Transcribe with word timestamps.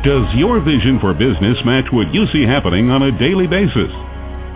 Does 0.00 0.24
your 0.32 0.64
vision 0.64 0.96
for 0.96 1.12
business 1.12 1.60
match 1.68 1.92
what 1.92 2.08
you 2.08 2.24
see 2.32 2.48
happening 2.48 2.88
on 2.88 3.04
a 3.04 3.12
daily 3.20 3.44
basis? 3.44 3.92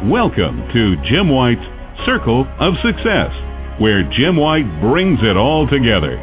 Welcome 0.08 0.64
to 0.72 0.96
Jim 1.04 1.28
White's 1.28 1.60
Circle 2.08 2.48
of 2.64 2.72
Success, 2.80 3.28
where 3.76 4.08
Jim 4.16 4.40
White 4.40 4.64
brings 4.80 5.20
it 5.20 5.36
all 5.36 5.68
together. 5.68 6.16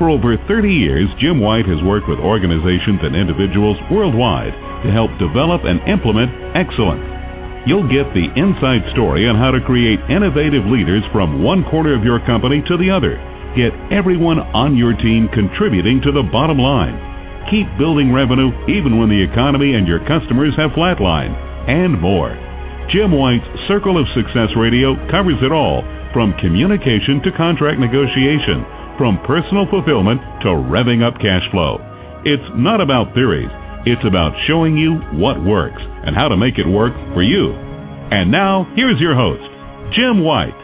For 0.00 0.08
over 0.08 0.40
30 0.48 0.64
years, 0.64 1.12
Jim 1.20 1.44
White 1.44 1.68
has 1.68 1.84
worked 1.84 2.08
with 2.08 2.24
organizations 2.24 3.04
and 3.04 3.12
individuals 3.12 3.76
worldwide 3.92 4.56
to 4.80 4.96
help 4.96 5.12
develop 5.20 5.68
and 5.68 5.84
implement 5.84 6.32
excellence. 6.56 7.04
You'll 7.68 7.92
get 7.92 8.08
the 8.16 8.32
inside 8.32 8.80
story 8.96 9.28
on 9.28 9.36
how 9.36 9.52
to 9.52 9.60
create 9.60 10.00
innovative 10.08 10.64
leaders 10.64 11.04
from 11.12 11.44
one 11.44 11.68
corner 11.68 11.92
of 11.92 12.00
your 12.00 12.24
company 12.24 12.64
to 12.64 12.80
the 12.80 12.88
other. 12.88 13.20
Get 13.52 13.76
everyone 13.92 14.40
on 14.56 14.72
your 14.72 14.96
team 14.96 15.28
contributing 15.36 16.00
to 16.08 16.16
the 16.16 16.24
bottom 16.32 16.56
line 16.56 17.17
keep 17.50 17.66
building 17.76 18.12
revenue 18.12 18.52
even 18.68 18.96
when 19.00 19.08
the 19.08 19.20
economy 19.20 19.74
and 19.74 19.88
your 19.88 20.00
customers 20.04 20.54
have 20.56 20.76
flatlined, 20.76 21.36
and 21.68 22.00
more. 22.00 22.32
Jim 22.92 23.12
White's 23.12 23.44
Circle 23.68 24.00
of 24.00 24.08
Success 24.16 24.48
Radio 24.56 24.96
covers 25.12 25.36
it 25.44 25.52
all 25.52 25.84
from 26.16 26.32
communication 26.40 27.20
to 27.24 27.36
contract 27.36 27.76
negotiation, 27.76 28.64
from 28.96 29.20
personal 29.28 29.68
fulfillment 29.68 30.20
to 30.40 30.56
revving 30.56 31.04
up 31.04 31.20
cash 31.20 31.44
flow. 31.52 31.76
It's 32.24 32.48
not 32.56 32.80
about 32.80 33.12
theories, 33.12 33.52
it's 33.84 34.04
about 34.08 34.32
showing 34.48 34.76
you 34.76 34.96
what 35.20 35.40
works 35.44 35.80
and 35.80 36.16
how 36.16 36.28
to 36.28 36.36
make 36.36 36.56
it 36.56 36.66
work 36.66 36.96
for 37.12 37.22
you. 37.22 37.52
And 38.10 38.32
now, 38.32 38.64
here's 38.74 39.00
your 39.00 39.14
host, 39.14 39.44
Jim 39.92 40.24
White. 40.24 40.56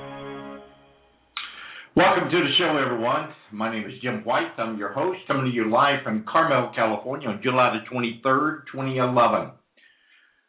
Welcome 1.95 2.31
to 2.33 2.39
the 2.41 2.53
show, 2.59 2.75
everyone. 2.81 3.31
My 3.55 3.73
name 3.73 3.89
is 3.89 3.95
Jim 4.03 4.25
White. 4.25 4.51
I'm 4.59 4.77
your 4.79 4.93
host, 4.93 5.21
coming 5.29 5.45
to 5.45 5.51
you 5.53 5.71
live 5.71 6.03
from 6.03 6.25
Carmel, 6.29 6.73
California 6.75 7.29
on 7.29 7.41
July 7.41 7.79
the 7.79 7.97
23rd, 7.97 8.63
2011. 8.73 9.51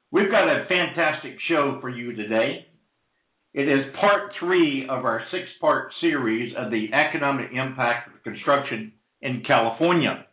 We've 0.09 0.31
got 0.31 0.49
a 0.49 0.65
fantastic 0.67 1.33
show 1.47 1.77
for 1.81 1.89
you 1.89 2.15
today. 2.15 2.65
It 3.53 3.69
is 3.69 3.93
part 4.01 4.31
three 4.39 4.87
of 4.89 5.05
our 5.05 5.21
six 5.29 5.43
part 5.61 5.91
series 6.01 6.55
of 6.57 6.71
the 6.71 6.87
economic 6.93 7.51
impact 7.53 8.07
of 8.07 8.23
construction 8.23 8.93
in 9.21 9.43
California. 9.45 10.25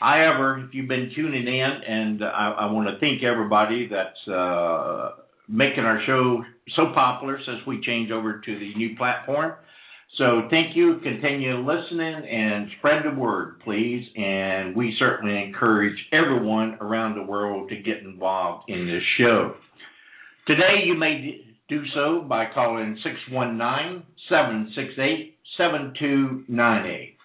However, 0.00 0.64
if 0.66 0.74
you've 0.74 0.88
been 0.88 1.12
tuning 1.14 1.46
in, 1.46 1.70
and 1.86 2.24
I, 2.24 2.56
I 2.62 2.72
want 2.72 2.88
to 2.88 2.98
thank 2.98 3.22
everybody 3.22 3.88
that's 3.88 4.34
uh, 4.34 5.10
making 5.48 5.84
our 5.84 6.02
show 6.06 6.42
so 6.74 6.92
popular 6.92 7.38
since 7.46 7.58
we 7.68 7.80
changed 7.82 8.10
over 8.10 8.40
to 8.40 8.58
the 8.58 8.74
new 8.74 8.96
platform. 8.96 9.52
So 10.18 10.46
thank 10.48 10.76
you. 10.76 11.00
Continue 11.02 11.58
listening 11.58 12.28
and 12.30 12.68
spread 12.78 13.02
the 13.04 13.18
word, 13.18 13.60
please. 13.64 14.06
And 14.16 14.76
we 14.76 14.94
certainly 14.98 15.42
encourage 15.42 15.96
everyone 16.12 16.78
around 16.80 17.16
the 17.16 17.24
world 17.24 17.68
to 17.70 17.76
get 17.76 17.98
involved 17.98 18.68
in 18.68 18.86
this 18.86 19.02
show. 19.18 19.54
Today, 20.46 20.84
you 20.86 20.96
may 20.96 21.40
do 21.68 21.82
so 21.94 22.24
by 22.28 22.44
calling 22.54 22.96
619 23.02 24.04
768 24.28 25.36
7298. 25.56 27.16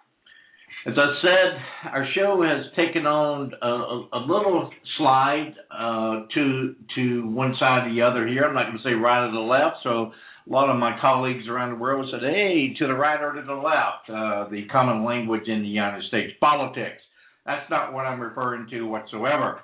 As 0.87 0.93
I 0.97 1.21
said, 1.21 1.91
our 1.91 2.07
show 2.15 2.41
has 2.41 2.65
taken 2.75 3.05
on 3.05 3.51
a, 3.61 4.17
a, 4.17 4.21
little 4.21 4.71
slide 4.97 5.53
uh, 5.69 6.25
to 6.33 6.75
to 6.95 7.27
one 7.27 7.53
side 7.59 7.85
or 7.85 7.93
the 7.93 8.01
other 8.01 8.25
here. 8.25 8.45
I'm 8.45 8.53
not 8.53 8.67
going 8.67 8.77
to 8.77 8.83
say 8.83 8.93
right 8.93 9.27
or 9.27 9.31
the 9.31 9.39
left, 9.39 9.83
so 9.83 10.13
a 10.47 10.51
lot 10.51 10.69
of 10.69 10.77
my 10.77 10.97
colleagues 10.99 11.47
around 11.47 11.71
the 11.71 11.75
world 11.75 12.09
said, 12.11 12.21
hey, 12.21 12.73
to 12.79 12.87
the 12.87 12.93
right 12.93 13.21
or 13.21 13.33
to 13.33 13.41
the 13.41 13.53
left, 13.53 14.09
uh, 14.09 14.49
the 14.49 14.67
common 14.71 15.03
language 15.05 15.47
in 15.47 15.61
the 15.61 15.67
United 15.67 16.03
States, 16.07 16.33
politics. 16.39 17.01
That's 17.45 17.69
not 17.69 17.93
what 17.93 18.05
I'm 18.05 18.19
referring 18.19 18.67
to 18.71 18.83
whatsoever. 18.83 19.61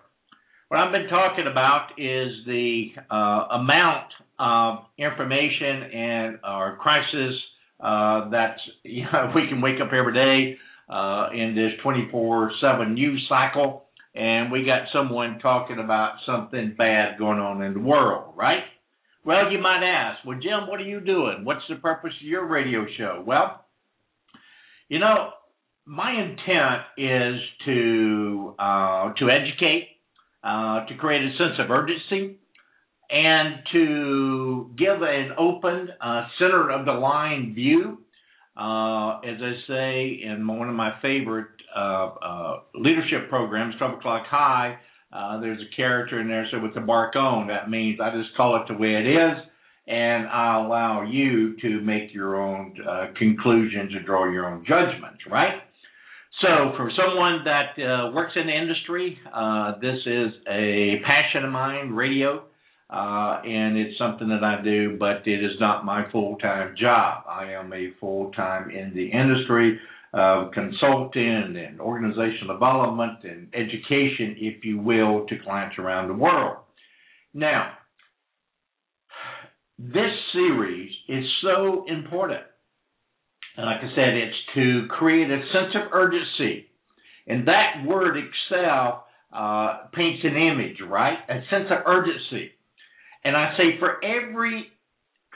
What 0.70 0.80
I've 0.80 0.92
been 0.92 1.10
talking 1.10 1.46
about 1.50 1.90
is 1.98 2.32
the 2.48 2.88
uh, 3.12 3.60
amount 3.60 4.08
of 4.40 4.80
information 4.98 5.84
and 5.94 6.40
our 6.44 6.78
crisis 6.78 7.34
uh, 7.80 8.30
that 8.30 8.58
you 8.84 9.04
know, 9.04 9.32
we 9.36 9.48
can 9.48 9.62
wake 9.62 9.80
up 9.82 9.94
every 9.94 10.14
day 10.14 10.58
uh, 10.90 11.30
in 11.34 11.56
this 11.56 11.74
24/7 11.84 12.94
news 12.94 13.26
cycle, 13.30 13.86
and 14.14 14.52
we 14.52 14.66
got 14.66 14.88
someone 14.94 15.40
talking 15.40 15.80
about 15.80 16.16
something 16.26 16.74
bad 16.78 17.18
going 17.20 17.40
on 17.40 17.62
in 17.62 17.74
the 17.74 17.80
world, 17.80 18.34
right? 18.36 18.64
Well, 19.26 19.52
you 19.52 19.58
might 19.58 19.84
ask, 19.84 20.24
well, 20.24 20.38
Jim, 20.38 20.68
what 20.68 20.80
are 20.80 20.84
you 20.84 21.00
doing? 21.00 21.46
What's 21.46 21.64
the 21.68 21.78
purpose 21.78 22.12
of 22.22 22.28
your 22.28 22.46
radio 22.48 22.86
show? 22.96 23.24
Well, 23.26 23.66
you 24.88 25.00
know, 25.00 25.32
my 25.88 26.12
intent 26.12 26.84
is 26.96 27.42
to 27.66 28.54
uh, 28.60 29.14
to 29.14 29.30
educate, 29.32 29.88
uh, 30.44 30.86
to 30.86 30.96
create 31.00 31.24
a 31.24 31.32
sense 31.40 31.58
of 31.58 31.72
urgency, 31.72 32.38
and 33.10 33.56
to 33.72 34.72
give 34.78 35.02
an 35.02 35.32
open, 35.40 35.90
uh, 36.00 36.28
center 36.38 36.70
of 36.70 36.86
the 36.86 36.94
line 36.94 37.56
view. 37.56 38.04
Uh, 38.56 39.20
as 39.22 39.38
I 39.42 39.54
say 39.68 40.22
in 40.24 40.46
one 40.48 40.70
of 40.70 40.76
my 40.76 40.92
favorite 41.02 41.48
uh, 41.76 41.80
uh, 41.80 42.60
leadership 42.76 43.28
programs, 43.30 43.74
12 43.80 43.98
O'clock 43.98 44.28
High, 44.30 44.78
uh, 45.12 45.40
there's 45.40 45.62
a 45.62 45.76
character 45.76 46.20
in 46.20 46.28
there, 46.28 46.48
so 46.52 46.60
with 46.60 46.74
the 46.74 46.82
bark 46.82 47.16
on, 47.16 47.48
that 47.48 47.70
means 47.70 48.00
I 48.02 48.12
just 48.12 48.36
call 48.36 48.56
it 48.58 48.68
the 48.68 48.78
way 48.78 48.96
it 48.96 49.08
is, 49.08 49.38
and 49.88 50.28
I 50.28 50.64
allow 50.64 51.04
you 51.04 51.56
to 51.62 51.82
make 51.82 52.14
your 52.14 52.42
own 52.42 52.76
uh, 52.88 53.08
conclusions 53.18 53.92
and 53.96 54.06
draw 54.06 54.30
your 54.30 54.48
own 54.48 54.66
judgments, 54.68 55.20
right? 55.30 55.62
So, 56.42 56.74
for 56.76 56.92
someone 56.98 57.46
that 57.46 57.82
uh, 57.82 58.12
works 58.12 58.34
in 58.36 58.48
the 58.48 58.54
industry, 58.58 59.18
uh, 59.34 59.80
this 59.80 60.00
is 60.06 60.34
a 60.50 61.02
passion 61.06 61.46
of 61.46 61.52
mine, 61.52 61.92
radio, 61.92 62.44
uh, 62.90 63.42
and 63.46 63.78
it's 63.78 63.98
something 63.98 64.28
that 64.28 64.44
I 64.44 64.62
do, 64.62 64.98
but 65.00 65.26
it 65.26 65.44
is 65.44 65.58
not 65.62 65.86
my 65.86 66.12
full 66.12 66.38
time 66.38 66.76
job. 66.78 67.24
I 67.30 67.54
am 67.54 67.72
a 67.72 67.92
full 68.02 68.32
time 68.34 68.70
in 68.70 68.94
the 68.94 69.12
industry 69.12 69.80
uh, 70.16 70.50
consulting 70.54 71.56
and 71.58 71.82
organizational 71.82 72.56
development 72.56 73.20
and 73.24 73.50
education, 73.54 74.38
if 74.38 74.64
you 74.64 74.80
will, 74.80 75.26
to 75.28 75.36
clients 75.44 75.78
around 75.78 76.08
the 76.08 76.14
world. 76.14 76.58
Now, 77.34 77.74
this 79.78 80.12
series 80.32 80.90
is 81.10 81.26
so 81.44 81.84
important. 81.88 82.44
And 83.58 83.66
like 83.66 83.80
I 83.80 83.94
said, 83.94 84.14
it's 84.16 84.36
to 84.56 84.88
create 84.90 85.30
a 85.30 85.42
sense 85.52 85.76
of 85.76 85.92
urgency. 85.92 86.68
And 87.28 87.48
that 87.48 87.84
word 87.86 88.16
excel 88.18 89.06
uh, 89.34 89.88
paints 89.94 90.24
an 90.24 90.38
image, 90.38 90.78
right? 90.88 91.18
A 91.28 91.42
sense 91.50 91.68
of 91.72 91.86
urgency. 91.86 92.52
And 93.26 93.36
I 93.36 93.54
say 93.58 93.80
for 93.80 93.98
every 94.04 94.68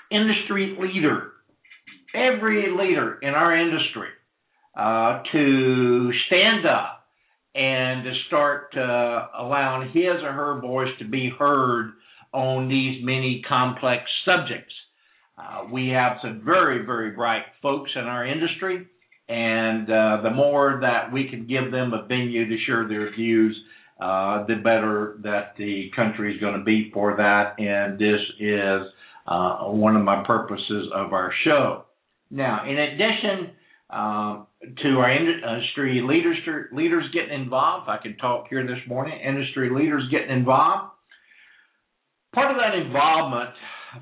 industry 0.10 0.78
leader, 0.80 1.32
every 2.16 2.68
leader 2.72 3.20
in 3.22 3.30
our 3.30 3.58
industry, 3.58 4.10
uh, 4.80 5.22
to 5.34 6.10
stand 6.28 6.66
up 6.66 7.06
and 7.54 8.06
to 8.06 8.14
start 8.28 8.74
uh, 8.78 9.28
allowing 9.38 9.90
his 9.90 10.24
or 10.24 10.32
her 10.32 10.62
voice 10.62 10.88
to 11.00 11.06
be 11.06 11.30
heard 11.38 11.92
on 12.32 12.70
these 12.70 13.04
many 13.04 13.42
complex 13.50 14.04
subjects. 14.24 14.74
Uh, 15.38 15.66
we 15.70 15.90
have 15.90 16.18
some 16.22 16.42
very, 16.46 16.86
very 16.86 17.12
bright 17.12 17.44
folks 17.62 17.92
in 17.94 18.04
our 18.04 18.26
industry, 18.26 18.88
and 19.28 19.90
uh, 19.90 20.22
the 20.24 20.30
more 20.30 20.80
that 20.82 21.12
we 21.12 21.28
can 21.30 21.46
give 21.46 21.72
them 21.74 21.92
a 21.94 22.08
venue 22.08 22.48
to 22.48 22.58
share 22.66 22.88
their 22.88 23.14
views, 23.14 23.60
uh, 24.00 24.46
the 24.46 24.56
better 24.56 25.18
that 25.24 25.56
the 25.58 25.92
country 25.94 26.34
is 26.34 26.40
going 26.40 26.58
to 26.58 26.64
be 26.64 26.90
for 26.94 27.18
that. 27.18 27.60
And 27.60 28.00
this 28.00 28.22
is 28.40 28.88
one 29.28 29.98
of 29.98 30.04
my 30.06 30.24
purposes 30.26 30.90
of 30.96 31.12
our 31.12 31.34
show. 31.44 31.84
Now, 32.32 32.64
in 32.66 32.78
addition 32.80 33.56
to 34.62 34.90
our 35.00 35.12
industry 35.12 36.02
leaders, 36.04 36.38
leaders 36.74 37.06
getting 37.14 37.42
involved. 37.42 37.90
I 37.90 37.98
can 37.98 38.18
talk 38.18 38.48
here 38.50 38.66
this 38.66 38.80
morning. 38.88 39.20
Industry 39.20 39.70
leaders 39.70 40.04
getting 40.12 40.32
involved. 40.32 40.92
Part 42.34 42.52
of 42.52 42.58
that 42.58 42.76
involvement 42.76 43.52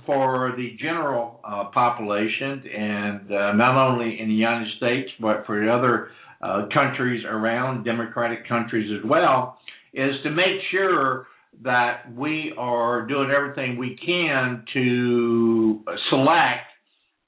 for 0.06 0.54
the 0.58 0.76
general 0.82 1.40
uh, 1.46 1.66
population, 1.74 2.64
and 2.76 3.32
uh, 3.32 3.54
not 3.54 3.78
only 3.78 4.20
in 4.20 4.28
the 4.28 4.34
United 4.34 4.68
States 4.78 5.10
but 5.22 5.46
for 5.46 5.64
the 5.64 5.72
other 5.72 6.10
uh, 6.42 6.68
countries 6.74 7.24
around, 7.26 7.84
democratic 7.86 8.48
countries 8.48 8.92
as 8.98 9.10
well, 9.10 9.58
is 9.94 10.12
to 10.24 10.32
make 10.32 10.60
sure 10.72 11.28
that 11.64 12.14
we 12.14 12.54
are 12.58 13.08
doing 13.08 13.32
everything 13.32 13.78
we 13.78 13.98
can 14.06 14.64
to 14.74 15.84
select 16.10 16.68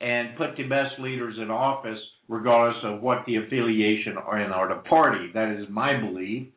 and 0.01 0.38
put 0.38 0.56
the 0.57 0.63
best 0.63 1.00
leaders 1.00 1.36
in 1.42 1.50
office 1.50 2.00
regardless 2.30 2.81
of 2.86 3.02
what 3.02 3.26
the 3.26 3.36
affiliation 3.36 4.16
or 4.16 4.40
in 4.40 4.52
our 4.52 4.74
party. 4.84 5.31
That 5.34 5.60
is 5.60 5.68
my 5.70 6.00
belief. 6.00 6.48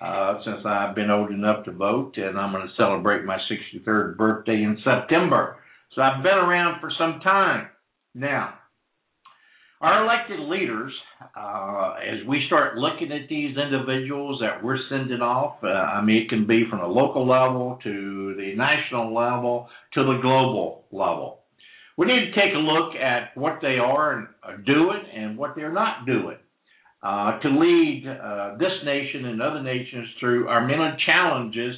Uh, 0.00 0.40
since 0.44 0.66
I've 0.66 0.96
been 0.96 1.10
old 1.10 1.30
enough 1.30 1.64
to 1.66 1.70
vote, 1.70 2.14
and 2.16 2.36
I'm 2.36 2.50
going 2.50 2.66
to 2.66 2.74
celebrate 2.76 3.24
my 3.24 3.38
63rd 3.48 4.16
birthday 4.16 4.64
in 4.64 4.76
September. 4.82 5.58
So 5.94 6.02
I've 6.02 6.24
been 6.24 6.32
around 6.32 6.80
for 6.80 6.90
some 6.98 7.20
time. 7.20 7.68
Now, 8.12 8.54
our 9.80 10.04
elected 10.04 10.40
leaders, 10.40 10.92
uh, 11.36 11.94
as 12.02 12.26
we 12.26 12.42
start 12.48 12.78
looking 12.78 13.12
at 13.12 13.28
these 13.28 13.56
individuals 13.56 14.40
that 14.40 14.64
we're 14.64 14.78
sending 14.88 15.20
off, 15.20 15.58
uh, 15.62 15.68
I 15.68 16.02
mean, 16.04 16.22
it 16.22 16.28
can 16.28 16.48
be 16.48 16.64
from 16.68 16.80
the 16.80 16.86
local 16.86 17.28
level 17.28 17.78
to 17.84 18.34
the 18.36 18.54
national 18.56 19.14
level 19.14 19.68
to 19.94 20.02
the 20.02 20.18
global 20.20 20.84
level. 20.90 21.41
We 21.96 22.06
need 22.06 22.26
to 22.26 22.32
take 22.32 22.54
a 22.54 22.58
look 22.58 22.94
at 22.94 23.36
what 23.36 23.58
they 23.60 23.78
are 23.78 24.28
doing 24.64 25.02
and 25.14 25.36
what 25.36 25.54
they're 25.56 25.72
not 25.72 26.06
doing 26.06 26.38
uh, 27.02 27.38
to 27.40 27.48
lead 27.48 28.04
uh, 28.06 28.56
this 28.58 28.72
nation 28.84 29.26
and 29.26 29.42
other 29.42 29.62
nations 29.62 30.08
through 30.20 30.48
our 30.48 30.66
many 30.66 30.96
challenges 31.04 31.76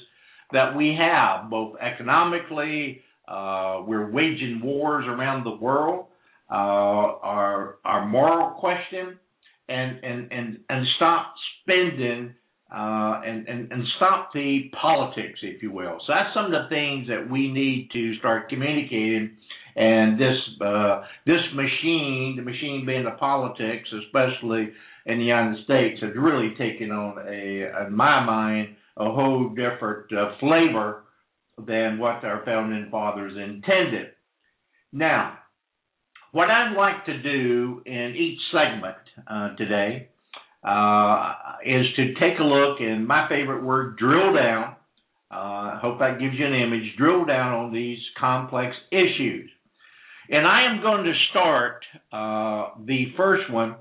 that 0.52 0.76
we 0.76 0.96
have, 0.98 1.50
both 1.50 1.76
economically, 1.80 3.00
uh, 3.26 3.82
we're 3.86 4.10
waging 4.10 4.60
wars 4.62 5.04
around 5.08 5.44
the 5.44 5.56
world 5.56 6.06
uh, 6.50 6.54
our 6.54 7.76
our 7.84 8.06
moral 8.06 8.50
question 8.60 9.18
and 9.68 10.04
and 10.04 10.32
and 10.32 10.58
and 10.68 10.86
stop 10.96 11.34
spending 11.62 12.34
uh, 12.70 13.22
and, 13.24 13.48
and 13.48 13.72
and 13.72 13.82
stop 13.96 14.30
the 14.34 14.70
politics, 14.80 15.38
if 15.42 15.62
you 15.62 15.70
will. 15.70 15.98
So 16.06 16.12
that's 16.12 16.34
some 16.34 16.46
of 16.46 16.52
the 16.52 16.68
things 16.68 17.08
that 17.08 17.30
we 17.30 17.50
need 17.50 17.88
to 17.92 18.14
start 18.18 18.48
communicating. 18.48 19.36
And 19.76 20.18
this 20.18 20.36
uh, 20.64 21.02
this 21.26 21.40
machine, 21.54 22.34
the 22.36 22.42
machine 22.42 22.84
being 22.86 23.04
the 23.04 23.16
politics, 23.18 23.88
especially 24.06 24.70
in 25.06 25.18
the 25.18 25.24
United 25.24 25.64
States, 25.64 26.00
has 26.00 26.12
really 26.16 26.54
taken 26.56 26.90
on 26.90 27.18
a, 27.26 27.86
in 27.86 27.94
my 27.94 28.24
mind, 28.24 28.76
a 28.96 29.04
whole 29.04 29.48
different 29.48 30.12
uh, 30.12 30.36
flavor 30.38 31.04
than 31.66 31.98
what 31.98 32.24
our 32.24 32.42
founding 32.44 32.88
fathers 32.90 33.32
intended. 33.36 34.08
Now, 34.92 35.38
what 36.32 36.50
I'd 36.50 36.74
like 36.76 37.04
to 37.06 37.22
do 37.22 37.82
in 37.86 38.14
each 38.16 38.38
segment 38.52 38.96
uh, 39.26 39.56
today 39.56 40.08
uh, 40.64 41.34
is 41.64 41.86
to 41.96 42.14
take 42.14 42.38
a 42.40 42.44
look, 42.44 42.80
and 42.80 43.06
my 43.06 43.28
favorite 43.28 43.62
word, 43.62 43.96
drill 43.98 44.34
down. 44.34 44.76
I 45.30 45.74
uh, 45.76 45.80
hope 45.80 45.98
that 45.98 46.20
gives 46.20 46.34
you 46.38 46.46
an 46.46 46.54
image. 46.54 46.96
Drill 46.96 47.24
down 47.24 47.52
on 47.52 47.72
these 47.72 47.98
complex 48.18 48.74
issues. 48.90 49.50
And 50.30 50.46
I 50.46 50.72
am 50.72 50.80
going 50.80 51.04
to 51.04 51.12
start 51.30 51.84
uh, 52.12 52.80
the 52.84 53.06
first 53.16 53.50
one 53.52 53.76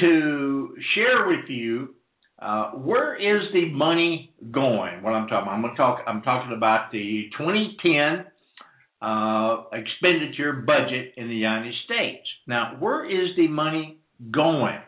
to 0.00 0.76
share 0.94 1.26
with 1.26 1.48
you 1.48 1.94
uh, 2.40 2.70
where 2.72 3.14
is 3.14 3.42
the 3.52 3.68
money 3.70 4.34
going? 4.50 5.02
What 5.02 5.12
I'm 5.12 5.28
talking 5.28 5.42
about, 5.42 5.54
I'm 5.54 5.62
going 5.62 5.74
to 5.74 5.76
talk. 5.76 6.00
I'm 6.06 6.22
talking 6.22 6.56
about 6.56 6.90
the 6.90 7.30
2010 7.38 8.26
uh, 9.00 9.64
expenditure 9.72 10.52
budget 10.52 11.14
in 11.16 11.28
the 11.28 11.34
United 11.34 11.72
States. 11.84 12.26
Now, 12.48 12.76
where 12.80 13.04
is 13.04 13.36
the 13.36 13.46
money 13.46 13.98
going? 14.32 14.78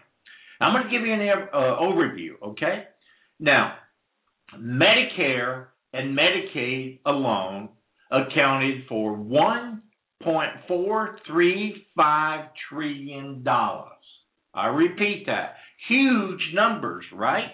I'm 0.61 0.73
going 0.73 0.85
to 0.85 0.91
give 0.91 1.07
you 1.07 1.13
an 1.13 1.21
uh, 1.53 1.57
overview, 1.81 2.31
okay? 2.43 2.85
Now, 3.39 3.75
Medicare 4.59 5.67
and 5.93 6.17
Medicaid 6.17 7.01
alone 7.07 7.69
accounted 8.11 8.85
for 8.89 9.15
$1.435 10.23 12.49
trillion. 12.71 13.45
I 14.55 14.67
repeat 14.67 15.25
that. 15.27 15.57
Huge 15.89 16.41
numbers, 16.55 17.05
right? 17.13 17.51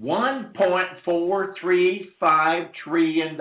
$1.435 0.00 2.70
trillion 2.84 3.36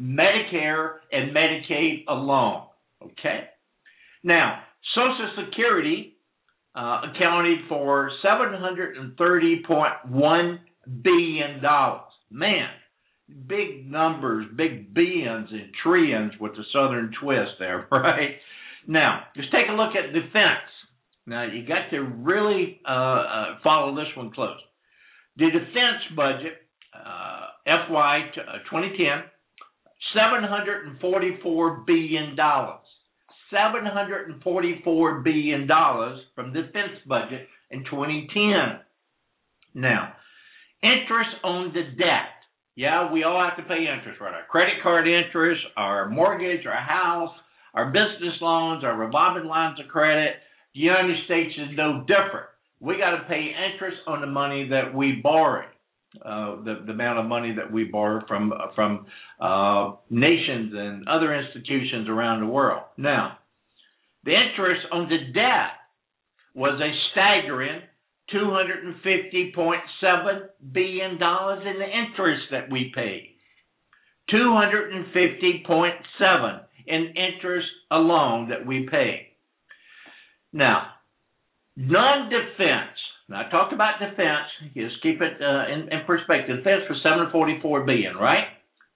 Medicare 0.00 0.94
and 1.12 1.34
Medicaid 1.34 2.04
alone. 2.08 2.64
Okay? 3.02 3.44
Now, 4.24 4.62
Social 4.94 5.30
Security 5.46 6.16
uh, 6.74 7.02
accounted 7.14 7.58
for 7.68 8.10
$730.1 8.24 10.58
billion. 11.02 11.60
Man, 12.30 12.68
big 13.28 13.90
numbers, 13.90 14.46
big 14.56 14.94
billions 14.94 15.48
and 15.50 15.70
trillions 15.82 16.32
with 16.40 16.52
the 16.52 16.64
southern 16.72 17.12
twist 17.20 17.52
there, 17.58 17.86
right? 17.92 18.36
Now, 18.86 19.24
just 19.36 19.52
take 19.52 19.68
a 19.68 19.72
look 19.72 19.94
at 19.94 20.12
defense. 20.12 20.68
Now, 21.26 21.44
you 21.44 21.66
got 21.66 21.90
to 21.90 22.00
really 22.00 22.80
uh, 22.88 22.92
uh, 22.92 23.44
follow 23.62 23.94
this 23.94 24.08
one 24.16 24.32
close. 24.32 24.56
The 25.36 25.46
defense 25.46 26.16
budget, 26.16 26.54
uh, 26.94 27.48
FY 27.64 28.30
2010, 28.70 29.24
$744 30.16 31.86
billion. 31.86 32.36
$744 33.52 35.24
billion 35.24 35.68
from 36.34 36.52
the 36.52 36.62
defense 36.62 36.98
budget 37.06 37.46
in 37.70 37.84
2010. 37.84 38.80
Now, 39.74 40.14
interest 40.82 41.30
on 41.44 41.72
the 41.72 41.82
debt. 41.96 42.37
Yeah, 42.78 43.10
we 43.12 43.24
all 43.24 43.42
have 43.42 43.56
to 43.56 43.68
pay 43.68 43.86
interest, 43.92 44.20
right? 44.20 44.32
Our 44.32 44.46
credit 44.48 44.74
card 44.84 45.08
interest, 45.08 45.60
our 45.76 46.08
mortgage, 46.08 46.64
our 46.64 46.80
house, 46.80 47.34
our 47.74 47.86
business 47.86 48.34
loans, 48.40 48.84
our 48.84 48.96
revolving 48.96 49.48
lines 49.48 49.80
of 49.80 49.90
credit. 49.90 50.36
The 50.74 50.80
United 50.82 51.16
States 51.24 51.54
is 51.58 51.76
no 51.76 52.04
different. 52.06 52.46
We 52.78 52.96
got 52.98 53.16
to 53.16 53.24
pay 53.26 53.50
interest 53.72 53.96
on 54.06 54.20
the 54.20 54.28
money 54.28 54.68
that 54.68 54.94
we 54.94 55.18
borrow 55.20 55.66
uh, 56.24 56.62
the, 56.62 56.84
the 56.86 56.92
amount 56.92 57.18
of 57.18 57.26
money 57.26 57.52
that 57.56 57.72
we 57.72 57.82
borrow 57.82 58.24
from 58.28 58.52
from 58.76 59.06
uh, 59.40 59.96
nations 60.08 60.72
and 60.72 61.08
other 61.08 61.34
institutions 61.34 62.08
around 62.08 62.42
the 62.42 62.46
world. 62.46 62.84
Now, 62.96 63.38
the 64.22 64.34
interest 64.34 64.86
on 64.92 65.08
the 65.08 65.18
debt 65.34 65.72
was 66.54 66.80
a 66.80 66.92
staggering 67.10 67.82
$250.7 68.34 70.40
billion 70.72 71.12
in 71.12 71.18
the 71.18 71.86
interest 71.86 72.42
that 72.50 72.70
we 72.70 72.90
paid. 72.94 73.34
250.7 74.32 76.60
in 76.86 77.14
interest 77.16 77.66
alone 77.90 78.50
that 78.50 78.64
we 78.66 78.86
pay. 78.90 79.28
Now, 80.52 80.88
non-defense 81.76 82.98
now 83.28 83.46
I 83.46 83.50
talked 83.50 83.72
about 83.72 84.00
defense. 84.00 84.48
Just 84.74 85.02
keep 85.02 85.20
it 85.20 85.40
uh, 85.40 85.72
in, 85.72 85.92
in, 85.92 86.04
perspective. 86.06 86.58
Defense 86.58 86.84
was 86.88 86.98
744 87.02 87.84
billion, 87.84 88.16
right? 88.16 88.44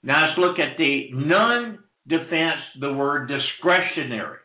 Now 0.03 0.27
let's 0.27 0.39
look 0.39 0.59
at 0.59 0.79
the 0.79 1.11
non-defense. 1.13 2.61
The 2.81 2.93
word 2.93 3.29
discretionary. 3.29 4.39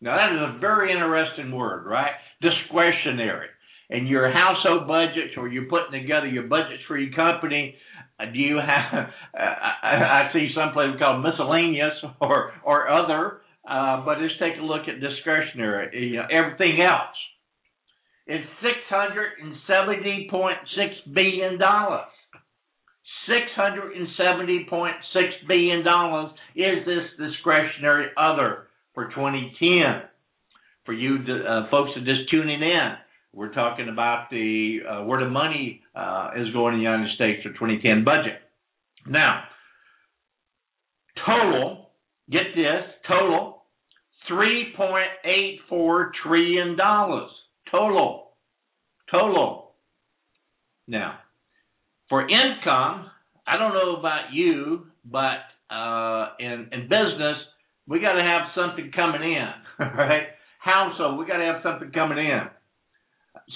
Now 0.00 0.16
that 0.16 0.32
is 0.32 0.56
a 0.56 0.58
very 0.60 0.92
interesting 0.92 1.50
word, 1.50 1.86
right? 1.86 2.12
Discretionary. 2.40 3.48
And 3.90 4.08
your 4.08 4.32
household 4.32 4.88
budgets, 4.88 5.34
or 5.36 5.48
you're 5.48 5.68
putting 5.68 6.00
together 6.00 6.26
your 6.26 6.44
budgets 6.44 6.82
for 6.88 6.96
your 6.96 7.14
company, 7.14 7.76
uh, 8.18 8.24
do 8.32 8.38
you 8.38 8.56
have? 8.56 9.10
I, 9.34 10.28
I 10.28 10.30
see 10.32 10.50
some 10.54 10.72
places 10.72 10.98
called 10.98 11.22
miscellaneous 11.22 11.92
or 12.20 12.52
or 12.64 12.88
other. 12.88 13.42
Uh, 13.68 14.04
but 14.04 14.20
let's 14.20 14.34
take 14.38 14.56
a 14.58 14.62
look 14.62 14.88
at 14.88 15.00
discretionary. 15.00 16.10
You 16.10 16.16
know, 16.16 16.26
everything 16.30 16.82
else 16.82 17.16
is 18.26 18.40
$670.6 18.92 21.14
billion. 21.14 21.58
$670.6 23.28 25.48
billion 25.48 25.80
is 26.54 26.86
this 26.86 27.04
discretionary 27.18 28.08
other 28.18 28.68
for 28.94 29.08
2010. 29.08 30.02
For 30.84 30.92
you 30.92 31.16
uh, 31.16 31.70
folks 31.70 31.92
that 31.94 32.04
just 32.04 32.30
tuning 32.30 32.60
in, 32.60 32.94
we're 33.34 33.52
talking 33.52 33.88
about 33.88 34.30
the 34.30 34.78
uh, 34.88 35.04
where 35.04 35.20
the 35.20 35.30
money 35.30 35.82
uh, 35.94 36.30
is 36.36 36.52
going 36.52 36.74
in 36.74 36.80
the 36.80 36.84
United 36.84 37.14
States 37.14 37.42
for 37.42 37.50
2010 37.50 38.04
budget. 38.04 38.40
Now, 39.06 39.44
total, 41.26 41.90
get 42.30 42.54
this, 42.54 42.84
total, 43.08 43.64
$3.84 44.30 46.10
trillion 46.22 46.76
Total. 47.70 48.30
Total. 49.10 49.72
Now, 50.86 51.18
for 52.08 52.22
income, 52.22 53.10
I 53.46 53.58
don't 53.58 53.74
know 53.74 53.96
about 53.98 54.32
you, 54.32 54.86
but 55.04 55.42
uh, 55.74 56.30
in 56.38 56.68
in 56.72 56.82
business, 56.82 57.36
we 57.88 58.00
got 58.00 58.14
to 58.14 58.22
have 58.22 58.48
something 58.54 58.90
coming 58.94 59.22
in, 59.22 59.48
right? 59.78 60.28
Household, 60.58 61.18
we 61.18 61.26
got 61.26 61.38
to 61.38 61.44
have 61.44 61.62
something 61.62 61.90
coming 61.90 62.18
in. 62.18 62.40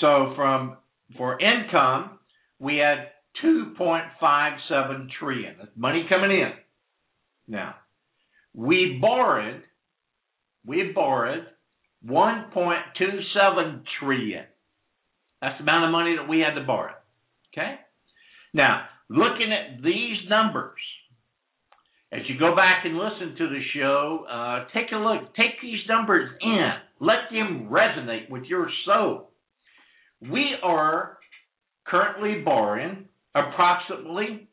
So 0.01 0.33
from 0.37 0.77
for 1.17 1.39
income, 1.41 2.19
we 2.59 2.77
had 2.77 3.09
2.57 3.45 5.09
trillion. 5.19 5.55
That's 5.59 5.71
money 5.77 6.07
coming 6.09 6.31
in. 6.31 6.53
Now, 7.47 7.77
we 8.55 8.99
borrowed, 9.01 9.63
we 10.67 10.93
borrowed 10.95 11.47
1.27 12.07 13.83
trillion. 14.01 14.45
That's 15.41 15.57
the 15.59 15.63
amount 15.63 15.87
of 15.87 15.93
money 15.93 16.17
that 16.17 16.29
we 16.29 16.41
had 16.41 16.59
to 16.59 16.67
borrow. 16.67 16.93
Okay? 17.53 17.77
Now, 18.53 18.85
looking 19.09 19.53
at 19.53 19.83
these 19.83 20.29
numbers, 20.29 20.79
as 22.11 22.21
you 22.29 22.39
go 22.39 22.57
back 22.57 22.85
and 22.85 22.97
listen 22.97 23.37
to 23.37 23.49
the 23.49 23.61
show, 23.75 24.27
uh, 24.31 24.65
take 24.75 24.91
a 24.93 24.97
look, 24.97 25.35
take 25.37 25.61
these 25.63 25.81
numbers 25.89 26.31
in. 26.41 26.71
Let 27.01 27.31
them 27.31 27.69
resonate 27.71 28.31
with 28.31 28.45
your 28.45 28.69
soul. 28.87 29.28
We 30.21 30.55
are 30.63 31.19
currently 31.87 32.43
borrowing 32.45 33.07
approximately 33.35 34.49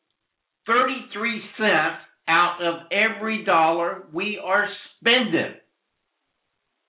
33 0.68 1.42
cents 1.58 2.02
out 2.28 2.60
of 2.62 2.88
every 2.92 3.46
dollar 3.46 4.04
we 4.14 4.40
are 4.44 4.68
spending. 5.00 5.54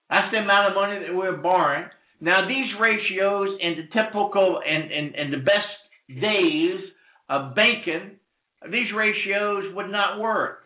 That's 0.08 0.32
the 0.32 0.38
amount 0.38 0.70
of 0.70 0.74
money 0.74 1.00
that 1.06 1.14
we're 1.14 1.36
borrowing. 1.36 1.88
Now, 2.20 2.48
these 2.48 2.72
ratios 2.80 3.58
in 3.60 3.76
the 3.76 4.02
typical 4.02 4.60
and, 4.66 4.90
and, 4.90 5.14
and 5.14 5.32
the 5.32 5.38
best 5.38 6.20
days 6.20 6.80
of 7.28 7.54
banking, 7.54 8.16
these 8.70 8.92
ratios 8.96 9.74
would 9.74 9.90
not 9.90 10.20
work. 10.20 10.60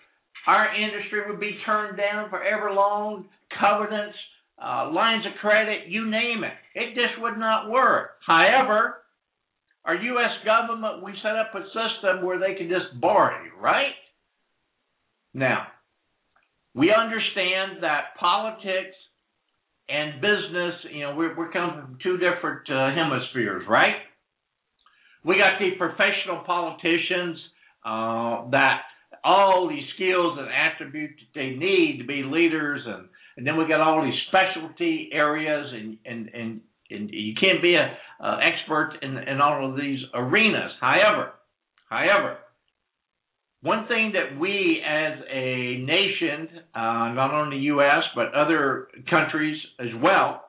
Our 0.47 0.75
industry 0.75 1.23
would 1.29 1.41
be 1.41 1.59
turned 1.67 1.97
down 1.97 2.31
forever 2.31 2.71
long, 2.73 3.27
covenants, 3.59 4.17
uh, 4.63 4.91
lines 4.93 5.25
of 5.27 5.33
credit, 5.41 5.89
you 5.89 6.11
name 6.11 6.45
it. 6.45 6.53
It 6.79 6.95
just 6.95 7.21
would 7.21 7.39
not 7.39 7.71
work. 7.71 8.11
However, 8.27 8.97
our 9.85 9.95
U.S. 9.95 10.45
government, 10.45 11.03
we 11.03 11.13
set 11.23 11.37
up 11.37 11.55
a 11.55 11.65
system 11.69 12.25
where 12.25 12.39
they 12.39 12.55
can 12.55 12.69
just 12.69 13.01
borrow 13.01 13.43
you, 13.43 13.53
right? 13.61 13.93
Now, 15.33 15.67
we 16.75 16.93
understand 16.93 17.83
that 17.83 18.17
politics 18.19 18.97
and 19.89 20.21
business, 20.21 20.75
you 20.93 21.01
know, 21.01 21.15
we're, 21.17 21.37
we're 21.37 21.51
coming 21.51 21.81
from 21.81 21.99
two 22.03 22.19
different 22.19 22.69
uh, 22.71 22.95
hemispheres, 22.95 23.67
right? 23.69 23.97
We 25.25 25.37
got 25.37 25.59
the 25.59 25.77
professional 25.77 26.45
politicians 26.47 27.39
uh, 27.85 28.51
that 28.51 28.83
all 29.25 29.69
these 29.69 29.85
skills 29.95 30.39
and 30.39 30.49
attributes 30.49 31.15
that 31.21 31.39
they 31.39 31.51
need 31.51 31.99
to 31.99 32.07
be 32.07 32.23
leaders, 32.23 32.83
and, 32.87 33.09
and 33.37 33.47
then 33.47 33.57
we 33.57 33.67
got 33.67 33.81
all 33.81 34.03
these 34.03 34.19
specialty 34.29 35.11
areas, 35.13 35.73
and 35.73 35.99
and 36.05 36.29
and, 36.35 36.61
and 36.91 37.11
you 37.11 37.35
can't 37.41 37.63
be 37.63 37.75
a 37.75 37.97
expert 38.43 38.99
in 39.03 39.17
in 39.17 39.41
all 39.41 39.71
of 39.71 39.77
these 39.77 40.01
arenas. 40.15 40.73
However, 40.81 41.33
however, 41.89 42.39
one 43.63 43.87
thing 43.89 44.13
that 44.15 44.39
we 44.39 44.83
as 44.87 45.19
a 45.31 45.85
nation, 45.85 46.49
uh, 46.75 47.13
not 47.13 47.35
only 47.35 47.59
the 47.59 47.63
U.S. 47.65 48.03
but 48.15 48.33
other 48.35 48.89
countries 49.09 49.61
as 49.79 49.89
well, 50.03 50.45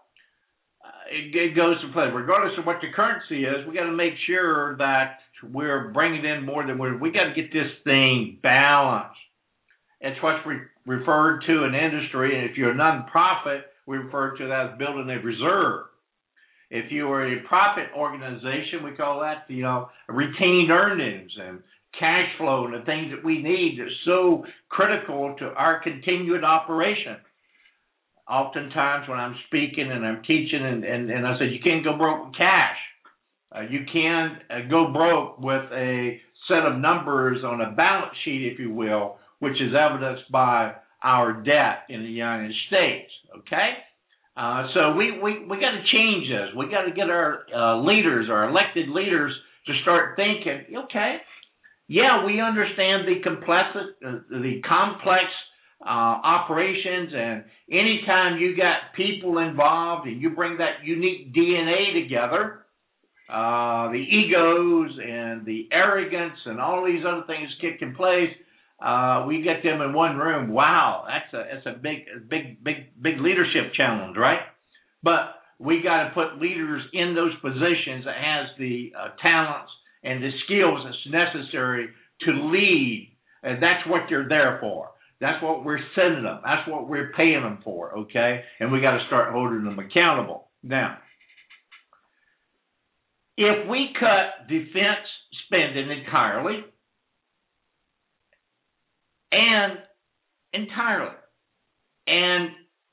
uh, 0.84 1.12
it, 1.12 1.36
it, 1.36 1.56
goes 1.56 1.76
to 1.82 1.92
play. 1.92 2.06
Regardless 2.06 2.58
of 2.58 2.66
what 2.66 2.78
the 2.82 2.88
currency 2.96 3.44
is, 3.44 3.68
we 3.68 3.76
got 3.76 3.84
to 3.84 3.92
make 3.92 4.14
sure 4.28 4.78
that 4.78 5.20
we're 5.44 5.92
bringing 5.92 6.24
in 6.24 6.46
more 6.46 6.66
than 6.66 6.78
we're. 6.78 6.98
We 6.98 7.12
got 7.12 7.26
to 7.26 7.36
get 7.36 7.52
this 7.52 7.72
thing 7.84 8.40
balanced. 8.42 9.18
It's 10.00 10.22
what's 10.24 10.46
re- 10.46 10.71
referred 10.86 11.44
to 11.48 11.64
in 11.64 11.76
industry, 11.76 12.38
and 12.38 12.50
if 12.50 12.58
you're 12.58 12.72
a 12.72 12.76
nonprofit, 12.76 13.62
we 13.86 13.98
refer 13.98 14.38
to 14.38 14.48
that 14.48 14.72
as 14.74 14.78
building 14.78 15.10
a 15.10 15.22
reserve. 15.22 15.86
If 16.70 16.92
you 16.92 17.10
are 17.10 17.28
a 17.28 17.42
profit 17.48 17.88
organization, 17.96 18.84
we 18.84 18.92
call 18.92 19.20
that 19.22 19.44
you 19.48 19.64
know 19.64 19.90
retained 20.08 20.72
earnings 20.72 21.32
and 21.40 21.60
cash 22.00 22.28
flow 22.38 22.66
and 22.66 22.74
the 22.74 22.86
things 22.86 23.12
that 23.12 23.24
we 23.24 23.42
need 23.42 23.78
that's 23.80 23.92
so 24.06 24.46
critical 24.70 25.36
to 25.40 25.46
our 25.48 25.82
continued 25.82 26.44
operation. 26.44 27.18
Oftentimes, 28.30 29.10
when 29.10 29.20
I'm 29.20 29.36
speaking 29.48 29.92
and 29.92 30.06
I'm 30.06 30.24
teaching, 30.24 30.64
and, 30.64 30.86
and, 30.86 31.10
and 31.10 31.28
I 31.28 31.38
said, 31.38 31.52
you 31.52 31.60
can't 31.62 31.84
go 31.84 31.98
broke 31.98 32.28
with 32.28 32.38
cash. 32.38 32.78
Uh, 33.54 33.62
you 33.70 33.82
can 33.92 34.38
uh, 34.50 34.70
go 34.70 34.94
broke 34.94 35.40
with 35.40 35.70
a 35.74 36.22
set 36.48 36.66
of 36.66 36.80
numbers 36.80 37.44
on 37.44 37.60
a 37.60 37.72
balance 37.72 38.14
sheet, 38.24 38.50
if 38.54 38.60
you 38.60 38.74
will, 38.74 39.18
which 39.42 39.60
is 39.60 39.74
evidenced 39.74 40.32
by 40.32 40.74
our 41.04 41.34
debt 41.42 41.90
in 41.90 42.04
the 42.04 42.10
United 42.10 42.54
States. 42.68 43.12
Okay? 43.40 43.74
Uh, 44.38 44.68
so 44.74 44.94
we, 44.94 45.20
we, 45.20 45.44
we 45.46 45.58
got 45.58 45.74
to 45.74 45.84
change 45.92 46.30
this. 46.30 46.56
We 46.56 46.70
got 46.70 46.84
to 46.84 46.92
get 46.92 47.10
our 47.10 47.42
uh, 47.54 47.82
leaders, 47.82 48.30
our 48.30 48.50
elected 48.50 48.88
leaders, 48.90 49.34
to 49.66 49.74
start 49.82 50.16
thinking, 50.16 50.78
okay, 50.86 51.18
yeah, 51.88 52.26
we 52.26 52.40
understand 52.40 53.08
the 53.08 53.22
complex, 53.24 53.68
uh, 53.76 54.20
the 54.30 54.62
complex 54.68 55.26
uh, 55.84 55.90
operations, 55.90 57.12
and 57.14 57.44
anytime 57.70 58.40
you 58.40 58.56
got 58.56 58.96
people 58.96 59.40
involved 59.40 60.08
and 60.08 60.22
you 60.22 60.30
bring 60.30 60.58
that 60.60 60.86
unique 60.86 61.34
DNA 61.36 62.02
together, 62.02 62.62
uh, 63.30 63.92
the 63.92 64.04
egos 64.10 64.92
and 65.04 65.46
the 65.46 65.68
arrogance 65.72 66.38
and 66.46 66.60
all 66.60 66.86
these 66.86 67.04
other 67.08 67.24
things 67.28 67.50
kick 67.60 67.82
in 67.82 67.96
place. 67.96 68.30
Uh, 68.82 69.26
we 69.28 69.44
get 69.44 69.62
them 69.64 69.82
in 69.82 69.94
one 69.94 70.18
room. 70.18 70.50
Wow, 70.50 71.06
that's 71.08 71.34
a 71.34 71.56
that's 71.56 71.66
a 71.68 71.80
big 71.80 72.06
big 72.30 72.64
big 72.64 72.76
big 73.00 73.20
leadership 73.20 73.74
challenge, 73.76 74.18
right? 74.18 74.40
But 75.04 75.36
we 75.60 75.82
got 75.84 76.06
to 76.06 76.10
put 76.16 76.42
leaders 76.42 76.82
in 76.92 77.14
those 77.14 77.34
positions 77.42 78.06
that 78.06 78.16
has 78.16 78.48
the 78.58 78.94
uh, 78.98 79.10
talents 79.22 79.72
and 80.04 80.24
the 80.24 80.32
skills 80.46 80.80
that's 80.84 81.14
necessary 81.14 81.90
to 82.22 82.32
lead. 82.32 83.16
And 83.44 83.62
that's 83.62 83.88
what 83.88 84.04
they're 84.10 84.28
there 84.28 84.58
for. 84.60 84.90
That's 85.20 85.42
what 85.44 85.64
we're 85.64 85.80
sending 85.96 86.24
them. 86.24 86.40
That's 86.44 86.68
what 86.68 86.90
we're 86.90 87.12
paying 87.16 87.44
them 87.44 87.60
for, 87.64 87.96
okay? 88.00 88.42
And 88.60 88.72
we 88.72 88.82
got 88.82 88.98
to 88.98 89.06
start 89.06 89.32
holding 89.32 89.64
them 89.64 89.78
accountable. 89.78 90.48
Now, 90.64 90.98
if 93.38 93.70
we 93.70 93.90
cut 94.00 94.48
defense 94.50 95.06
spending 95.46 95.92
entirely, 95.92 96.64
and 99.32 99.78
entirely, 100.54 101.16
and 102.08 102.50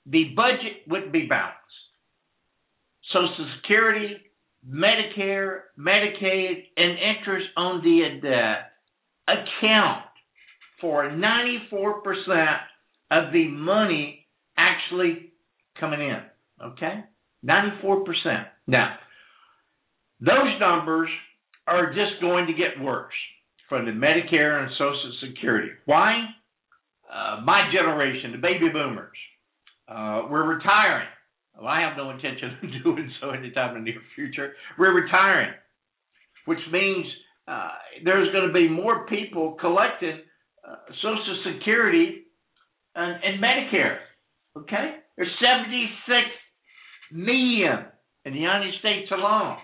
the 0.07 0.33
budget 0.37 0.89
would 0.89 1.13
be 1.13 1.27
balanced. 1.27 1.57
Social 3.13 3.51
Security, 3.61 4.17
Medicare, 4.69 5.61
Medicaid, 5.79 6.65
and 6.77 6.99
interest 6.99 7.47
on 7.57 7.83
the 7.83 8.21
debt 8.23 8.73
account 9.27 10.05
for 10.81 11.11
94% 11.11 12.57
of 13.11 13.33
the 13.33 13.49
money 13.49 14.27
actually 14.57 15.33
coming 15.81 16.01
in. 16.01 16.21
Okay? 16.63 17.05
94%. 17.45 18.47
Now, 18.67 18.97
those 20.21 20.61
numbers 20.61 21.09
are 21.67 21.89
just 21.89 22.21
going 22.21 22.47
to 22.47 22.53
get 22.53 22.83
worse 22.83 23.13
from 23.69 23.85
the 23.85 23.93
Medicare 23.93 24.63
and 24.63 24.71
Social 24.73 25.13
Security. 25.29 25.71
Why? 25.85 26.25
Uh, 27.13 27.41
my 27.45 27.71
generation, 27.73 28.33
the 28.33 28.39
baby 28.39 28.69
boomers, 28.73 29.17
uh, 29.89 30.23
we're 30.31 30.47
retiring. 30.47 31.09
Well, 31.57 31.67
I 31.67 31.81
have 31.81 31.97
no 31.97 32.11
intention 32.11 32.57
of 32.63 32.83
doing 32.85 33.11
so 33.21 33.31
anytime 33.31 33.77
in 33.77 33.85
the 33.85 33.91
near 33.91 34.01
future. 34.15 34.53
We're 34.79 34.95
retiring, 34.95 35.53
which 36.45 36.59
means 36.73 37.07
uh, 37.47 37.71
there's 38.05 38.33
going 38.33 38.47
to 38.47 38.53
be 38.53 38.69
more 38.69 39.07
people 39.07 39.57
collecting 39.61 40.21
uh, 40.67 40.77
Social 41.03 41.43
Security 41.55 42.25
and, 42.95 43.23
and 43.25 43.43
Medicare. 43.43 43.99
Okay? 44.57 44.97
There's 45.17 45.31
76 45.41 46.17
million 47.13 47.87
in 48.25 48.33
the 48.35 48.39
United 48.39 48.75
States 48.81 49.11
alone. 49.11 49.57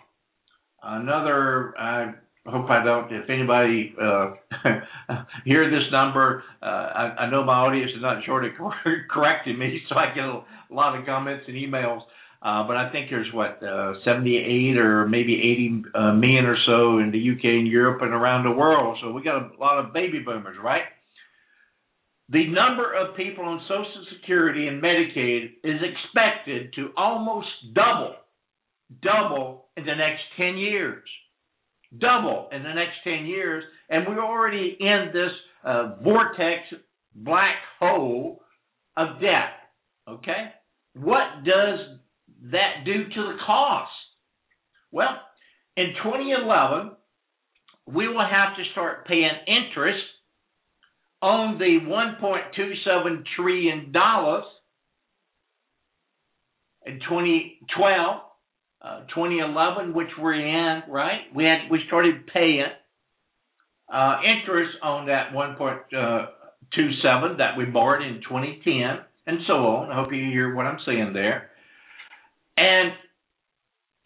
Another, 0.82 1.74
I 1.78 2.14
hope 2.46 2.68
I 2.68 2.84
don't, 2.84 3.12
if 3.12 3.30
anybody 3.30 3.94
uh, 4.00 4.34
hear 5.44 5.70
this 5.70 5.90
number, 5.90 6.42
uh, 6.62 6.66
I, 6.66 7.02
I 7.20 7.30
know 7.30 7.42
my 7.44 7.54
audience 7.54 7.92
is 7.96 8.02
not 8.02 8.24
short 8.24 8.44
of 8.44 8.52
correcting 9.10 9.58
me, 9.58 9.80
so 9.88 9.96
I 9.96 10.14
get 10.14 10.24
a 10.24 10.42
lot 10.70 10.98
of 10.98 11.06
comments 11.06 11.44
and 11.48 11.56
emails. 11.56 12.02
Uh, 12.42 12.66
but 12.66 12.76
I 12.76 12.92
think 12.92 13.08
there's 13.08 13.32
what 13.32 13.62
uh, 13.62 13.94
78 14.04 14.76
or 14.76 15.08
maybe 15.08 15.32
80 15.32 15.84
uh, 15.94 16.12
million 16.12 16.44
or 16.44 16.58
so 16.66 16.98
in 16.98 17.10
the 17.10 17.30
UK 17.30 17.44
and 17.44 17.66
Europe 17.66 18.02
and 18.02 18.12
around 18.12 18.44
the 18.44 18.50
world. 18.50 18.98
So 19.00 19.12
we 19.12 19.22
got 19.22 19.36
a 19.36 19.58
lot 19.58 19.82
of 19.82 19.94
baby 19.94 20.18
boomers, 20.18 20.58
right? 20.62 20.82
The 22.28 22.46
number 22.46 22.92
of 22.92 23.16
people 23.16 23.44
on 23.44 23.62
Social 23.66 24.04
Security 24.18 24.68
and 24.68 24.82
Medicaid 24.82 25.52
is 25.64 25.80
expected 25.80 26.74
to 26.74 26.90
almost 26.98 27.48
double, 27.74 28.16
double 29.02 29.66
in 29.78 29.86
the 29.86 29.94
next 29.94 30.22
10 30.36 30.58
years. 30.58 31.08
Double 31.98 32.48
in 32.52 32.62
the 32.62 32.72
next 32.72 32.96
10 33.04 33.26
years. 33.26 33.64
And 33.88 34.06
we're 34.06 34.24
already 34.24 34.76
in 34.78 35.10
this 35.12 35.30
uh, 35.64 35.96
vortex, 36.02 36.62
black 37.14 37.56
hole 37.78 38.40
of 38.96 39.20
debt. 39.20 39.52
Okay? 40.08 40.50
What 40.94 41.44
does 41.44 41.80
that 42.52 42.84
do 42.84 43.04
to 43.04 43.22
the 43.22 43.36
cost? 43.46 43.90
Well, 44.92 45.20
in 45.76 45.86
2011, 46.02 46.92
we 47.86 48.08
will 48.08 48.20
have 48.20 48.56
to 48.56 48.62
start 48.72 49.06
paying 49.06 49.30
interest 49.46 50.04
on 51.20 51.58
the 51.58 51.78
1.27 51.86 53.24
trillion 53.36 53.92
dollars 53.92 54.44
in 56.86 57.00
2012, 57.00 58.20
uh, 58.84 59.00
2011, 59.14 59.94
which 59.94 60.08
we're 60.20 60.34
in, 60.34 60.82
right? 60.90 61.20
We 61.34 61.44
had 61.44 61.70
we 61.70 61.80
started 61.86 62.26
paying 62.32 62.64
uh, 63.92 64.16
interest 64.24 64.76
on 64.82 65.06
that 65.06 65.32
1.27 65.32 67.38
that 67.38 67.56
we 67.58 67.64
borrowed 67.66 68.02
in 68.02 68.20
2010, 68.22 68.98
and 69.26 69.38
so 69.46 69.54
on. 69.54 69.90
I 69.90 69.94
hope 69.96 70.12
you 70.12 70.22
hear 70.30 70.54
what 70.54 70.66
I'm 70.66 70.78
saying 70.86 71.12
there. 71.14 71.50
and 72.56 72.92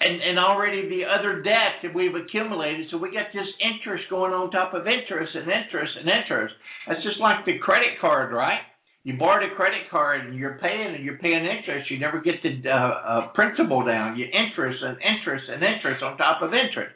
and 0.01 0.21
and 0.23 0.39
already 0.39 0.89
the 0.89 1.05
other 1.07 1.43
debt 1.43 1.83
that 1.83 1.95
we've 1.95 2.15
accumulated. 2.15 2.87
So 2.91 2.99
we 2.99 3.11
got 3.13 3.33
this 3.35 3.49
interest 3.61 4.05
going 4.11 4.33
on 4.33 4.51
top 4.51 4.75
of 4.75 4.87
interest 4.87 5.35
and 5.35 5.49
interest 5.51 5.93
and 5.99 6.09
interest. 6.09 6.55
That's 6.87 7.03
just 7.03 7.19
like 7.21 7.45
the 7.47 7.59
credit 7.59 7.99
card, 8.01 8.33
right? 8.33 8.61
You 9.05 9.17
borrowed 9.17 9.51
a 9.51 9.55
credit 9.55 9.91
card 9.91 10.27
and 10.27 10.39
you're 10.39 10.59
paying 10.61 10.95
and 10.95 11.05
you're 11.05 11.19
paying 11.19 11.47
interest. 11.47 11.91
You 11.91 11.99
never 11.99 12.21
get 12.21 12.43
the 12.43 12.69
uh, 12.69 12.75
uh, 12.75 13.29
principal 13.29 13.85
down. 13.85 14.19
You 14.19 14.27
interest 14.27 14.83
and 14.83 14.99
interest 14.99 15.45
and 15.49 15.63
interest 15.63 16.03
on 16.03 16.19
top 16.19 16.43
of 16.43 16.51
interest. 16.53 16.95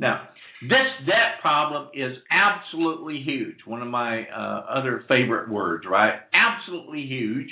Now, 0.00 0.28
this 0.62 1.06
debt 1.06 1.40
problem 1.40 1.88
is 1.94 2.16
absolutely 2.30 3.22
huge. 3.24 3.56
One 3.66 3.82
of 3.82 3.88
my 3.88 4.26
uh, 4.28 4.64
other 4.68 5.04
favorite 5.08 5.48
words, 5.48 5.84
right? 5.88 6.14
Absolutely 6.32 7.02
huge. 7.02 7.48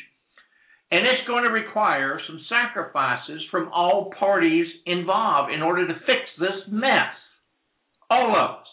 And 0.90 1.00
it's 1.00 1.26
going 1.26 1.44
to 1.44 1.50
require 1.50 2.20
some 2.26 2.40
sacrifices 2.48 3.42
from 3.50 3.68
all 3.72 4.12
parties 4.18 4.66
involved 4.86 5.52
in 5.52 5.62
order 5.62 5.86
to 5.86 5.94
fix 5.94 6.22
this 6.38 6.62
mess. 6.70 7.14
All 8.08 8.30
of 8.30 8.60
us. 8.60 8.66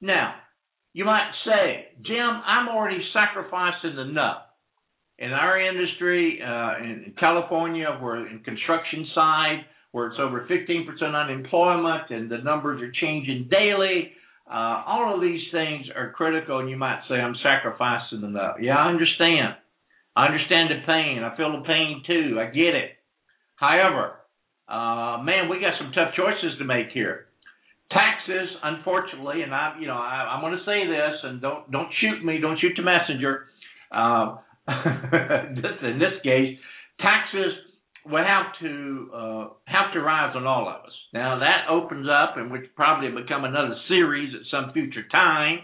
Now, 0.00 0.34
you 0.96 1.04
might 1.04 1.30
say, 1.44 1.88
Jim, 2.06 2.40
I'm 2.46 2.70
already 2.70 3.04
sacrificing 3.12 3.98
enough. 3.98 4.44
In 5.18 5.30
our 5.30 5.60
industry, 5.60 6.40
uh, 6.42 6.82
in 6.82 7.12
California, 7.20 7.98
where 8.00 8.26
in 8.26 8.38
construction 8.42 9.06
side, 9.14 9.66
where 9.92 10.06
it's 10.06 10.16
over 10.18 10.48
15% 10.48 10.86
unemployment 11.14 12.08
and 12.08 12.30
the 12.30 12.38
numbers 12.38 12.80
are 12.80 12.90
changing 12.98 13.46
daily, 13.50 14.12
uh, 14.50 14.84
all 14.86 15.14
of 15.14 15.20
these 15.20 15.42
things 15.52 15.84
are 15.94 16.12
critical. 16.12 16.60
And 16.60 16.70
you 16.70 16.78
might 16.78 17.02
say, 17.10 17.16
I'm 17.16 17.36
sacrificing 17.42 18.22
enough. 18.24 18.56
Yeah, 18.58 18.78
I 18.78 18.88
understand. 18.88 19.54
I 20.16 20.24
understand 20.24 20.70
the 20.70 20.80
pain. 20.86 21.22
I 21.22 21.36
feel 21.36 21.60
the 21.60 21.68
pain 21.68 22.04
too. 22.06 22.40
I 22.40 22.46
get 22.46 22.74
it. 22.74 22.92
However, 23.56 24.14
uh, 24.66 25.22
man, 25.22 25.50
we 25.50 25.60
got 25.60 25.76
some 25.78 25.92
tough 25.92 26.14
choices 26.16 26.56
to 26.58 26.64
make 26.64 26.88
here. 26.94 27.25
Taxes, 27.90 28.48
unfortunately, 28.62 29.42
and 29.42 29.54
I, 29.54 29.76
you 29.80 29.86
know, 29.86 29.94
I, 29.94 30.34
I'm 30.34 30.40
going 30.40 30.58
to 30.58 30.64
say 30.64 30.86
this, 30.86 31.14
and 31.22 31.40
don't 31.40 31.70
don't 31.70 31.88
shoot 32.00 32.24
me, 32.24 32.38
don't 32.40 32.58
shoot 32.58 32.72
the 32.76 32.82
messenger. 32.82 33.46
Uh, 33.92 34.36
in 34.68 35.98
this 35.98 36.20
case, 36.24 36.58
taxes 37.00 37.52
will 38.04 38.24
have 38.24 38.46
to 38.60 39.10
uh, 39.14 39.46
have 39.66 39.92
to 39.94 40.00
rise 40.00 40.34
on 40.34 40.46
all 40.46 40.68
of 40.68 40.84
us. 40.84 40.92
Now 41.14 41.38
that 41.38 41.70
opens 41.70 42.08
up, 42.08 42.36
and 42.36 42.50
which 42.50 42.64
probably 42.74 43.10
become 43.10 43.44
another 43.44 43.76
series 43.88 44.34
at 44.34 44.42
some 44.50 44.72
future 44.72 45.06
time, 45.12 45.58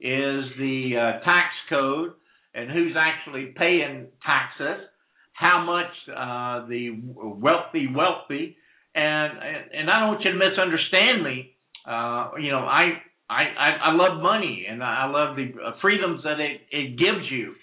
is 0.00 0.44
the 0.58 0.92
uh, 0.96 1.24
tax 1.24 1.48
code 1.68 2.12
and 2.54 2.70
who's 2.70 2.96
actually 2.98 3.52
paying 3.56 4.08
taxes, 4.24 4.84
how 5.32 5.64
much 5.64 5.92
uh, 6.10 6.66
the 6.68 6.98
wealthy 7.14 7.86
wealthy, 7.94 8.56
and 8.94 9.32
and 9.72 9.90
I 9.90 10.00
don't 10.00 10.08
want 10.08 10.24
you 10.24 10.32
to 10.32 10.38
misunderstand 10.38 11.22
me. 11.22 11.54
Uh, 11.88 12.32
you 12.40 12.50
know, 12.50 12.58
I, 12.60 13.00
I 13.30 13.44
I 13.84 13.92
love 13.94 14.22
money 14.22 14.66
and 14.68 14.82
I 14.82 15.06
love 15.06 15.36
the 15.36 15.52
freedoms 15.80 16.22
that 16.24 16.40
it 16.40 16.60
it 16.70 16.98
gives 16.98 17.30
you, 17.30 17.54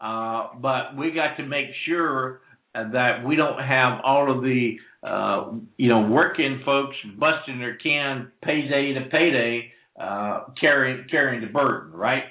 uh, 0.00 0.48
but 0.60 0.96
we 0.96 1.12
got 1.12 1.36
to 1.38 1.46
make 1.46 1.66
sure 1.86 2.40
that 2.74 3.24
we 3.26 3.36
don't 3.36 3.58
have 3.58 4.00
all 4.04 4.30
of 4.30 4.42
the 4.42 4.76
uh, 5.02 5.52
you 5.76 5.88
know 5.88 6.02
working 6.02 6.62
folks 6.64 6.96
busting 7.18 7.58
their 7.58 7.76
can 7.76 8.30
payday 8.44 8.94
to 8.94 9.08
payday 9.10 9.72
uh, 10.00 10.44
carrying 10.60 11.06
carrying 11.10 11.40
the 11.40 11.48
burden, 11.48 11.92
right? 11.92 12.24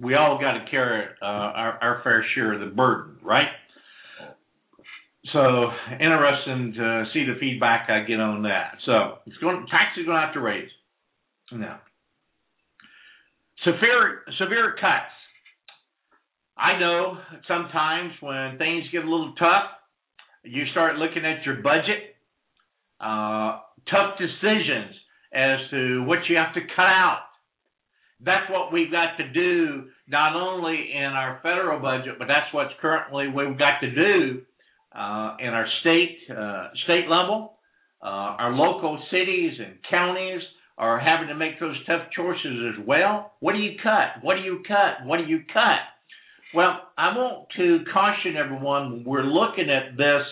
we 0.00 0.14
all 0.14 0.38
got 0.40 0.52
to 0.52 0.70
carry 0.70 1.06
uh, 1.20 1.24
our, 1.24 1.78
our 1.82 2.00
fair 2.04 2.24
share 2.34 2.52
of 2.52 2.60
the 2.60 2.74
burden, 2.74 3.16
right? 3.22 3.48
So 5.32 5.70
interesting 5.92 6.74
to 6.76 7.04
see 7.12 7.24
the 7.24 7.38
feedback 7.38 7.90
I 7.90 8.04
get 8.04 8.20
on 8.20 8.42
that. 8.42 8.78
So 8.86 9.18
it's 9.26 9.36
going 9.38 9.66
taxes 9.70 10.06
going 10.06 10.16
to 10.16 10.24
have 10.24 10.34
to 10.34 10.40
raise. 10.40 10.70
Now, 11.52 11.80
severe 13.64 14.22
severe 14.38 14.74
cuts. 14.80 15.12
I 16.56 16.78
know 16.78 17.18
sometimes 17.46 18.12
when 18.20 18.58
things 18.58 18.84
get 18.90 19.04
a 19.04 19.10
little 19.10 19.34
tough, 19.38 19.70
you 20.44 20.64
start 20.72 20.96
looking 20.96 21.24
at 21.24 21.44
your 21.44 21.56
budget. 21.56 22.16
Uh, 23.00 23.60
tough 23.90 24.18
decisions 24.18 24.94
as 25.32 25.58
to 25.70 26.04
what 26.04 26.18
you 26.28 26.36
have 26.36 26.54
to 26.54 26.60
cut 26.74 26.82
out 26.82 27.20
that's 28.24 28.50
what 28.50 28.72
we've 28.72 28.90
got 28.90 29.16
to 29.18 29.28
do, 29.32 29.84
not 30.08 30.34
only 30.34 30.90
in 30.92 31.04
our 31.04 31.38
federal 31.42 31.80
budget, 31.80 32.18
but 32.18 32.26
that's 32.26 32.52
what's 32.52 32.72
currently 32.80 33.28
we've 33.28 33.58
got 33.58 33.80
to 33.80 33.94
do 33.94 34.42
uh, 34.94 35.36
in 35.40 35.48
our 35.48 35.66
state 35.80 36.18
uh, 36.30 36.68
state 36.84 37.08
level. 37.08 37.54
Uh, 38.00 38.38
our 38.38 38.52
local 38.52 39.02
cities 39.10 39.54
and 39.58 39.74
counties 39.90 40.40
are 40.76 41.00
having 41.00 41.28
to 41.28 41.34
make 41.34 41.58
those 41.58 41.74
tough 41.86 42.02
choices 42.16 42.74
as 42.78 42.86
well. 42.86 43.32
What 43.40 43.52
do 43.52 43.58
you 43.58 43.72
cut? 43.82 44.22
What 44.22 44.36
do 44.36 44.42
you 44.42 44.62
cut? 44.66 45.04
What 45.04 45.16
do 45.18 45.24
you 45.24 45.40
cut? 45.52 45.80
Well, 46.54 46.80
I 46.96 47.16
want 47.16 47.48
to 47.56 47.80
caution 47.92 48.36
everyone 48.36 49.02
we're 49.04 49.24
looking 49.24 49.68
at 49.68 49.96
this 49.96 50.22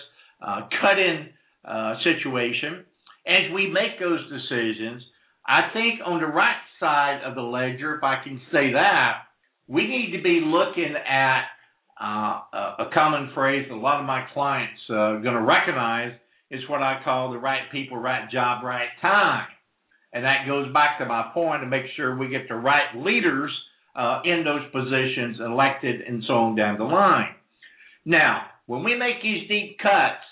uh, 0.41 0.61
cut-in 0.81 1.29
uh, 1.65 1.95
situation, 2.03 2.85
as 3.27 3.51
we 3.53 3.67
make 3.67 3.99
those 3.99 4.21
decisions, 4.31 5.03
I 5.45 5.69
think 5.73 5.99
on 6.05 6.21
the 6.21 6.27
right 6.27 6.55
side 6.79 7.21
of 7.25 7.35
the 7.35 7.41
ledger, 7.41 7.95
if 7.95 8.03
I 8.03 8.23
can 8.23 8.39
say 8.51 8.71
that, 8.73 9.23
we 9.67 9.85
need 9.85 10.15
to 10.15 10.23
be 10.23 10.41
looking 10.43 10.95
at 10.95 11.41
uh, 12.01 12.85
a 12.85 12.89
common 12.93 13.31
phrase 13.33 13.65
that 13.69 13.75
a 13.75 13.77
lot 13.77 13.99
of 13.99 14.05
my 14.05 14.25
clients 14.33 14.79
are 14.89 15.17
uh, 15.17 15.21
going 15.21 15.35
to 15.35 15.41
recognize 15.41 16.13
is 16.51 16.61
what 16.69 16.81
I 16.81 17.01
call 17.03 17.31
the 17.31 17.39
right 17.39 17.63
people, 17.71 17.97
right 17.97 18.29
job, 18.31 18.63
right 18.63 18.89
time. 19.01 19.47
And 20.13 20.23
that 20.23 20.47
goes 20.47 20.71
back 20.73 20.99
to 20.99 21.05
my 21.05 21.31
point 21.33 21.61
to 21.61 21.67
make 21.67 21.83
sure 21.95 22.15
we 22.15 22.29
get 22.29 22.47
the 22.47 22.55
right 22.55 22.95
leaders 22.95 23.51
uh, 23.95 24.21
in 24.23 24.43
those 24.45 24.61
positions 24.71 25.37
elected 25.39 26.01
and 26.01 26.23
so 26.27 26.33
on 26.33 26.55
down 26.55 26.77
the 26.77 26.85
line. 26.85 27.35
Now, 28.05 28.43
when 28.67 28.83
we 28.83 28.95
make 28.95 29.21
these 29.21 29.47
deep 29.49 29.77
cuts, 29.79 30.23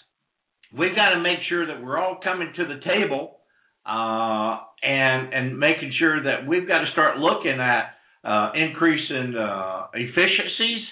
we've 0.77 0.95
got 0.95 1.09
to 1.09 1.19
make 1.19 1.39
sure 1.49 1.65
that 1.67 1.83
we're 1.83 1.97
all 1.97 2.19
coming 2.23 2.53
to 2.55 2.63
the 2.65 2.79
table 2.85 3.37
uh, 3.85 4.59
and 4.81 5.33
and 5.33 5.59
making 5.59 5.93
sure 5.99 6.23
that 6.23 6.47
we've 6.47 6.67
got 6.67 6.79
to 6.79 6.91
start 6.91 7.17
looking 7.17 7.59
at 7.59 7.95
uh, 8.23 8.51
increasing 8.55 9.35
uh, 9.37 9.87
efficiencies, 9.93 10.83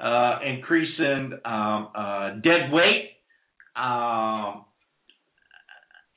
uh, 0.00 0.38
increasing 0.46 1.38
um, 1.44 1.88
uh, 1.94 2.30
dead 2.42 2.72
weight, 2.72 3.10
um, 3.76 4.64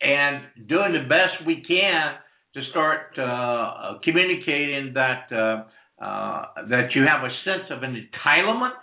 and 0.02 0.42
doing 0.68 0.94
the 0.94 1.08
best 1.10 1.46
we 1.46 1.64
can 1.68 2.16
to 2.54 2.62
start 2.70 3.18
uh, 3.20 4.00
communicating 4.04 4.94
that 4.94 5.28
that 5.30 6.90
you 6.96 7.04
have 7.04 7.24
a 7.24 7.34
sense 7.44 7.70
of 7.72 7.84
an 7.84 7.96
entitlement. 7.96 8.74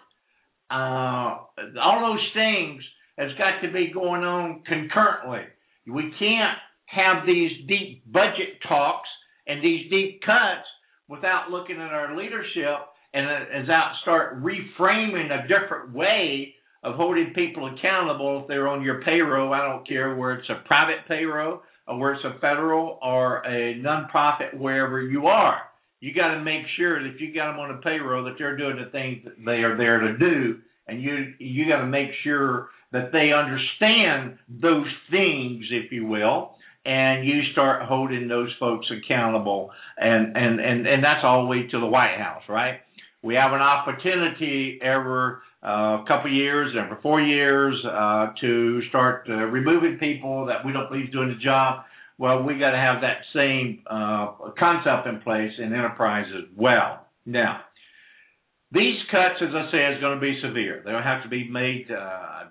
all 0.70 2.12
those 2.12 2.26
things 2.34 2.82
has 3.16 3.30
got 3.38 3.60
to 3.66 3.72
be 3.72 3.90
going 3.92 4.22
on 4.22 4.62
concurrently. 4.66 5.44
We 5.86 6.12
can't 6.18 6.58
have 6.86 7.26
these 7.26 7.52
deep 7.68 8.02
budget 8.10 8.60
talks 8.68 9.08
and 9.46 9.64
these 9.64 9.90
deep 9.90 10.20
cuts 10.24 10.66
without 11.08 11.50
looking 11.50 11.76
at 11.76 11.92
our 11.92 12.16
leadership 12.16 12.86
and 13.12 13.26
as 13.26 13.68
I 13.68 13.92
start 14.02 14.42
reframing 14.42 15.30
a 15.32 15.48
different 15.48 15.94
way 15.94 16.54
of 16.82 16.94
holding 16.94 17.32
people 17.34 17.74
accountable 17.74 18.42
if 18.42 18.48
they're 18.48 18.68
on 18.68 18.82
your 18.82 19.02
payroll. 19.02 19.52
I 19.52 19.66
don't 19.66 19.86
care 19.86 20.14
where 20.16 20.34
it's 20.34 20.48
a 20.48 20.66
private 20.66 21.06
payroll 21.06 21.60
or 21.86 21.98
where 21.98 22.14
it's 22.14 22.24
a 22.24 22.38
federal 22.40 22.98
or 23.02 23.44
a 23.44 23.74
nonprofit, 23.80 24.56
wherever 24.56 25.02
you 25.02 25.26
are. 25.26 25.58
You 26.00 26.14
got 26.14 26.34
to 26.34 26.42
make 26.42 26.62
sure 26.78 27.02
that 27.02 27.20
you 27.20 27.34
got 27.34 27.52
them 27.52 27.60
on 27.60 27.72
a 27.72 27.80
payroll 27.82 28.24
that 28.24 28.36
they're 28.38 28.56
doing 28.56 28.76
the 28.82 28.90
things 28.90 29.22
that 29.24 29.44
they 29.44 29.62
are 29.62 29.76
there 29.76 30.00
to 30.00 30.16
do, 30.16 30.60
and 30.88 31.02
you 31.02 31.34
you 31.38 31.68
got 31.68 31.80
to 31.80 31.86
make 31.86 32.08
sure 32.24 32.70
that 32.92 33.12
they 33.12 33.32
understand 33.32 34.38
those 34.48 34.86
things, 35.10 35.66
if 35.70 35.92
you 35.92 36.06
will, 36.06 36.54
and 36.86 37.26
you 37.26 37.42
start 37.52 37.82
holding 37.82 38.28
those 38.28 38.48
folks 38.58 38.86
accountable 38.90 39.70
and 39.98 40.34
and 40.36 40.58
and 40.58 40.86
and 40.86 41.04
that's 41.04 41.20
all 41.22 41.42
the 41.42 41.48
way 41.48 41.66
to 41.66 41.78
the 41.78 41.86
white 41.86 42.16
house 42.16 42.42
right 42.48 42.80
we 43.22 43.34
have 43.34 43.52
an 43.52 43.60
opportunity 43.60 44.78
every 44.82 45.34
uh, 45.62 46.04
couple 46.06 46.32
years 46.32 46.74
every 46.78 46.96
four 47.02 47.20
years 47.20 47.74
uh, 47.84 48.28
to 48.40 48.80
start 48.88 49.26
uh, 49.28 49.34
removing 49.34 49.98
people 49.98 50.46
that 50.46 50.64
we 50.64 50.72
don't 50.72 50.90
believe 50.90 51.12
doing 51.12 51.28
the 51.28 51.42
job 51.44 51.84
well 52.18 52.42
we 52.42 52.58
got 52.58 52.70
to 52.70 52.78
have 52.78 53.00
that 53.02 53.18
same 53.34 53.82
uh, 53.86 54.32
concept 54.58 55.06
in 55.06 55.20
place 55.20 55.52
in 55.58 55.72
enterprise 55.72 56.26
as 56.36 56.44
well 56.56 57.06
now 57.26 57.60
these 58.72 59.02
cuts, 59.10 59.42
as 59.42 59.50
I 59.50 59.66
say, 59.72 59.82
is 59.94 60.00
going 60.00 60.14
to 60.14 60.22
be 60.22 60.38
severe. 60.40 60.82
There'll 60.84 61.02
have 61.02 61.24
to 61.24 61.28
be 61.28 61.48
made 61.50 61.90
uh, 61.90 61.96
uh, 61.96 62.46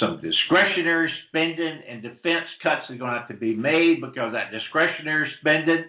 some 0.00 0.18
discretionary 0.22 1.12
spending 1.28 1.82
and 1.86 2.00
defense 2.00 2.48
cuts 2.62 2.88
are 2.88 2.96
going 2.96 3.12
to 3.12 3.18
have 3.18 3.28
to 3.28 3.36
be 3.36 3.54
made 3.54 4.00
because 4.00 4.32
that 4.32 4.50
discretionary 4.52 5.30
spending, 5.40 5.84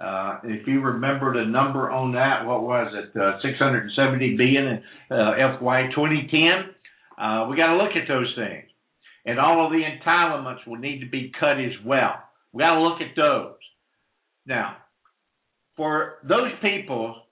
uh, 0.00 0.38
if 0.44 0.66
you 0.66 0.80
remember 0.80 1.34
the 1.34 1.50
number 1.50 1.90
on 1.90 2.12
that, 2.12 2.46
what 2.46 2.62
was 2.62 2.92
it, 2.94 3.20
uh, 3.20 3.40
670 3.42 4.36
billion 4.36 4.66
in 4.66 4.82
uh, 5.10 5.58
FY 5.60 5.90
2010? 5.94 6.74
Uh, 7.18 7.46
we 7.50 7.56
got 7.56 7.72
to 7.72 7.76
look 7.76 7.92
at 7.96 8.08
those 8.08 8.32
things. 8.34 8.64
and 9.26 9.38
all 9.38 9.66
of 9.66 9.72
the 9.72 9.82
entitlements 9.82 10.66
will 10.66 10.78
need 10.78 11.00
to 11.00 11.10
be 11.10 11.30
cut 11.38 11.60
as 11.60 11.72
well. 11.84 12.14
We 12.52 12.60
got 12.60 12.74
to 12.74 12.80
look 12.80 13.00
at 13.00 13.14
those. 13.14 13.56
Now, 14.46 14.78
for 15.76 16.14
those 16.26 16.52
people 16.62 17.22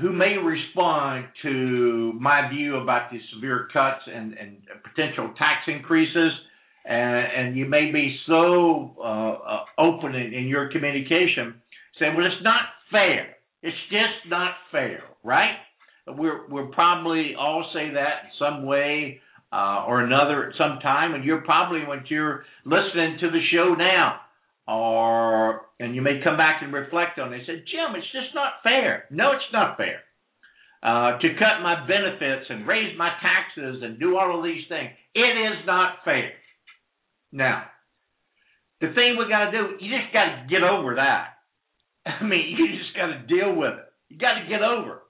who 0.00 0.12
may 0.12 0.36
respond 0.38 1.26
to 1.42 2.12
my 2.18 2.48
view 2.48 2.76
about 2.76 3.10
the 3.10 3.18
severe 3.34 3.68
cuts 3.72 4.00
and, 4.06 4.34
and 4.34 4.58
potential 4.82 5.34
tax 5.36 5.62
increases, 5.66 6.32
and, 6.84 7.26
and 7.48 7.56
you 7.56 7.66
may 7.66 7.90
be 7.92 8.16
so 8.26 8.94
uh, 8.98 9.02
uh, 9.02 9.64
open 9.78 10.14
in, 10.14 10.32
in 10.32 10.46
your 10.46 10.70
communication, 10.70 11.54
saying, 12.02 12.16
"Well, 12.16 12.26
it's 12.26 12.42
not 12.42 12.62
fair. 12.90 13.36
It's 13.62 13.76
just 13.90 14.28
not 14.28 14.54
fair, 14.70 15.02
right?" 15.22 15.56
We're 16.06 16.46
we'll 16.48 16.72
probably 16.72 17.34
all 17.38 17.70
say 17.72 17.90
that 17.94 18.24
in 18.24 18.30
some 18.38 18.66
way 18.66 19.20
uh, 19.52 19.84
or 19.86 20.00
another 20.00 20.48
at 20.48 20.56
some 20.56 20.80
time, 20.80 21.14
and 21.14 21.24
you're 21.24 21.42
probably 21.42 21.86
when 21.86 22.02
you're 22.08 22.44
listening 22.64 23.18
to 23.20 23.30
the 23.30 23.40
show 23.52 23.74
now, 23.78 24.20
or 24.66 25.62
and 25.78 25.94
you 25.94 26.02
may 26.02 26.20
come 26.24 26.36
back 26.36 26.62
and 26.62 26.72
reflect 26.72 27.18
on 27.18 27.32
it. 27.32 27.42
Say, 27.46 27.62
Jim, 27.70 27.94
it's 27.94 28.10
just 28.12 28.34
not 28.34 28.54
fair. 28.62 29.04
No, 29.10 29.32
it's 29.32 29.52
not 29.52 29.76
fair. 29.76 30.00
Uh, 30.82 31.18
to 31.18 31.28
cut 31.38 31.62
my 31.62 31.86
benefits 31.86 32.46
and 32.48 32.66
raise 32.66 32.98
my 32.98 33.10
taxes 33.22 33.82
and 33.82 34.00
do 34.00 34.16
all 34.18 34.36
of 34.36 34.44
these 34.44 34.64
things, 34.68 34.90
it 35.14 35.20
is 35.20 35.64
not 35.64 35.98
fair. 36.04 36.32
Now, 37.30 37.64
the 38.80 38.88
thing 38.88 39.16
we 39.16 39.28
got 39.28 39.50
to 39.50 39.52
do, 39.52 39.58
you 39.78 39.96
just 39.96 40.12
got 40.12 40.24
to 40.24 40.46
get 40.50 40.64
over 40.64 40.96
that. 40.96 41.38
I 42.06 42.22
mean, 42.24 42.56
you 42.56 42.78
just 42.78 42.96
got 42.96 43.06
to 43.06 43.26
deal 43.26 43.54
with 43.54 43.74
it. 43.74 43.86
You 44.08 44.18
got 44.18 44.40
to 44.40 44.48
get 44.48 44.62
over 44.62 44.92
it 44.92 45.02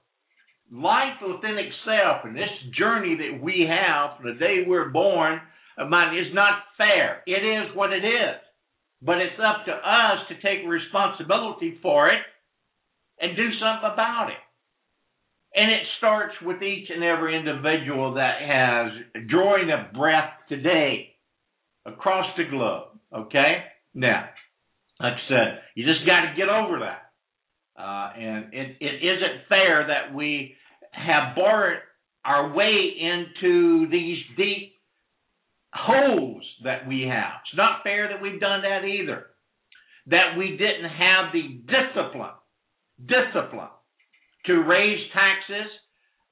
life 0.71 1.21
within 1.21 1.57
itself 1.57 2.21
and 2.23 2.35
this 2.35 2.49
journey 2.77 3.15
that 3.15 3.43
we 3.43 3.67
have 3.69 4.17
from 4.17 4.33
the 4.33 4.39
day 4.39 4.63
we're 4.65 4.89
born 4.89 5.39
uh, 5.77 5.83
of 5.83 5.89
mine 5.89 6.17
is 6.17 6.33
not 6.33 6.59
fair. 6.77 7.23
It 7.25 7.43
is 7.43 7.75
what 7.75 7.91
it 7.91 8.05
is. 8.05 8.37
But 9.01 9.17
it's 9.17 9.39
up 9.39 9.65
to 9.65 9.71
us 9.71 10.19
to 10.29 10.35
take 10.35 10.67
responsibility 10.67 11.77
for 11.81 12.09
it 12.09 12.21
and 13.19 13.35
do 13.35 13.49
something 13.59 13.89
about 13.91 14.29
it. 14.29 14.37
And 15.55 15.71
it 15.71 15.81
starts 15.97 16.33
with 16.41 16.61
each 16.63 16.89
and 16.89 17.03
every 17.03 17.37
individual 17.37 18.15
that 18.15 18.41
has 18.41 19.27
drawing 19.29 19.69
a 19.69 19.91
breath 19.95 20.31
today 20.47 21.15
across 21.85 22.27
the 22.37 22.45
globe. 22.49 22.87
Okay? 23.13 23.63
Now, 23.93 24.29
like 25.03 25.13
I 25.13 25.27
said, 25.27 25.59
you 25.75 25.85
just 25.85 26.05
got 26.07 26.21
to 26.21 26.33
get 26.37 26.47
over 26.47 26.79
that. 26.79 27.11
Uh, 27.77 28.13
and 28.17 28.53
it, 28.53 28.77
it 28.79 29.03
isn't 29.03 29.49
fair 29.49 29.87
that 29.87 30.15
we 30.15 30.55
have 30.91 31.35
bored 31.35 31.79
our 32.23 32.53
way 32.53 32.93
into 32.97 33.89
these 33.91 34.19
deep 34.37 34.75
holes 35.73 36.43
that 36.63 36.87
we 36.87 37.01
have. 37.01 37.41
It's 37.43 37.57
not 37.57 37.83
fair 37.83 38.07
that 38.07 38.21
we've 38.21 38.39
done 38.39 38.61
that 38.61 38.85
either. 38.85 39.25
That 40.07 40.37
we 40.37 40.51
didn't 40.51 40.89
have 40.89 41.33
the 41.33 41.59
discipline, 41.67 42.37
discipline 43.05 43.73
to 44.45 44.53
raise 44.53 44.99
taxes. 45.11 45.71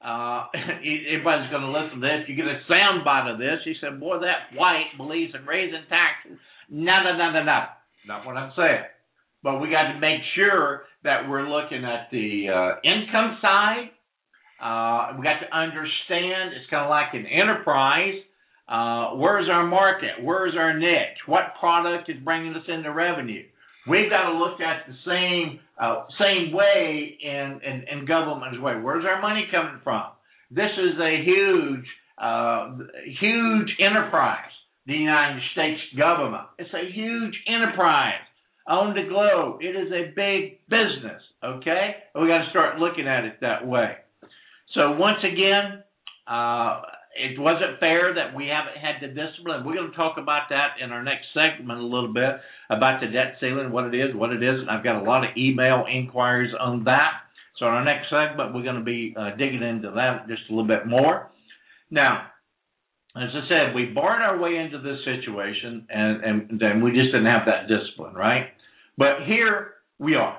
Uh, 0.02 0.46
everybody's 0.54 1.50
going 1.50 1.62
to 1.62 1.72
listen 1.72 2.00
to 2.00 2.06
this. 2.06 2.28
You 2.28 2.36
get 2.36 2.46
a 2.46 2.60
sound 2.68 3.04
bite 3.04 3.30
of 3.30 3.38
this. 3.38 3.60
He 3.64 3.74
said, 3.80 4.00
Boy, 4.00 4.20
that 4.20 4.56
white 4.56 4.96
believes 4.96 5.34
in 5.34 5.44
raising 5.44 5.84
taxes. 5.90 6.38
No, 6.70 7.02
no, 7.04 7.16
no, 7.18 7.32
no, 7.32 7.44
no. 7.44 7.64
Not 8.06 8.26
what 8.26 8.36
I'm 8.36 8.52
saying. 8.56 8.84
But 9.42 9.60
we 9.60 9.70
got 9.70 9.92
to 9.92 9.98
make 9.98 10.20
sure 10.36 10.84
that 11.04 11.28
we're 11.28 11.48
looking 11.48 11.84
at 11.84 12.08
the 12.10 12.48
uh, 12.48 12.88
income 12.88 13.38
side 13.42 13.90
uh, 14.62 15.14
we 15.18 15.24
got 15.24 15.40
to 15.40 15.50
understand 15.50 16.54
it's 16.54 16.70
kind 16.70 16.84
of 16.84 16.90
like 16.90 17.14
an 17.14 17.26
enterprise. 17.26 18.14
Uh, 18.68 19.16
where's 19.16 19.48
our 19.50 19.66
market? 19.66 20.22
Where's 20.22 20.54
our 20.56 20.78
niche? 20.78 21.18
What 21.26 21.58
product 21.58 22.08
is 22.08 22.16
bringing 22.22 22.54
us 22.54 22.62
into 22.68 22.92
revenue? 22.92 23.42
We've 23.88 24.08
got 24.08 24.30
to 24.30 24.38
look 24.38 24.60
at 24.60 24.86
the 24.86 24.94
same 25.04 25.58
uh, 25.82 26.04
same 26.20 26.52
way 26.52 27.18
in, 27.20 27.60
in, 27.66 27.84
in 27.90 28.06
government 28.06 28.54
as 28.54 28.62
well. 28.62 28.80
Where's 28.80 29.04
our 29.04 29.20
money 29.20 29.48
coming 29.50 29.80
from? 29.82 30.04
This 30.52 30.70
is 30.78 30.94
a 31.00 31.24
huge 31.24 31.84
uh, 32.16 32.78
huge 33.18 33.68
enterprise. 33.80 34.51
The 34.86 34.94
United 34.94 35.42
States 35.52 35.80
government. 35.96 36.44
It's 36.58 36.72
a 36.74 36.90
huge 36.92 37.34
enterprise 37.46 38.20
on 38.66 38.94
the 38.94 39.08
globe. 39.08 39.60
It 39.60 39.76
is 39.76 39.92
a 39.92 40.12
big 40.14 40.58
business. 40.68 41.22
Okay, 41.44 41.96
we 42.14 42.28
got 42.28 42.44
to 42.44 42.50
start 42.50 42.78
looking 42.78 43.08
at 43.08 43.24
it 43.24 43.40
that 43.40 43.66
way. 43.66 43.96
So 44.74 44.92
once 44.92 45.18
again, 45.24 45.82
uh, 46.26 46.82
it 47.14 47.38
wasn't 47.38 47.78
fair 47.78 48.14
that 48.14 48.34
we 48.34 48.48
haven't 48.48 48.80
had 48.80 49.02
the 49.02 49.08
discipline. 49.08 49.64
We're 49.64 49.74
going 49.74 49.90
to 49.90 49.96
talk 49.96 50.16
about 50.18 50.48
that 50.48 50.80
in 50.82 50.92
our 50.92 51.02
next 51.02 51.26
segment 51.34 51.80
a 51.80 51.84
little 51.84 52.12
bit 52.12 52.40
about 52.70 53.00
the 53.00 53.08
debt 53.08 53.36
ceiling, 53.40 53.70
what 53.70 53.92
it 53.92 53.94
is, 53.94 54.14
what 54.14 54.32
it 54.32 54.42
isn't. 54.42 54.68
I've 54.68 54.84
got 54.84 55.02
a 55.02 55.04
lot 55.04 55.24
of 55.24 55.36
email 55.36 55.84
inquiries 55.92 56.54
on 56.58 56.84
that. 56.84 57.28
So 57.58 57.66
in 57.66 57.72
our 57.72 57.84
next 57.84 58.08
segment, 58.08 58.54
we're 58.54 58.62
going 58.62 58.78
to 58.78 58.84
be 58.84 59.14
uh, 59.18 59.36
digging 59.36 59.62
into 59.62 59.90
that 59.92 60.26
just 60.26 60.42
a 60.48 60.52
little 60.52 60.66
bit 60.66 60.86
more. 60.86 61.28
Now, 61.90 62.28
as 63.14 63.28
I 63.34 63.48
said, 63.48 63.74
we 63.74 63.86
barred 63.86 64.22
our 64.22 64.38
way 64.38 64.56
into 64.56 64.78
this 64.78 64.98
situation, 65.04 65.86
and 65.90 66.24
and 66.24 66.60
then 66.60 66.82
we 66.82 66.92
just 66.92 67.12
didn't 67.12 67.26
have 67.26 67.46
that 67.46 67.68
discipline, 67.68 68.14
right? 68.14 68.46
But 68.96 69.26
here 69.26 69.74
we 69.98 70.14
are. 70.14 70.38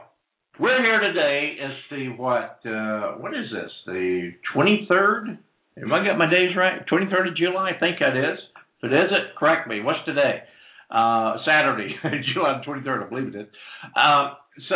We're 0.60 0.82
here 0.82 1.00
today 1.00 1.58
as 1.64 1.72
the 1.90 2.10
what? 2.10 2.60
Uh, 2.66 3.18
what 3.18 3.34
is 3.34 3.46
this? 3.52 3.72
The 3.88 4.32
23rd? 4.56 5.38
Have 5.80 5.92
I 5.92 6.06
got 6.06 6.18
my 6.18 6.30
days 6.30 6.56
right? 6.56 6.86
23rd 6.88 7.30
of 7.30 7.36
July, 7.36 7.72
I 7.76 7.80
think 7.80 7.98
that 8.00 8.16
is. 8.16 8.40
If 8.82 8.92
it 8.92 8.94
isn't, 8.94 9.36
correct 9.38 9.68
me. 9.68 9.82
What's 9.82 10.06
today? 10.06 10.44
Uh, 10.92 11.38
Saturday, 11.46 11.96
July 12.34 12.62
23rd, 12.68 13.06
I 13.06 13.10
believe 13.10 13.36
it 13.36 13.40
is. 13.40 13.48
Uh, 13.96 14.36
so 14.70 14.76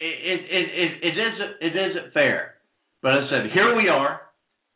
it, 0.00 0.06
it, 0.06 0.40
it, 0.50 0.90
it, 1.02 1.14
isn't, 1.14 1.52
it 1.60 1.90
isn't 1.90 2.12
fair. 2.12 2.54
But 3.00 3.12
I 3.12 3.28
said, 3.30 3.50
here 3.54 3.76
we 3.76 3.88
are. 3.88 4.20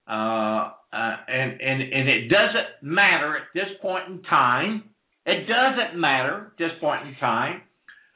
Uh, 0.06 0.72
uh, 0.94 1.16
and, 1.28 1.60
and, 1.60 1.82
and 1.82 2.08
it 2.08 2.28
doesn't 2.28 2.82
matter 2.82 3.36
at 3.36 3.44
this 3.54 3.68
point 3.82 4.08
in 4.08 4.22
time. 4.22 4.84
It 5.26 5.46
doesn't 5.48 5.98
matter 5.98 6.52
at 6.52 6.58
this 6.58 6.72
point 6.80 7.08
in 7.08 7.14
time 7.16 7.62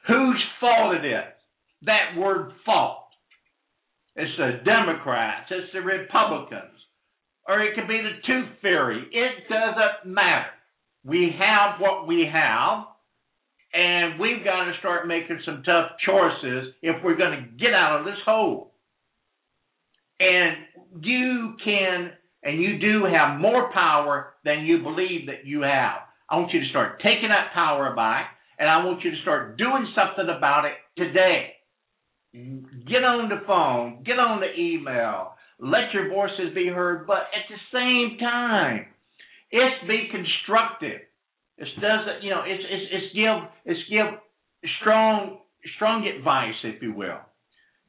whose 0.07 0.41
fault 0.59 0.95
it 0.95 1.05
is 1.05 1.33
that 1.85 2.17
word 2.17 2.51
fault. 2.65 3.05
It's 4.15 4.31
the 4.37 4.59
Democrats, 4.65 5.47
it's 5.49 5.71
the 5.73 5.81
Republicans, 5.81 6.75
or 7.47 7.61
it 7.61 7.75
could 7.75 7.87
be 7.87 8.01
the 8.01 8.19
tooth 8.27 8.49
fairy. 8.61 9.01
It 9.11 9.47
doesn't 9.47 10.13
matter. 10.13 10.49
We 11.05 11.31
have 11.39 11.79
what 11.79 12.07
we 12.07 12.27
have, 12.31 12.85
and 13.73 14.19
we've 14.19 14.43
got 14.43 14.65
to 14.65 14.73
start 14.79 15.07
making 15.07 15.39
some 15.45 15.63
tough 15.63 15.91
choices 16.05 16.73
if 16.81 17.01
we're 17.03 17.15
going 17.15 17.39
to 17.39 17.63
get 17.63 17.73
out 17.73 17.99
of 17.99 18.05
this 18.05 18.19
hole. 18.25 18.73
And 20.19 20.57
you 21.01 21.53
can, 21.63 22.11
and 22.43 22.61
you 22.61 22.79
do 22.79 23.05
have 23.05 23.39
more 23.39 23.71
power 23.73 24.33
than 24.43 24.65
you 24.65 24.81
believe 24.83 25.27
that 25.27 25.45
you 25.45 25.61
have. 25.61 26.01
I 26.29 26.37
want 26.37 26.53
you 26.53 26.61
to 26.61 26.69
start 26.69 26.99
taking 26.99 27.29
that 27.29 27.53
power 27.53 27.95
back, 27.95 28.37
and 28.57 28.69
I 28.69 28.85
want 28.85 29.03
you 29.03 29.11
to 29.11 29.21
start 29.21 29.57
doing 29.57 29.87
something 29.95 30.33
about 30.35 30.65
it 30.65 30.73
today 30.95 31.53
get 32.33 33.03
on 33.03 33.29
the 33.29 33.41
phone, 33.47 34.03
get 34.03 34.19
on 34.19 34.39
the 34.39 34.53
email, 34.59 35.33
let 35.59 35.93
your 35.93 36.09
voices 36.09 36.53
be 36.53 36.67
heard, 36.67 37.07
but 37.07 37.25
at 37.33 37.45
the 37.49 37.57
same 37.73 38.17
time, 38.19 38.85
it's 39.51 39.87
be 39.87 40.07
constructive. 40.11 41.01
It 41.57 41.67
doesn't, 41.81 42.23
you 42.23 42.29
know, 42.29 42.43
it's 42.45 42.63
it's 42.69 42.85
it's 42.93 43.15
give 43.15 43.49
it's 43.65 43.89
give 43.89 44.19
strong 44.81 45.39
strong 45.75 46.07
advice, 46.07 46.55
if 46.63 46.81
you 46.81 46.93
will. 46.93 47.19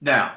Now, 0.01 0.33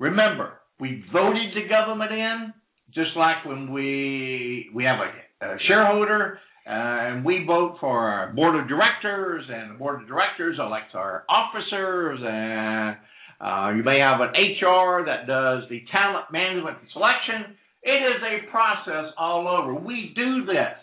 remember, 0.00 0.54
we 0.80 1.04
voted 1.12 1.54
the 1.54 1.68
government 1.68 2.10
in, 2.10 2.52
just 2.94 3.10
like 3.16 3.44
when 3.44 3.72
we 3.72 4.70
we 4.74 4.84
have 4.84 4.98
a, 5.00 5.46
a 5.46 5.56
shareholder 5.66 6.38
uh, 6.66 6.70
and 6.70 7.24
we 7.24 7.44
vote 7.46 7.76
for 7.80 8.08
our 8.08 8.32
board 8.32 8.58
of 8.58 8.68
directors, 8.68 9.44
and 9.50 9.74
the 9.74 9.78
board 9.78 10.00
of 10.00 10.08
directors 10.08 10.56
elects 10.58 10.94
our 10.94 11.24
officers, 11.28 12.20
and 12.24 12.96
uh, 13.38 13.76
you 13.76 13.82
may 13.82 13.98
have 13.98 14.20
an 14.20 14.30
HR 14.32 15.04
that 15.04 15.26
does 15.26 15.68
the 15.68 15.82
talent 15.92 16.26
management 16.32 16.78
and 16.80 16.88
selection. 16.94 17.56
It 17.82 17.90
is 17.90 18.22
a 18.22 18.50
process 18.50 19.12
all 19.18 19.46
over. 19.46 19.74
We 19.74 20.12
do 20.16 20.46
this. 20.46 20.78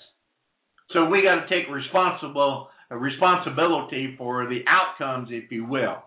So 0.94 1.06
we 1.06 1.24
got 1.24 1.48
to 1.48 1.50
take 1.50 1.72
responsible 1.74 2.68
responsibility 2.92 4.16
for 4.20 4.48
the 4.48 4.60
outcomes, 4.68 5.30
if 5.32 5.52
you 5.52 5.66
will. 5.66 6.04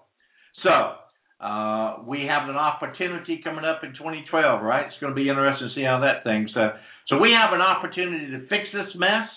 So 0.63 0.71
uh, 1.41 2.03
we 2.07 2.27
have 2.29 2.49
an 2.49 2.57
opportunity 2.57 3.41
coming 3.45 3.65
up 3.65 3.83
in 3.85 3.93
2012, 3.93 4.63
right? 4.63 4.87
It's 4.87 4.97
going 5.01 5.13
to 5.13 5.17
be 5.17 5.29
interesting 5.29 5.69
to 5.69 5.75
see 5.75 5.85
how 5.85 6.01
that 6.01 6.25
thing. 6.25 6.49
So, 6.55 6.71
so 7.09 7.19
we 7.19 7.33
have 7.33 7.53
an 7.53 7.61
opportunity 7.61 8.31
to 8.33 8.47
fix 8.49 8.65
this 8.73 8.95
mess. 8.97 9.29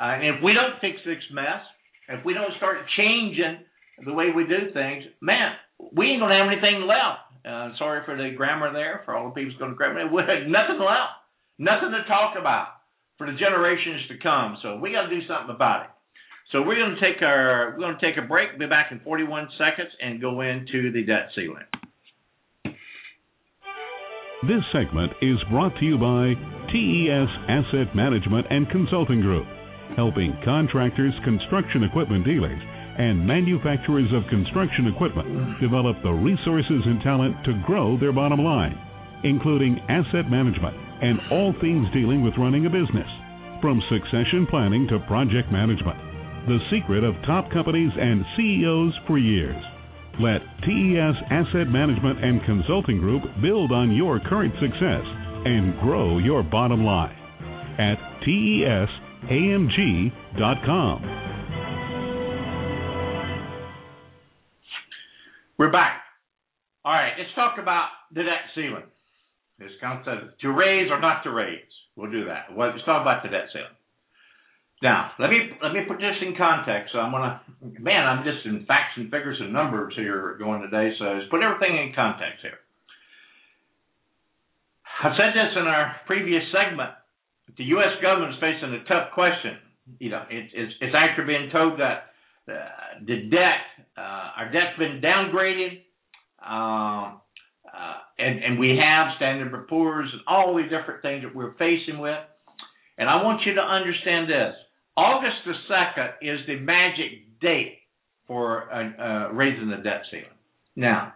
Uh, 0.00 0.16
and 0.16 0.24
if 0.36 0.42
we 0.42 0.54
don't 0.54 0.80
fix 0.80 0.98
this 1.06 1.22
mess, 1.32 1.62
if 2.08 2.24
we 2.24 2.34
don't 2.34 2.52
start 2.56 2.78
changing 2.96 3.58
the 4.04 4.12
way 4.12 4.30
we 4.34 4.44
do 4.44 4.72
things, 4.72 5.04
man, 5.20 5.52
we 5.92 6.06
ain't 6.08 6.20
gonna 6.20 6.38
have 6.38 6.50
anything 6.50 6.86
left. 6.88 7.28
Uh, 7.44 7.76
sorry 7.78 8.02
for 8.04 8.16
the 8.16 8.34
grammar 8.36 8.72
there, 8.72 9.02
for 9.04 9.16
all 9.16 9.28
the 9.28 9.34
people 9.34 9.54
gonna 9.58 9.74
grab 9.74 9.96
me. 9.96 10.02
We 10.12 10.22
have 10.22 10.48
nothing 10.48 10.80
left, 10.80 11.20
nothing 11.58 11.92
to 11.92 12.04
talk 12.08 12.36
about. 12.38 12.68
for 13.18 13.26
the 13.26 13.36
generations 13.38 14.08
to 14.08 14.18
come. 14.18 14.58
So 14.62 14.76
we 14.78 14.92
got 14.92 15.08
to 15.08 15.10
do 15.10 15.26
something 15.28 15.54
about 15.54 15.84
it. 15.84 15.90
So 16.52 16.62
we're 16.62 16.76
going 16.76 16.96
to 16.96 17.00
take 17.00 17.22
our 17.22 17.74
we're 17.78 17.86
going 17.86 17.98
to 17.98 18.04
take 18.04 18.18
a 18.18 18.26
break. 18.26 18.58
Be 18.58 18.66
back 18.66 18.90
in 18.90 19.00
41 19.00 19.48
seconds 19.56 19.90
and 20.00 20.20
go 20.20 20.40
into 20.40 20.90
the 20.90 21.04
debt 21.06 21.30
ceiling. 21.34 21.66
This 24.48 24.64
segment 24.72 25.12
is 25.22 25.38
brought 25.50 25.76
to 25.78 25.84
you 25.84 25.98
by 25.98 26.34
TES 26.72 27.30
Asset 27.46 27.94
Management 27.94 28.46
and 28.50 28.68
Consulting 28.70 29.20
Group, 29.20 29.46
helping 29.96 30.34
contractors, 30.44 31.12
construction 31.24 31.84
equipment 31.84 32.24
dealers, 32.24 32.58
and 32.98 33.20
manufacturers 33.20 34.08
of 34.16 34.26
construction 34.30 34.90
equipment 34.90 35.60
develop 35.60 36.02
the 36.02 36.10
resources 36.10 36.82
and 36.84 37.00
talent 37.02 37.36
to 37.44 37.62
grow 37.64 38.00
their 38.00 38.12
bottom 38.12 38.40
line, 38.40 38.74
including 39.22 39.78
asset 39.88 40.26
management 40.30 40.74
and 41.02 41.20
all 41.30 41.54
things 41.60 41.86
dealing 41.92 42.24
with 42.24 42.34
running 42.38 42.66
a 42.66 42.70
business, 42.70 43.08
from 43.60 43.80
succession 43.92 44.48
planning 44.50 44.88
to 44.88 44.98
project 45.06 45.52
management. 45.52 46.09
The 46.46 46.58
secret 46.70 47.04
of 47.04 47.14
top 47.26 47.50
companies 47.52 47.92
and 47.98 48.24
CEOs 48.36 48.94
for 49.06 49.18
years. 49.18 49.62
Let 50.20 50.40
TES 50.64 51.14
Asset 51.30 51.68
Management 51.68 52.24
and 52.24 52.42
Consulting 52.44 52.98
Group 52.98 53.22
build 53.42 53.72
on 53.72 53.94
your 53.94 54.20
current 54.20 54.54
success 54.54 55.04
and 55.44 55.78
grow 55.80 56.18
your 56.18 56.42
bottom 56.42 56.84
line 56.84 57.16
at 57.78 57.96
TESAMG.com. 58.26 58.90
We're 65.58 65.70
back. 65.70 66.00
All 66.84 66.92
right, 66.92 67.12
let's 67.18 67.34
talk 67.34 67.58
about 67.60 67.88
the 68.14 68.22
debt 68.22 68.48
ceiling. 68.54 68.84
This 69.58 69.72
concept 69.80 70.40
to 70.40 70.52
raise 70.52 70.90
or 70.90 71.00
not 71.00 71.22
to 71.24 71.30
raise. 71.30 71.60
We'll 71.96 72.10
do 72.10 72.24
that. 72.24 72.46
Let's 72.56 72.82
talk 72.86 73.02
about 73.02 73.22
the 73.22 73.28
debt 73.28 73.48
ceiling. 73.52 73.76
Now, 74.82 75.12
let 75.18 75.28
me 75.28 75.36
let 75.62 75.72
me 75.72 75.80
put 75.86 75.98
this 75.98 76.16
in 76.22 76.34
context. 76.36 76.94
I'm 76.94 77.12
gonna, 77.12 77.42
man, 77.80 78.06
I'm 78.06 78.24
just 78.24 78.46
in 78.46 78.64
facts 78.64 78.96
and 78.96 79.10
figures 79.10 79.36
and 79.38 79.52
numbers 79.52 79.92
here 79.94 80.36
going 80.38 80.62
today. 80.62 80.94
So 80.98 81.04
let's 81.04 81.28
put 81.30 81.42
everything 81.42 81.76
in 81.76 81.92
context 81.94 82.40
here. 82.40 82.56
I 85.04 85.12
said 85.16 85.36
this 85.36 85.52
in 85.56 85.68
our 85.68 85.96
previous 86.06 86.42
segment. 86.52 86.90
The 87.58 87.64
U.S. 87.76 88.00
government 88.00 88.34
is 88.34 88.40
facing 88.40 88.72
a 88.72 88.84
tough 88.88 89.12
question. 89.12 89.60
You 89.98 90.10
know, 90.10 90.24
it, 90.30 90.48
it's 90.54 90.72
it's 90.80 90.94
actually 90.96 91.26
being 91.26 91.50
told 91.52 91.78
that 91.78 92.16
uh, 92.48 93.04
the 93.04 93.28
debt, 93.28 93.60
uh, 93.98 94.40
our 94.40 94.50
debt's 94.50 94.78
been 94.78 95.02
downgraded, 95.04 95.84
uh, 96.40 97.20
uh, 97.68 97.96
and 98.18 98.44
and 98.44 98.58
we 98.58 98.80
have 98.80 99.08
Standard 99.16 99.52
& 99.66 99.68
Poor's 99.68 100.08
and 100.10 100.22
all 100.26 100.56
these 100.56 100.70
different 100.70 101.02
things 101.02 101.22
that 101.22 101.34
we're 101.34 101.52
facing 101.60 101.98
with. 101.98 102.18
And 102.96 103.10
I 103.10 103.22
want 103.22 103.42
you 103.44 103.54
to 103.54 103.62
understand 103.62 104.28
this 104.28 104.54
August 104.96 105.36
the 105.46 105.54
2nd 105.70 106.10
is 106.22 106.40
the 106.46 106.56
magic 106.56 107.40
date 107.40 107.78
for 108.26 108.72
uh, 108.72 109.02
uh, 109.02 109.32
raising 109.32 109.70
the 109.70 109.76
debt 109.76 110.02
ceiling. 110.10 110.26
Now, 110.76 111.14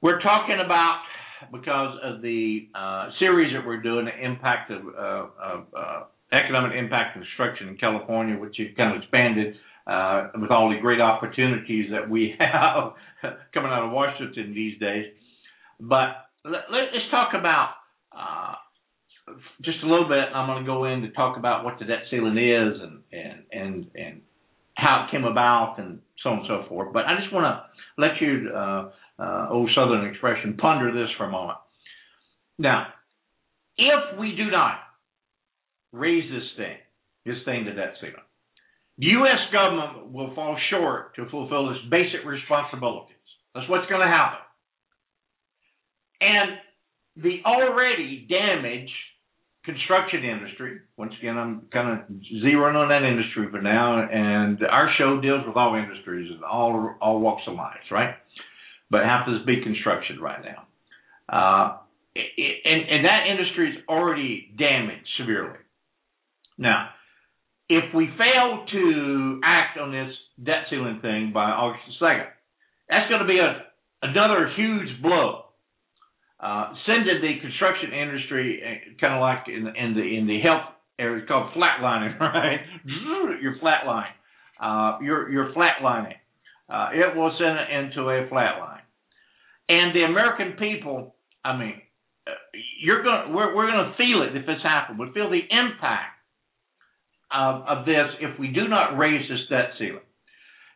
we're 0.00 0.20
talking 0.20 0.58
about 0.64 1.02
because 1.52 1.98
of 2.02 2.22
the 2.22 2.68
uh, 2.74 3.10
series 3.18 3.54
that 3.54 3.66
we're 3.66 3.82
doing, 3.82 4.06
the 4.06 4.24
impact 4.24 4.70
of, 4.70 4.82
uh, 4.86 5.26
of 5.42 5.66
uh, 5.76 6.02
economic 6.32 6.76
impact 6.76 7.14
construction 7.14 7.68
in 7.68 7.76
California, 7.76 8.38
which 8.38 8.56
has 8.58 8.68
kind 8.76 8.94
of 8.94 9.02
expanded 9.02 9.54
uh, 9.86 10.28
with 10.40 10.50
all 10.50 10.70
the 10.70 10.80
great 10.80 11.00
opportunities 11.00 11.90
that 11.90 12.08
we 12.08 12.34
have 12.38 12.92
coming 13.52 13.70
out 13.70 13.84
of 13.84 13.92
Washington 13.92 14.54
these 14.54 14.78
days. 14.78 15.12
But 15.80 16.28
let, 16.44 16.60
us 16.70 17.10
talk 17.10 17.32
about 17.34 17.74
just 19.62 19.78
a 19.82 19.86
little 19.86 20.08
bit. 20.08 20.34
I'm 20.34 20.48
going 20.48 20.64
to 20.64 20.66
go 20.66 20.84
in 20.84 21.02
to 21.02 21.10
talk 21.10 21.36
about 21.36 21.64
what 21.64 21.78
the 21.78 21.84
debt 21.84 22.02
ceiling 22.10 22.38
is 22.38 22.80
and 22.80 23.00
and 23.12 23.42
and 23.52 23.86
and 23.94 24.20
how 24.74 25.06
it 25.06 25.10
came 25.10 25.24
about 25.24 25.76
and 25.78 26.00
so 26.22 26.30
on 26.30 26.38
and 26.38 26.46
so 26.48 26.68
forth. 26.68 26.92
But 26.92 27.06
I 27.06 27.16
just 27.20 27.32
want 27.32 27.44
to 27.44 28.00
let 28.00 28.20
you, 28.20 28.50
uh, 28.54 28.90
uh, 29.18 29.48
old 29.50 29.70
Southern 29.74 30.06
expression, 30.06 30.56
ponder 30.56 30.92
this 30.92 31.10
for 31.18 31.26
a 31.26 31.30
moment. 31.30 31.58
Now, 32.58 32.88
if 33.76 34.18
we 34.18 34.34
do 34.36 34.50
not 34.50 34.78
raise 35.92 36.30
this 36.30 36.48
thing, 36.56 36.76
this 37.26 37.36
thing 37.44 37.64
to 37.64 37.74
debt 37.74 37.94
ceiling, 38.00 38.16
the 38.98 39.06
U.S. 39.06 39.52
government 39.52 40.12
will 40.12 40.34
fall 40.34 40.56
short 40.70 41.14
to 41.16 41.28
fulfill 41.30 41.70
its 41.70 41.80
basic 41.90 42.24
responsibilities. 42.26 43.16
That's 43.54 43.68
what's 43.68 43.88
going 43.88 44.02
to 44.02 44.06
happen. 44.06 44.40
And 46.20 46.50
the 47.16 47.40
already 47.44 48.26
damaged 48.28 48.92
construction 49.64 50.24
industry. 50.24 50.80
Once 50.96 51.12
again, 51.18 51.36
I'm 51.36 51.62
kind 51.72 52.00
of 52.00 52.06
zeroing 52.42 52.74
on 52.74 52.88
that 52.88 53.02
industry 53.02 53.46
for 53.50 53.60
now, 53.60 54.02
and 54.02 54.58
our 54.64 54.90
show 54.96 55.20
deals 55.20 55.42
with 55.46 55.56
all 55.56 55.74
industries 55.74 56.30
and 56.32 56.42
all 56.44 56.94
all 57.00 57.20
walks 57.20 57.42
of 57.46 57.54
life, 57.54 57.76
right? 57.90 58.14
But 58.90 59.04
happens 59.04 59.40
to 59.40 59.46
be 59.46 59.62
construction 59.62 60.20
right 60.20 60.40
now. 60.42 60.66
Uh, 61.28 61.76
and, 62.16 62.82
and 62.90 63.04
that 63.04 63.26
industry 63.30 63.70
is 63.70 63.76
already 63.88 64.52
damaged 64.58 65.06
severely. 65.18 65.58
Now, 66.58 66.88
if 67.68 67.94
we 67.94 68.08
fail 68.18 68.66
to 68.72 69.40
act 69.44 69.78
on 69.78 69.92
this 69.92 70.12
debt 70.44 70.66
ceiling 70.70 70.98
thing 71.00 71.30
by 71.32 71.50
August 71.50 71.84
the 71.86 72.04
2nd, 72.04 72.26
that's 72.88 73.08
going 73.08 73.20
to 73.20 73.28
be 73.28 73.38
a, 73.38 73.62
another 74.02 74.52
huge 74.56 75.00
blow 75.00 75.44
uh, 76.42 76.72
sending 76.86 77.20
the 77.20 77.40
construction 77.40 77.92
industry 77.92 78.62
uh, 78.64 79.00
kind 79.00 79.14
of 79.14 79.20
like 79.20 79.44
in, 79.48 79.68
in 79.76 79.94
the 79.94 80.02
in 80.02 80.26
the 80.26 80.40
health 80.40 80.72
area, 80.98 81.20
it's 81.20 81.28
called 81.28 81.52
flatlining, 81.52 82.18
right? 82.20 82.60
you're 83.42 83.56
flatline. 83.62 84.12
Uh, 84.60 84.98
you're 85.02 85.30
you're 85.30 85.52
flatlining. 85.52 86.16
Uh, 86.68 86.88
it 86.94 87.16
will 87.16 87.34
send 87.38 87.58
it 87.58 87.68
into 87.70 88.08
a 88.08 88.28
flatline. 88.28 88.80
And 89.68 89.94
the 89.94 90.04
American 90.04 90.56
people, 90.58 91.14
I 91.44 91.56
mean, 91.56 91.74
uh, 92.26 92.32
you're 92.82 93.02
going 93.02 93.34
we're 93.34 93.54
we're 93.54 93.70
going 93.70 93.90
to 93.90 93.96
feel 93.96 94.22
it 94.22 94.34
if 94.34 94.46
this 94.46 94.62
happens. 94.62 94.98
We 94.98 95.12
feel 95.12 95.30
the 95.30 95.44
impact 95.44 96.16
of, 97.30 97.62
of 97.66 97.86
this 97.86 98.16
if 98.20 98.38
we 98.38 98.48
do 98.48 98.66
not 98.66 98.96
raise 98.96 99.28
this 99.28 99.40
debt 99.50 99.76
ceiling. 99.78 100.08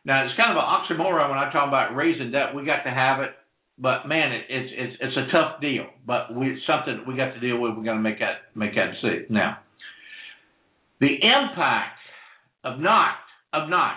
Now 0.05 0.25
it's 0.25 0.37
kind 0.37 0.51
of 0.51 0.57
an 0.57 0.69
oxymoron 0.69 1.29
when 1.29 1.39
I 1.39 1.51
talk 1.51 1.67
about 1.67 1.95
raising 1.95 2.31
debt. 2.31 2.53
We 2.53 2.65
got 2.65 2.83
to 2.83 2.91
have 2.91 3.21
it 3.21 3.31
but 3.77 4.07
man, 4.07 4.31
it, 4.31 4.45
it's 4.49 4.73
it's 4.73 4.97
it's 5.01 5.17
a 5.17 5.31
tough 5.31 5.61
deal. 5.61 5.85
But 6.05 6.33
we 6.33 6.61
something 6.65 7.03
we 7.07 7.15
got 7.15 7.33
to 7.33 7.39
deal 7.39 7.59
with. 7.59 7.75
We're 7.75 7.83
going 7.83 7.97
to 7.97 8.03
make 8.03 8.19
that 8.19 8.55
make 8.55 8.75
that 8.75 8.93
decision 8.93 9.27
now. 9.29 9.57
The 11.01 11.11
impact 11.11 11.99
of 12.63 12.79
not 12.79 13.15
of 13.53 13.69
not 13.69 13.95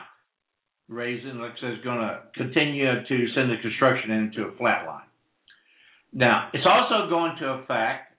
raising, 0.89 1.39
like 1.39 1.53
said, 1.61 1.73
is 1.73 1.85
going 1.85 1.99
to 1.99 2.21
continue 2.35 2.87
to 2.87 3.27
send 3.35 3.51
the 3.51 3.57
construction 3.63 4.11
into 4.11 4.49
a 4.49 4.57
flat 4.57 4.87
line. 4.87 5.03
Now, 6.13 6.49
it's 6.55 6.67
also 6.67 7.09
going 7.09 7.37
to 7.41 7.47
affect, 7.63 8.15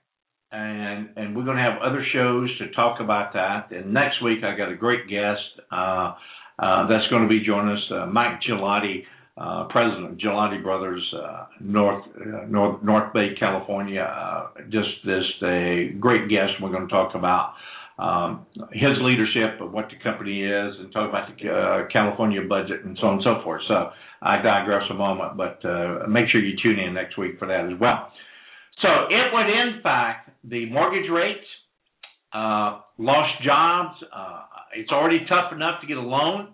and 0.52 1.10
and 1.16 1.36
we're 1.36 1.44
going 1.44 1.58
to 1.58 1.62
have 1.62 1.82
other 1.82 2.04
shows 2.12 2.48
to 2.58 2.70
talk 2.72 3.00
about 3.00 3.34
that. 3.34 3.70
And 3.70 3.92
next 3.92 4.22
week, 4.22 4.44
I 4.44 4.56
got 4.56 4.70
a 4.72 4.76
great 4.76 5.08
guest 5.10 5.40
uh, 5.70 6.14
uh, 6.58 6.88
that's 6.88 7.06
going 7.10 7.22
to 7.22 7.28
be 7.28 7.44
joining 7.44 7.76
us, 7.76 7.82
uh, 7.92 8.06
Mike 8.06 8.40
Ghilotti 8.48 9.04
uh, 9.40 9.64
president 9.70 10.04
of 10.04 10.18
Ghilotti 10.18 10.62
Brothers, 10.62 11.02
uh, 11.16 11.46
North, 11.60 12.04
uh, 12.14 12.44
North 12.46 12.82
North 12.82 13.12
Bay, 13.14 13.28
California. 13.38 14.02
Uh, 14.02 14.48
just 14.70 14.88
this 15.06 15.24
a 15.42 15.96
great 15.98 16.28
guest. 16.28 16.52
We're 16.60 16.70
going 16.70 16.86
to 16.86 16.92
talk 16.92 17.14
about 17.14 17.54
um, 17.98 18.44
his 18.70 18.92
leadership 19.00 19.60
of 19.62 19.72
what 19.72 19.86
the 19.88 19.96
company 20.04 20.44
is, 20.44 20.74
and 20.78 20.92
talk 20.92 21.08
about 21.08 21.28
the 21.28 21.48
uh, 21.48 21.88
California 21.90 22.42
budget 22.46 22.84
and 22.84 22.98
so 23.00 23.06
on 23.06 23.14
and 23.14 23.22
so 23.24 23.42
forth. 23.42 23.62
So 23.66 23.88
I 24.20 24.42
digress 24.42 24.82
a 24.90 24.94
moment, 24.94 25.38
but 25.38 25.64
uh, 25.64 26.06
make 26.06 26.28
sure 26.30 26.42
you 26.42 26.58
tune 26.62 26.78
in 26.78 26.92
next 26.92 27.16
week 27.16 27.38
for 27.38 27.48
that 27.48 27.64
as 27.72 27.80
well. 27.80 28.12
So 28.82 28.88
it 29.08 29.32
would 29.32 29.48
impact 29.48 30.30
the 30.44 30.66
mortgage 30.66 31.10
rates, 31.10 31.46
lost 32.34 33.42
jobs. 33.42 33.96
it's 34.76 34.90
already 34.90 35.24
tough 35.30 35.52
enough 35.52 35.80
to 35.80 35.86
get 35.86 35.96
a 35.96 36.02
loan. 36.02 36.52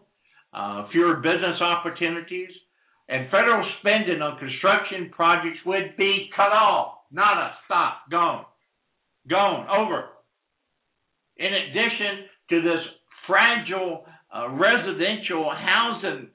Uh, 0.57 0.89
fewer 0.91 1.17
business 1.17 1.61
opportunities, 1.61 2.49
and 3.09 3.31
federal 3.31 3.69
spending 3.81 4.21
on 4.21 4.39
construction 4.39 5.11
projects 5.13 5.59
would 5.65 5.97
be 5.97 6.29
cut 6.35 6.53
off. 6.53 6.95
Not 7.13 7.39
a 7.39 7.53
stop, 7.65 8.11
gone, 8.11 8.45
gone, 9.29 9.69
over. 9.69 10.07
In 11.37 11.53
addition 11.53 12.27
to 12.51 12.63
this 12.63 12.83
fragile 13.27 14.05
uh, 14.35 14.49
residential 14.51 15.51
housing 15.55 16.29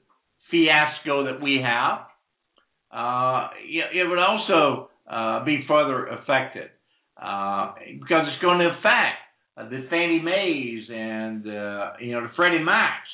fiasco 0.50 1.24
that 1.24 1.42
we 1.42 1.60
have, 1.62 2.06
uh, 2.90 3.48
it 3.64 4.08
would 4.08 4.18
also 4.18 4.90
uh, 5.10 5.44
be 5.44 5.64
further 5.68 6.06
affected 6.06 6.70
uh, 7.20 7.74
because 8.00 8.26
it's 8.28 8.42
going 8.42 8.58
to 8.58 8.68
affect 8.68 9.18
uh, 9.56 9.68
the 9.68 9.86
Fannie 9.90 10.20
Mae's 10.20 10.88
and 10.90 11.46
uh, 11.46 11.92
you 12.00 12.12
know 12.12 12.22
the 12.22 12.30
Freddie 12.36 12.62
Macs 12.62 13.08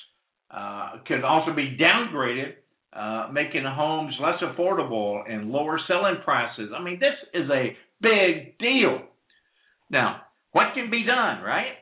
could 1.06 1.24
also 1.24 1.52
be 1.54 1.76
downgraded 1.80 2.54
uh, 2.92 3.29
making 3.33 3.64
homes 3.66 4.14
less 4.20 4.40
affordable 4.42 5.22
and 5.31 5.51
lower 5.51 5.79
selling 5.87 6.16
prices. 6.24 6.70
I 6.77 6.83
mean, 6.83 6.98
this 7.01 7.14
is 7.35 7.48
a 7.51 7.77
big 8.01 8.59
deal. 8.59 9.01
Now, 9.90 10.22
what 10.53 10.74
can 10.74 10.90
be 10.90 11.05
done, 11.05 11.42
right? 11.42 11.74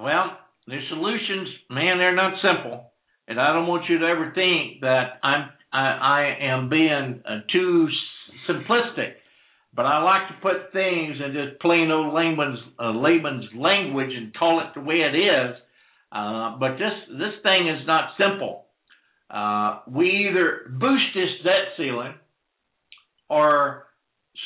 Well, 0.00 0.36
the 0.66 0.78
solutions, 0.90 1.48
man, 1.70 1.98
they're 1.98 2.14
not 2.14 2.34
simple, 2.42 2.92
and 3.26 3.40
I 3.40 3.52
don't 3.52 3.66
want 3.66 3.88
you 3.88 3.98
to 3.98 4.06
ever 4.06 4.32
think 4.34 4.82
that 4.82 5.18
I'm 5.22 5.48
I, 5.72 5.78
I 5.78 6.36
am 6.52 6.68
being 6.68 7.22
uh, 7.28 7.40
too 7.52 7.88
simplistic. 8.48 9.12
But 9.74 9.84
I 9.84 10.02
like 10.02 10.28
to 10.28 10.34
put 10.42 10.72
things 10.72 11.16
in 11.24 11.32
just 11.32 11.60
plain 11.60 11.90
old 11.90 12.14
layman's 12.14 12.58
uh, 12.80 12.90
layman's 12.90 13.44
language 13.54 14.10
and 14.16 14.34
call 14.34 14.60
it 14.60 14.74
the 14.74 14.80
way 14.80 14.96
it 14.96 15.14
is. 15.14 15.56
Uh, 16.10 16.56
but 16.58 16.72
this 16.72 16.96
this 17.10 17.36
thing 17.42 17.68
is 17.68 17.86
not 17.86 18.10
simple. 18.18 18.64
Uh, 19.30 19.80
we 19.90 20.28
either 20.30 20.70
boost 20.70 21.04
this 21.14 21.28
debt 21.44 21.76
ceiling 21.76 22.14
or 23.28 23.84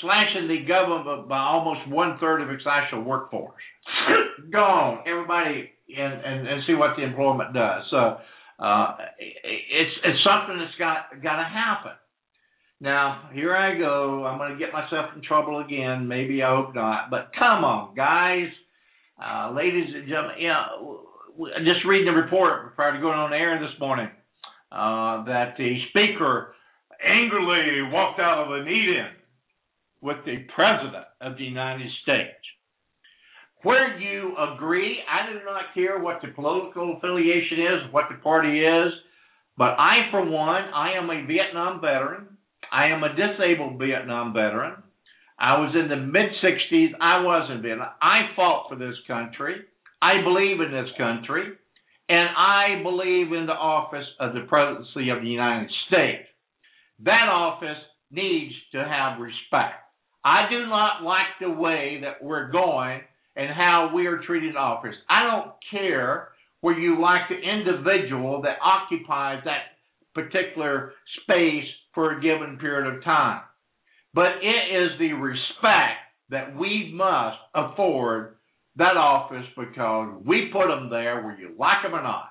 slashing 0.00 0.48
the 0.48 0.64
government 0.66 1.28
by 1.28 1.38
almost 1.38 1.88
one 1.88 2.18
third 2.18 2.42
of 2.42 2.50
its 2.50 2.64
actual 2.68 3.02
workforce. 3.02 3.62
Gone, 4.52 5.04
everybody, 5.06 5.70
and, 5.96 6.12
and 6.12 6.48
and 6.48 6.62
see 6.66 6.74
what 6.74 6.96
the 6.96 7.04
employment 7.04 7.54
does. 7.54 7.84
So 7.90 8.16
uh, 8.58 8.96
it's 9.18 9.96
it's 10.04 10.24
something 10.24 10.58
that's 10.58 10.76
got 10.78 11.22
got 11.22 11.36
to 11.36 11.48
happen. 11.48 11.92
Now 12.80 13.30
here 13.32 13.54
I 13.54 13.78
go. 13.78 14.24
I'm 14.26 14.38
going 14.38 14.52
to 14.52 14.58
get 14.58 14.72
myself 14.72 15.10
in 15.14 15.22
trouble 15.22 15.60
again. 15.60 16.08
Maybe 16.08 16.42
I 16.42 16.50
hope 16.50 16.74
not. 16.74 17.08
But 17.10 17.30
come 17.38 17.62
on, 17.62 17.94
guys, 17.94 18.48
uh, 19.22 19.52
ladies 19.54 19.94
and 19.94 20.08
gentlemen. 20.08 20.36
You 20.40 20.48
know, 20.48 21.00
just 21.58 21.86
reading 21.86 22.12
the 22.12 22.20
report 22.20 22.74
prior 22.74 22.94
to 22.94 23.00
going 23.00 23.18
on 23.18 23.32
air 23.32 23.60
this 23.60 23.78
morning 23.78 24.08
uh, 24.72 25.24
that 25.24 25.54
the 25.58 25.76
speaker 25.90 26.54
angrily 27.04 27.82
walked 27.92 28.20
out 28.20 28.46
of 28.46 28.50
a 28.52 28.64
meeting 28.64 29.12
with 30.00 30.16
the 30.24 30.46
president 30.54 31.04
of 31.20 31.36
the 31.36 31.44
United 31.44 31.88
States. 32.02 32.40
Where 33.62 33.98
you 33.98 34.34
agree, 34.36 34.98
I 35.08 35.30
do 35.30 35.38
not 35.44 35.74
care 35.74 36.00
what 36.00 36.20
the 36.22 36.28
political 36.28 36.96
affiliation 36.96 37.60
is, 37.60 37.92
what 37.92 38.06
the 38.10 38.16
party 38.16 38.64
is, 38.64 38.92
but 39.56 39.78
I, 39.78 40.08
for 40.10 40.24
one, 40.24 40.62
I 40.74 40.94
am 40.96 41.10
a 41.10 41.26
Vietnam 41.26 41.80
veteran. 41.80 42.38
I 42.72 42.86
am 42.86 43.04
a 43.04 43.14
disabled 43.14 43.78
Vietnam 43.78 44.32
veteran. 44.32 44.82
I 45.38 45.58
was 45.58 45.74
in 45.74 45.88
the 45.88 45.96
mid 45.96 46.30
60s. 46.42 46.92
I 47.00 47.20
was 47.20 47.50
in 47.54 47.62
Vietnam. 47.62 47.90
I 48.00 48.30
fought 48.34 48.68
for 48.68 48.76
this 48.76 48.96
country. 49.06 49.56
I 50.00 50.22
believe 50.24 50.60
in 50.60 50.72
this 50.72 50.90
country. 50.96 51.52
And 52.12 52.28
I 52.36 52.82
believe 52.82 53.32
in 53.32 53.46
the 53.46 53.54
office 53.54 54.04
of 54.20 54.34
the 54.34 54.44
presidency 54.46 55.08
of 55.08 55.22
the 55.22 55.28
United 55.28 55.70
States. 55.88 56.28
That 57.04 57.30
office 57.30 57.82
needs 58.10 58.52
to 58.72 58.84
have 58.84 59.18
respect. 59.18 59.80
I 60.22 60.44
do 60.50 60.66
not 60.66 61.02
like 61.02 61.40
the 61.40 61.48
way 61.48 62.00
that 62.02 62.22
we're 62.22 62.50
going 62.50 63.00
and 63.34 63.48
how 63.48 63.92
we 63.94 64.08
are 64.08 64.20
treated 64.26 64.56
office. 64.56 64.94
I 65.08 65.22
don't 65.24 65.52
care 65.70 66.28
where 66.60 66.78
you 66.78 67.00
like 67.00 67.22
the 67.30 67.40
individual 67.40 68.42
that 68.42 68.58
occupies 68.62 69.40
that 69.46 69.72
particular 70.14 70.92
space 71.22 71.64
for 71.94 72.18
a 72.18 72.20
given 72.20 72.58
period 72.60 72.94
of 72.94 73.02
time. 73.04 73.40
But 74.12 74.42
it 74.42 74.76
is 74.76 74.98
the 74.98 75.14
respect 75.14 75.96
that 76.28 76.54
we 76.58 76.92
must 76.94 77.38
afford 77.54 78.36
that 78.76 78.96
office 78.96 79.46
because 79.56 80.22
we 80.26 80.50
put 80.52 80.68
them 80.68 80.88
there 80.90 81.22
where 81.22 81.38
you 81.38 81.54
like 81.58 81.82
them 81.82 81.94
or 81.94 82.02
not. 82.02 82.30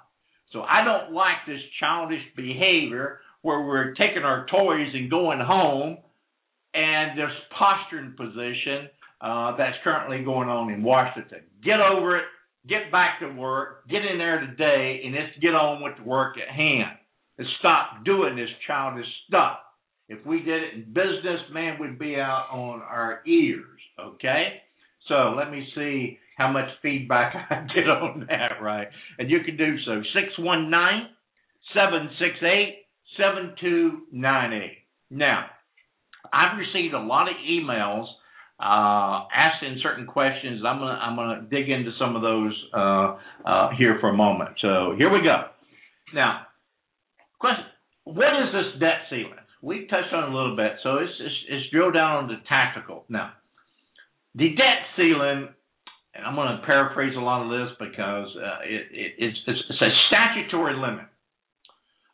So 0.51 0.61
I 0.61 0.83
don't 0.83 1.13
like 1.13 1.45
this 1.47 1.61
childish 1.79 2.23
behavior 2.35 3.19
where 3.41 3.61
we're 3.61 3.93
taking 3.93 4.23
our 4.23 4.45
toys 4.47 4.91
and 4.93 5.09
going 5.09 5.39
home 5.39 5.97
and 6.73 7.17
this 7.17 7.31
posturing 7.57 8.15
position 8.17 8.89
uh, 9.21 9.55
that's 9.55 9.77
currently 9.83 10.23
going 10.23 10.49
on 10.49 10.71
in 10.71 10.83
Washington. 10.83 11.41
Get 11.63 11.79
over 11.79 12.17
it. 12.17 12.25
Get 12.67 12.91
back 12.91 13.19
to 13.19 13.27
work. 13.27 13.87
Get 13.89 14.05
in 14.05 14.17
there 14.17 14.39
today, 14.39 15.01
and 15.03 15.15
let's 15.15 15.37
get 15.41 15.55
on 15.55 15.81
with 15.81 15.97
the 15.97 16.03
work 16.03 16.37
at 16.37 16.53
hand. 16.53 16.97
And 17.37 17.47
stop 17.59 18.05
doing 18.05 18.35
this 18.35 18.49
childish 18.67 19.05
stuff. 19.27 19.57
If 20.09 20.25
we 20.25 20.43
did 20.43 20.61
it 20.61 20.73
in 20.75 20.93
business, 20.93 21.41
man, 21.51 21.77
we'd 21.79 21.97
be 21.97 22.17
out 22.17 22.47
on 22.51 22.81
our 22.81 23.21
ears. 23.25 23.79
Okay. 23.99 24.61
So 25.07 25.33
let 25.37 25.49
me 25.51 25.67
see 25.75 26.19
how 26.41 26.51
much 26.51 26.69
feedback 26.81 27.35
I 27.49 27.65
get 27.73 27.87
on 27.87 28.25
that, 28.29 28.61
right? 28.61 28.87
And 29.19 29.29
you 29.29 29.39
can 29.45 29.57
do 29.57 29.77
so. 29.85 30.01
619 30.13 31.07
768 31.73 32.85
7298. 33.17 34.77
Now, 35.11 35.45
I've 36.33 36.57
received 36.57 36.93
a 36.93 36.99
lot 36.99 37.27
of 37.27 37.35
emails 37.47 38.07
uh, 38.59 39.27
asking 39.35 39.79
certain 39.83 40.05
questions. 40.05 40.61
I'm 40.65 40.79
gonna 40.79 40.99
I'm 41.01 41.15
gonna 41.15 41.47
dig 41.49 41.69
into 41.69 41.91
some 41.99 42.15
of 42.15 42.21
those 42.21 42.53
uh, 42.73 43.17
uh, 43.45 43.69
here 43.77 43.97
for 43.99 44.09
a 44.09 44.13
moment. 44.13 44.51
So 44.61 44.93
here 44.97 45.11
we 45.11 45.21
go. 45.23 45.47
Now, 46.13 46.47
question: 47.39 47.65
What 48.03 48.27
is 48.27 48.53
this 48.53 48.79
debt 48.79 49.09
ceiling? 49.09 49.33
We 49.61 49.87
touched 49.87 50.13
on 50.13 50.31
a 50.31 50.35
little 50.35 50.55
bit, 50.55 50.73
so 50.83 50.97
it's 50.97 51.11
it's, 51.19 51.35
it's 51.49 51.71
drilled 51.71 51.95
down 51.95 52.23
on 52.23 52.27
the 52.27 52.37
tactical. 52.47 53.03
Now, 53.09 53.33
the 54.35 54.49
debt 54.49 54.85
ceiling, 54.95 55.49
and 56.13 56.25
I'm 56.25 56.35
going 56.35 56.57
to 56.57 56.65
paraphrase 56.65 57.15
a 57.17 57.21
lot 57.21 57.43
of 57.43 57.49
this 57.49 57.75
because 57.79 58.27
uh, 58.35 58.59
it, 58.65 58.87
it, 58.91 59.11
it's, 59.17 59.37
it's 59.47 59.81
a 59.81 59.89
statutory 60.07 60.75
limit 60.75 61.05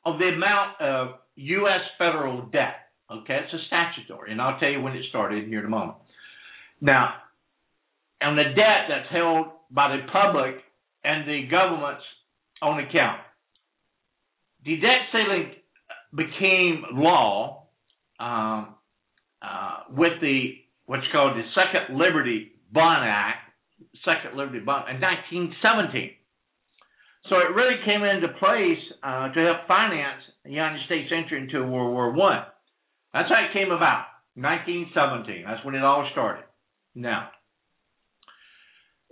of 0.05 0.19
the 0.19 0.25
amount 0.25 0.81
of 0.81 1.07
U.S. 1.35 1.81
federal 1.97 2.43
debt. 2.43 2.91
Okay, 3.11 3.39
it's 3.43 3.53
a 3.53 3.65
statutory, 3.67 4.31
and 4.31 4.41
I'll 4.41 4.59
tell 4.59 4.69
you 4.69 4.81
when 4.81 4.93
it 4.93 5.03
started 5.09 5.47
here 5.47 5.59
in 5.59 5.65
a 5.65 5.69
moment. 5.69 5.97
Now, 6.81 7.13
on 8.21 8.35
the 8.35 8.43
debt 8.43 8.89
that's 8.89 9.11
held 9.11 9.47
by 9.71 9.95
the 9.95 10.03
public 10.11 10.55
and 11.03 11.27
the 11.27 11.47
government's 11.49 12.03
own 12.61 12.79
account, 12.79 13.21
the 14.65 14.75
debt 14.75 15.07
ceiling 15.11 15.51
became 16.15 16.83
law 16.93 17.67
um, 18.19 18.75
uh, 19.41 19.83
with 19.89 20.19
the 20.21 20.55
what's 20.85 21.05
called 21.11 21.37
the 21.37 21.43
Second 21.53 21.97
Liberty 21.97 22.53
Bond 22.71 23.07
Act, 23.07 23.36
Second 24.05 24.37
Liberty 24.37 24.59
Bond 24.59 24.89
in 24.89 25.01
1917. 25.01 26.11
So 27.29 27.35
it 27.37 27.53
really 27.55 27.77
came 27.85 28.03
into 28.03 28.29
place 28.39 28.79
uh, 29.03 29.33
to 29.33 29.39
help 29.39 29.67
finance 29.67 30.21
the 30.45 30.51
United 30.51 30.85
States 30.85 31.11
entry 31.11 31.41
into 31.41 31.59
World 31.59 31.93
War 31.93 32.11
One. 32.13 32.43
That's 33.13 33.29
how 33.29 33.43
it 33.49 33.53
came 33.53 33.71
about, 33.71 34.05
1917. 34.35 35.43
That's 35.45 35.63
when 35.65 35.75
it 35.75 35.83
all 35.83 36.07
started. 36.11 36.45
Now, 36.95 37.29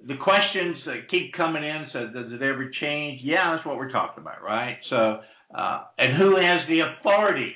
the 0.06 0.16
questions 0.22 0.78
that 0.86 1.10
keep 1.10 1.34
coming 1.34 1.64
in 1.64 1.88
so 1.92 2.08
does 2.08 2.32
it 2.32 2.42
ever 2.42 2.70
change? 2.80 3.22
Yeah, 3.24 3.56
that's 3.56 3.66
what 3.66 3.78
we're 3.78 3.92
talking 3.92 4.22
about, 4.22 4.44
right? 4.44 4.78
So, 4.90 5.20
uh, 5.58 5.84
and 5.98 6.18
who 6.18 6.36
has 6.36 6.68
the 6.68 6.82
authority 6.82 7.54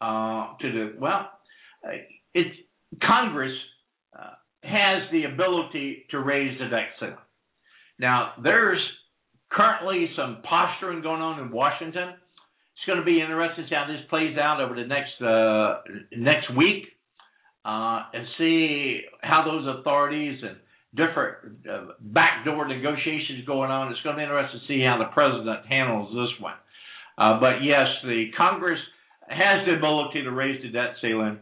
uh, 0.00 0.56
to 0.60 0.72
do? 0.72 0.94
Well, 0.98 1.30
uh, 1.84 1.90
it's 2.34 2.54
Congress 3.06 3.56
uh, 4.18 4.34
has 4.62 5.02
the 5.12 5.24
ability 5.24 6.06
to 6.10 6.18
raise 6.18 6.58
the 6.58 6.68
debt 6.68 6.88
ceiling. 6.98 7.16
Now, 7.98 8.32
there's 8.42 8.80
currently 9.50 10.10
some 10.16 10.42
posturing 10.48 11.02
going 11.02 11.22
on 11.22 11.40
in 11.40 11.50
Washington. 11.50 12.10
It's 12.10 12.86
going 12.86 12.98
to 12.98 13.04
be 13.04 13.20
interesting 13.20 13.64
to 13.64 13.68
see 13.68 13.74
how 13.74 13.86
this 13.86 14.04
plays 14.08 14.36
out 14.38 14.60
over 14.60 14.74
the 14.74 14.86
next 14.86 15.20
uh, 15.20 15.82
next 16.16 16.54
week 16.56 16.84
uh, 17.64 18.02
and 18.12 18.26
see 18.38 19.02
how 19.20 19.44
those 19.44 19.78
authorities 19.78 20.40
and 20.42 20.56
different 20.94 21.66
uh, 21.70 21.92
backdoor 22.00 22.66
negotiations 22.68 23.44
going 23.46 23.70
on. 23.70 23.92
It's 23.92 24.00
going 24.02 24.16
to 24.16 24.20
be 24.20 24.24
interesting 24.24 24.60
to 24.60 24.66
see 24.66 24.82
how 24.82 24.98
the 24.98 25.10
president 25.12 25.66
handles 25.66 26.08
this 26.14 26.40
one. 26.40 26.54
Uh, 27.18 27.40
but 27.40 27.64
yes, 27.64 27.88
the 28.04 28.30
Congress 28.36 28.78
has 29.28 29.66
the 29.66 29.74
ability 29.74 30.22
to 30.22 30.30
raise 30.30 30.62
the 30.62 30.70
debt 30.70 30.94
ceiling, 31.02 31.38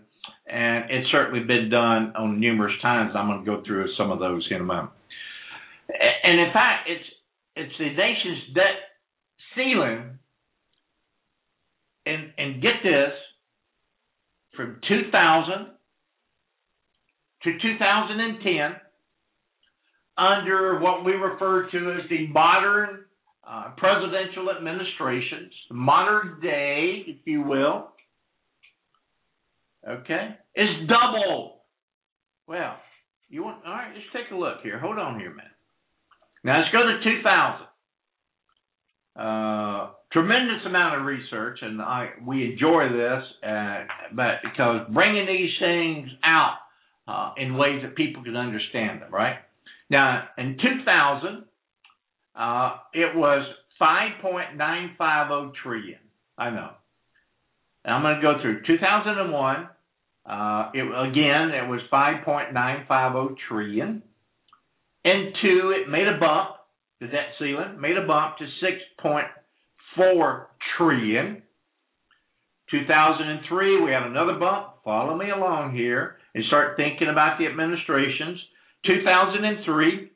and 0.47 0.91
it's 0.91 1.11
certainly 1.11 1.41
been 1.45 1.69
done 1.71 2.13
on 2.17 2.41
numerous 2.41 2.75
times. 2.81 3.13
I'm 3.17 3.29
going 3.29 3.45
to 3.45 3.47
go 3.47 3.63
through 3.67 3.87
some 3.97 4.11
of 4.11 4.19
those 4.19 4.47
in 4.51 4.61
a 4.61 4.65
moment. 4.65 4.91
And 6.23 6.41
in 6.41 6.53
fact, 6.53 6.89
it's 6.89 7.05
it's 7.57 7.73
the 7.79 7.91
nation's 7.91 8.55
debt 8.55 8.79
ceiling, 9.55 10.19
and 12.05 12.33
and 12.39 12.63
get 12.63 12.83
this, 12.83 13.13
from 14.57 14.81
2000 14.89 15.67
to 17.45 17.59
2010 17.61 18.77
under 20.19 20.81
what 20.81 21.05
we 21.05 21.13
refer 21.13 21.71
to 21.71 21.93
as 21.93 22.09
the 22.09 22.27
modern 22.29 23.05
uh, 23.49 23.71
presidential 23.77 24.51
administrations, 24.51 25.53
modern 25.71 26.41
day, 26.41 27.05
if 27.07 27.19
you 27.25 27.43
will. 27.43 27.91
Okay, 29.87 30.37
It's 30.55 30.89
double. 30.89 31.61
Well, 32.49 32.77
you 33.29 33.45
want 33.45 33.65
all 33.65 33.73
right? 33.73 33.93
Let's 33.95 34.07
take 34.13 34.33
a 34.33 34.37
look 34.37 34.59
here. 34.63 34.79
Hold 34.81 34.99
on 34.99 35.21
here, 35.21 35.33
man. 35.35 35.47
Now 36.43 36.59
let's 36.59 36.71
go 36.73 36.83
to 36.83 36.99
2000. 37.05 37.67
Uh, 39.17 39.91
tremendous 40.13 40.67
amount 40.67 41.01
of 41.01 41.07
research, 41.07 41.61
and 41.63 41.81
I 41.81 42.11
we 42.25 42.53
enjoy 42.53 42.89
this, 42.89 43.23
uh, 43.47 43.85
but 44.13 44.43
because 44.43 44.87
bringing 44.93 45.27
these 45.27 45.51
things 45.61 46.09
out 46.25 46.59
uh, 47.09 47.33
in 47.37 47.57
ways 47.57 47.83
that 47.83 47.95
people 47.97 48.23
can 48.25 48.37
understand 48.37 49.03
them, 49.03 49.13
right? 49.13 49.37
Now, 49.89 50.29
in 50.37 50.57
2000, 50.61 51.45
uh, 52.35 52.77
it 52.93 53.17
was 53.17 53.47
5.950 53.81 55.53
trillion. 55.63 55.99
I 56.37 56.51
know. 56.51 56.71
And 57.85 57.95
I'm 57.95 58.03
going 58.03 58.17
to 58.17 58.23
go 58.23 58.43
through 58.43 58.63
2001. 58.67 59.69
Uh, 60.29 60.71
it 60.75 60.83
again, 60.83 61.53
it 61.55 61.69
was 61.69 61.81
5.950 61.93 63.37
trillion. 63.49 64.03
And 65.05 65.35
two, 65.41 65.73
it 65.77 65.89
made 65.89 66.09
a 66.09 66.19
bump. 66.19 66.57
The 67.01 67.07
debt 67.07 67.29
ceiling 67.39 67.81
made 67.81 67.97
a 67.97 68.05
bump 68.07 68.39
to 68.39 68.45
6.4 69.05 70.47
trillion. 70.77 71.43
2003, 72.71 73.83
we 73.83 73.93
had 73.93 74.03
another 74.03 74.35
bump. 74.39 74.83
Follow 74.85 75.17
me 75.17 75.31
along 75.31 75.75
here 75.77 76.17
and 76.35 76.45
start 76.47 76.77
thinking 76.77 77.09
about 77.09 77.39
the 77.39 77.47
administrations. 77.47 78.41
2003, 78.87 80.11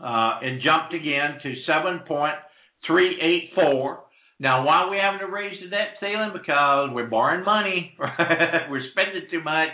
uh, 0.00 0.38
it 0.42 0.62
jumped 0.62 0.94
again 0.94 1.40
to 1.42 1.54
7.384. 1.68 3.98
Now, 4.40 4.64
why 4.66 4.88
we 4.90 4.96
having 4.98 5.20
to 5.20 5.32
raise 5.32 5.60
the 5.62 5.70
debt 5.70 5.94
ceiling? 6.00 6.32
Because 6.32 6.90
we're 6.92 7.06
borrowing 7.06 7.44
money. 7.44 7.94
we're 7.98 8.88
spending 8.90 9.28
too 9.30 9.42
much. 9.42 9.70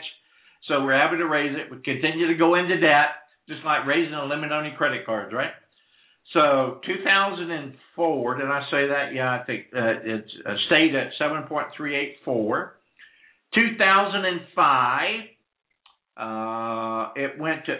So 0.68 0.84
we're 0.84 1.00
having 1.00 1.18
to 1.18 1.26
raise 1.26 1.56
it. 1.56 1.70
We 1.70 1.78
continue 1.82 2.28
to 2.28 2.34
go 2.34 2.54
into 2.54 2.78
debt, 2.78 3.24
just 3.48 3.64
like 3.64 3.86
raising 3.86 4.14
a 4.14 4.26
limit 4.26 4.52
on 4.52 4.66
your 4.66 4.76
credit 4.76 5.06
cards, 5.06 5.32
right? 5.32 5.52
So 6.34 6.80
2004, 6.86 8.34
did 8.36 8.46
I 8.46 8.60
say 8.70 8.86
that? 8.88 9.14
Yeah, 9.14 9.32
I 9.32 9.42
think 9.44 9.66
uh, 9.74 9.98
it's 10.04 10.30
uh, 10.46 10.54
stayed 10.66 10.94
at 10.94 11.12
7.384. 11.20 12.70
2005, 13.52 15.20
uh, 16.16 17.12
it 17.16 17.38
went 17.40 17.64
to 17.66 17.76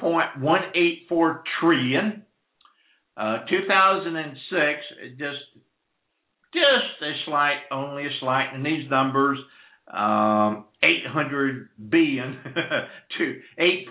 8.184 0.00 1.42
trillion. 1.60 2.22
Uh, 3.16 3.38
2006, 3.50 5.18
just 5.18 5.36
just 6.52 7.02
a 7.02 7.12
slight, 7.26 7.58
only 7.70 8.06
a 8.06 8.10
slight, 8.20 8.52
and 8.54 8.64
these 8.64 8.88
numbers, 8.90 9.38
um, 9.92 10.64
800 10.82 11.68
billion 11.88 12.38
to 13.18 13.40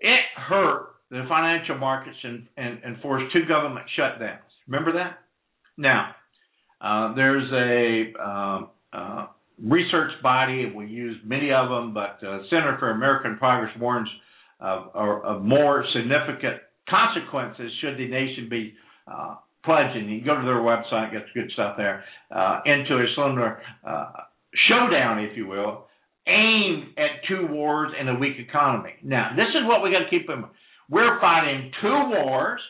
it 0.00 0.20
hurt 0.36 0.88
the 1.10 1.24
financial 1.28 1.76
markets 1.76 2.16
and, 2.22 2.48
and, 2.56 2.80
and 2.84 3.00
forced 3.02 3.32
two 3.32 3.44
government 3.46 3.86
shutdowns. 3.98 4.38
Remember 4.66 4.92
that? 4.94 5.18
Now, 5.76 6.14
uh, 6.80 7.14
there's 7.14 7.50
a 7.52 8.12
uh, 8.20 8.60
uh, 8.92 9.26
research 9.62 10.10
body, 10.22 10.72
we 10.74 10.86
use 10.86 11.16
many 11.24 11.52
of 11.52 11.68
them, 11.68 11.94
but 11.94 12.18
uh, 12.26 12.40
Center 12.50 12.76
for 12.78 12.90
American 12.90 13.36
Progress 13.38 13.72
warns 13.78 14.08
of, 14.60 14.88
of, 14.94 15.42
more 15.42 15.84
significant 15.94 16.62
consequences 16.88 17.70
should 17.80 17.98
the 17.98 18.08
nation 18.08 18.48
be 18.48 18.74
uh, 19.06 19.36
pledging. 19.64 20.08
You 20.08 20.24
go 20.24 20.36
to 20.36 20.44
their 20.44 20.60
website, 20.60 21.12
get 21.12 21.22
good 21.34 21.50
stuff 21.52 21.76
there, 21.76 22.04
uh, 22.34 22.60
into 22.66 22.96
a 22.96 23.06
similar 23.16 23.60
showdown, 24.68 25.24
if 25.24 25.36
you 25.36 25.46
will, 25.46 25.86
aimed 26.26 26.98
at 26.98 27.26
two 27.28 27.46
wars 27.48 27.92
and 27.98 28.08
a 28.08 28.14
weak 28.14 28.36
economy. 28.38 28.92
Now, 29.02 29.30
this 29.36 29.48
is 29.48 29.66
what 29.66 29.82
we 29.82 29.90
got 29.90 30.00
to 30.00 30.10
keep 30.10 30.28
in 30.28 30.42
mind. 30.42 30.52
We're 30.88 31.20
fighting 31.20 31.70
two 31.80 31.88
wars, 31.88 32.60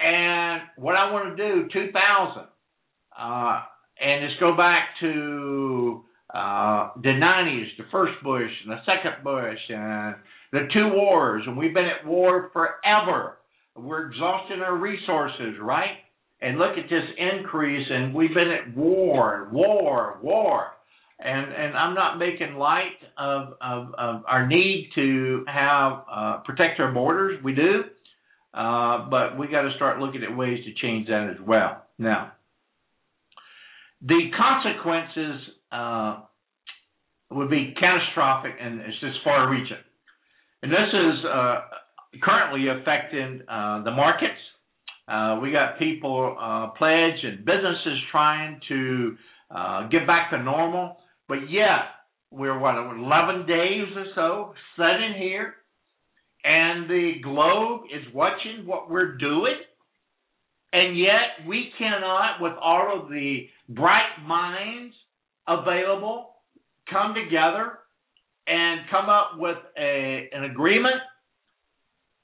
and 0.00 0.62
what 0.76 0.96
I 0.96 1.12
want 1.12 1.36
to 1.36 1.54
do, 1.54 1.68
2000, 1.70 2.44
uh, 3.18 3.60
and 4.00 4.28
just 4.28 4.40
go 4.40 4.56
back 4.56 4.88
to 5.00 6.02
uh, 6.32 6.90
the 7.02 7.10
90s, 7.10 7.66
the 7.76 7.84
first 7.92 8.14
Bush 8.24 8.50
and 8.64 8.72
the 8.72 8.80
second 8.86 9.22
Bush, 9.22 9.58
and 9.68 10.14
the 10.52 10.68
two 10.72 10.88
wars, 10.94 11.42
and 11.46 11.56
we've 11.56 11.74
been 11.74 11.84
at 11.84 12.06
war 12.06 12.50
forever. 12.52 13.36
We're 13.76 14.10
exhausting 14.10 14.60
our 14.60 14.76
resources, 14.76 15.56
right? 15.60 15.96
And 16.42 16.58
look 16.58 16.78
at 16.78 16.88
this 16.88 17.04
increase, 17.18 17.86
and 17.90 18.14
we've 18.14 18.34
been 18.34 18.50
at 18.50 18.76
war, 18.76 19.48
war, 19.52 20.18
war 20.22 20.70
and 21.22 21.52
and 21.52 21.76
I'm 21.76 21.94
not 21.94 22.18
making 22.18 22.54
light 22.54 22.98
of 23.18 23.54
of, 23.60 23.94
of 23.98 24.22
our 24.26 24.46
need 24.46 24.90
to 24.94 25.44
have 25.46 26.04
uh, 26.10 26.38
protect 26.44 26.80
our 26.80 26.92
borders. 26.92 27.42
We 27.44 27.54
do, 27.54 27.84
uh, 28.54 29.08
but 29.10 29.38
we 29.38 29.46
got 29.48 29.62
to 29.62 29.72
start 29.76 30.00
looking 30.00 30.22
at 30.22 30.34
ways 30.36 30.64
to 30.64 30.72
change 30.80 31.08
that 31.08 31.30
as 31.30 31.46
well. 31.46 31.84
Now, 31.98 32.32
the 34.00 34.30
consequences 34.36 35.40
uh, 35.70 36.20
would 37.30 37.50
be 37.50 37.74
catastrophic, 37.78 38.52
and 38.60 38.80
it's 38.80 38.98
just 39.00 39.18
far-reaching. 39.22 39.76
And 40.62 40.72
this 40.72 40.88
is 40.92 41.24
uh, 41.24 41.60
currently 42.22 42.66
affecting 42.68 43.42
uh, 43.48 43.82
the 43.84 43.90
markets. 43.90 44.40
Uh, 45.08 45.40
we 45.42 45.50
got 45.50 45.78
people 45.78 46.36
pledge 46.78 47.24
and 47.24 47.44
businesses 47.44 47.98
trying 48.12 48.60
to 48.68 49.16
get 49.90 50.06
back 50.06 50.30
to 50.30 50.42
normal. 50.42 50.96
But 51.28 51.50
yet, 51.50 52.00
we're 52.30 52.58
what, 52.58 52.76
11 52.76 53.46
days 53.46 53.86
or 53.96 54.06
so 54.14 54.54
sitting 54.76 55.14
here, 55.16 55.54
and 56.44 56.88
the 56.88 57.14
globe 57.22 57.82
is 57.94 58.02
watching 58.14 58.66
what 58.66 58.90
we're 58.90 59.16
doing, 59.16 59.56
and 60.72 60.98
yet 60.98 61.46
we 61.46 61.70
cannot, 61.78 62.40
with 62.40 62.52
all 62.60 63.00
of 63.02 63.10
the 63.10 63.46
bright 63.68 64.24
minds 64.24 64.94
available, 65.46 66.34
come 66.90 67.14
together 67.14 67.78
and 68.46 68.80
come 68.90 69.08
up 69.08 69.32
with 69.36 69.58
a, 69.78 70.28
an 70.32 70.44
agreement 70.44 70.96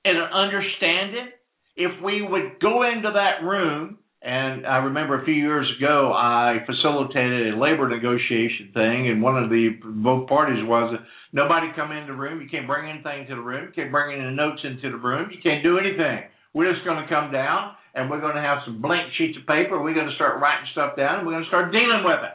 and 0.06 0.16
an 0.16 0.30
understanding. 0.32 1.28
If 1.74 2.02
we 2.02 2.22
would 2.22 2.60
go 2.62 2.88
into 2.88 3.10
that 3.12 3.44
room 3.44 3.98
and 4.22 4.66
I 4.66 4.78
remember 4.90 5.20
a 5.20 5.24
few 5.24 5.34
years 5.34 5.70
ago, 5.78 6.10
I 6.10 6.58
facilitated 6.66 7.54
a 7.54 7.56
labor 7.56 7.86
negotiation 7.86 8.72
thing, 8.72 9.06
and 9.06 9.22
one 9.22 9.36
of 9.36 9.50
the 9.50 9.78
both 9.84 10.26
parties 10.28 10.64
was 10.66 10.98
nobody 11.32 11.68
come 11.76 11.92
in 11.92 12.06
the 12.06 12.16
room. 12.16 12.40
You 12.40 12.48
can't 12.48 12.66
bring 12.66 12.90
anything 12.90 13.28
to 13.28 13.36
the 13.36 13.40
room. 13.40 13.68
You 13.68 13.74
can't 13.76 13.92
bring 13.92 14.18
any 14.18 14.34
notes 14.34 14.62
into 14.64 14.90
the 14.90 14.96
room. 14.96 15.30
You 15.30 15.38
can't 15.42 15.62
do 15.62 15.78
anything. 15.78 16.26
We're 16.54 16.72
just 16.72 16.84
going 16.84 16.98
to 16.98 17.08
come 17.12 17.30
down, 17.30 17.76
and 17.94 18.10
we're 18.10 18.18
going 18.18 18.34
to 18.34 18.42
have 18.42 18.64
some 18.64 18.80
blank 18.80 19.12
sheets 19.14 19.38
of 19.38 19.46
paper. 19.46 19.78
We're 19.78 19.94
going 19.94 20.08
to 20.08 20.16
start 20.16 20.40
writing 20.40 20.66
stuff 20.72 20.96
down, 20.96 21.20
and 21.20 21.26
we're 21.26 21.38
going 21.38 21.44
to 21.44 21.52
start 21.52 21.70
dealing 21.70 22.02
with 22.02 22.24
it. 22.24 22.34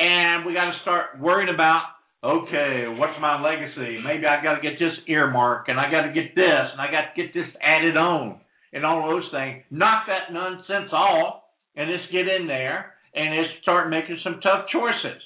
And 0.00 0.46
we 0.46 0.54
got 0.54 0.70
to 0.70 0.78
start 0.80 1.20
worrying 1.20 1.52
about 1.52 1.97
okay, 2.24 2.84
what's 2.98 3.18
my 3.20 3.40
legacy? 3.40 4.00
Maybe 4.04 4.26
I 4.26 4.42
got 4.42 4.56
to 4.56 4.62
get 4.62 4.78
this 4.78 4.94
earmark, 5.06 5.68
and 5.68 5.78
I 5.78 5.90
got 5.90 6.02
to 6.02 6.12
get 6.12 6.34
this, 6.34 6.66
and 6.72 6.80
I 6.80 6.90
got 6.90 7.14
to 7.14 7.22
get 7.22 7.34
this 7.34 7.48
added 7.62 7.96
on, 7.96 8.40
and 8.72 8.84
all 8.84 9.08
those 9.08 9.28
things. 9.32 9.64
Knock 9.70 10.06
that 10.08 10.32
nonsense 10.32 10.92
off, 10.92 11.42
and 11.78 11.88
just 11.88 12.12
get 12.12 12.26
in 12.26 12.46
there 12.46 12.94
and 13.14 13.44
just 13.44 13.62
start 13.62 13.88
making 13.88 14.18
some 14.24 14.40
tough 14.42 14.66
choices. 14.72 15.22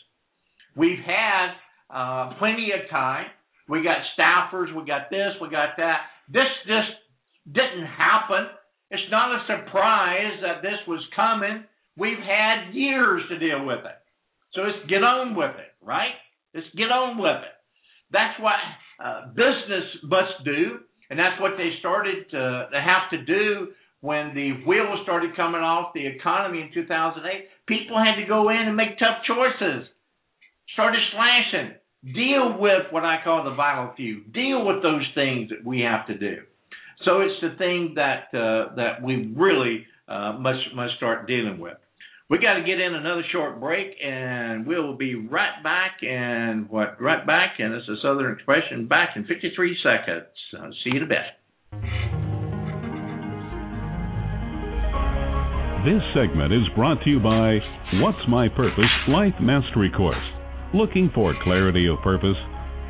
We've 0.76 1.01
had 1.01 1.57
uh, 1.90 2.34
plenty 2.38 2.70
of 2.72 2.88
time. 2.90 3.26
We 3.68 3.82
got 3.82 4.05
staffers, 4.18 4.74
we 4.76 4.84
got 4.84 5.09
this, 5.11 5.32
we 5.40 5.49
got 5.49 5.76
that. 5.78 6.01
This 6.28 6.49
just 6.66 6.93
didn't 7.47 7.86
happen. 7.86 8.53
It's 8.90 9.11
not 9.11 9.32
a 9.32 9.47
surprise 9.47 10.40
that 10.43 10.62
this 10.62 10.78
was 10.86 11.01
coming. 11.16 11.64
We've 11.97 12.18
had 12.18 12.74
years 12.74 13.22
to 13.30 13.38
deal 13.38 13.64
with 13.64 13.80
it. 13.80 13.99
So 14.53 14.61
let's 14.61 14.88
get 14.88 15.03
on 15.03 15.34
with 15.34 15.57
it, 15.57 15.72
right? 15.84 16.12
Let's 16.55 16.66
get 16.76 16.90
on 16.90 17.18
with 17.18 17.42
it. 17.42 17.55
That's 18.12 18.38
what 18.40 18.61
uh, 19.03 19.28
business 19.28 19.88
must 20.05 20.44
do, 20.44 20.80
and 21.09 21.18
that's 21.18 21.40
what 21.40 21.53
they 21.57 21.70
started 21.80 22.30
to, 22.30 22.68
to 22.72 22.80
have 22.80 23.11
to 23.11 23.24
do 23.24 23.68
when 24.00 24.34
the 24.34 24.64
wheels 24.66 25.00
started 25.05 25.34
coming 25.36 25.62
off 25.62 25.94
the 25.94 26.07
economy 26.07 26.61
in 26.61 26.70
2008. 26.74 27.48
People 27.66 27.96
had 27.96 28.20
to 28.20 28.26
go 28.26 28.50
in 28.50 28.68
and 28.68 28.76
make 28.76 28.98
tough 28.98 29.24
choices. 29.26 29.88
Started 30.74 31.00
slashing. 31.12 31.74
Deal 32.14 32.59
with 32.59 32.90
what 32.90 33.05
I 33.05 33.18
call 33.22 33.44
the 33.44 33.55
vital 33.55 33.92
few. 33.96 34.24
Deal 34.34 34.66
with 34.66 34.82
those 34.82 35.07
things 35.14 35.50
that 35.50 35.64
we 35.64 35.80
have 35.80 36.07
to 36.09 36.18
do. 36.18 36.42
So 37.05 37.20
it's 37.20 37.40
the 37.40 37.57
thing 37.59 37.94
that 37.96 38.34
uh, 38.36 38.74
that 38.76 39.03
we 39.03 39.32
really 39.36 39.86
uh, 40.09 40.32
must 40.38 40.74
must 40.74 40.94
start 40.96 41.26
dealing 41.26 41.59
with. 41.59 41.76
We 42.32 42.38
got 42.38 42.54
to 42.54 42.64
get 42.64 42.80
in 42.80 42.94
another 42.94 43.20
short 43.30 43.60
break, 43.60 43.88
and 44.02 44.66
we'll 44.66 44.96
be 44.96 45.14
right 45.16 45.62
back. 45.62 45.98
And 46.00 46.66
what 46.70 46.98
right 46.98 47.26
back? 47.26 47.56
And 47.58 47.74
it's 47.74 47.86
a 47.86 47.96
Southern 48.00 48.32
expression. 48.32 48.88
Back 48.88 49.10
in 49.16 49.26
53 49.26 49.76
seconds. 49.82 50.24
I'll 50.58 50.72
see 50.82 50.92
you 50.94 50.96
in 50.96 51.02
a 51.02 51.06
bit. 51.06 51.18
This 55.84 56.00
segment 56.16 56.54
is 56.54 56.64
brought 56.74 57.02
to 57.04 57.10
you 57.10 57.20
by 57.20 57.58
What's 58.00 58.26
My 58.30 58.48
Purpose 58.48 58.88
Life 59.08 59.34
Mastery 59.38 59.92
Course. 59.94 60.16
Looking 60.72 61.10
for 61.14 61.34
clarity 61.44 61.86
of 61.86 61.98
purpose? 62.02 62.40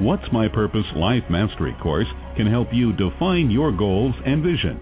What's 0.01 0.23
My 0.33 0.47
Purpose 0.47 0.87
Life 0.95 1.25
Mastery 1.29 1.75
Course 1.83 2.07
can 2.37 2.47
help 2.47 2.69
you 2.73 2.93
define 2.93 3.51
your 3.51 3.77
goals 3.77 4.15
and 4.25 4.41
vision. 4.41 4.81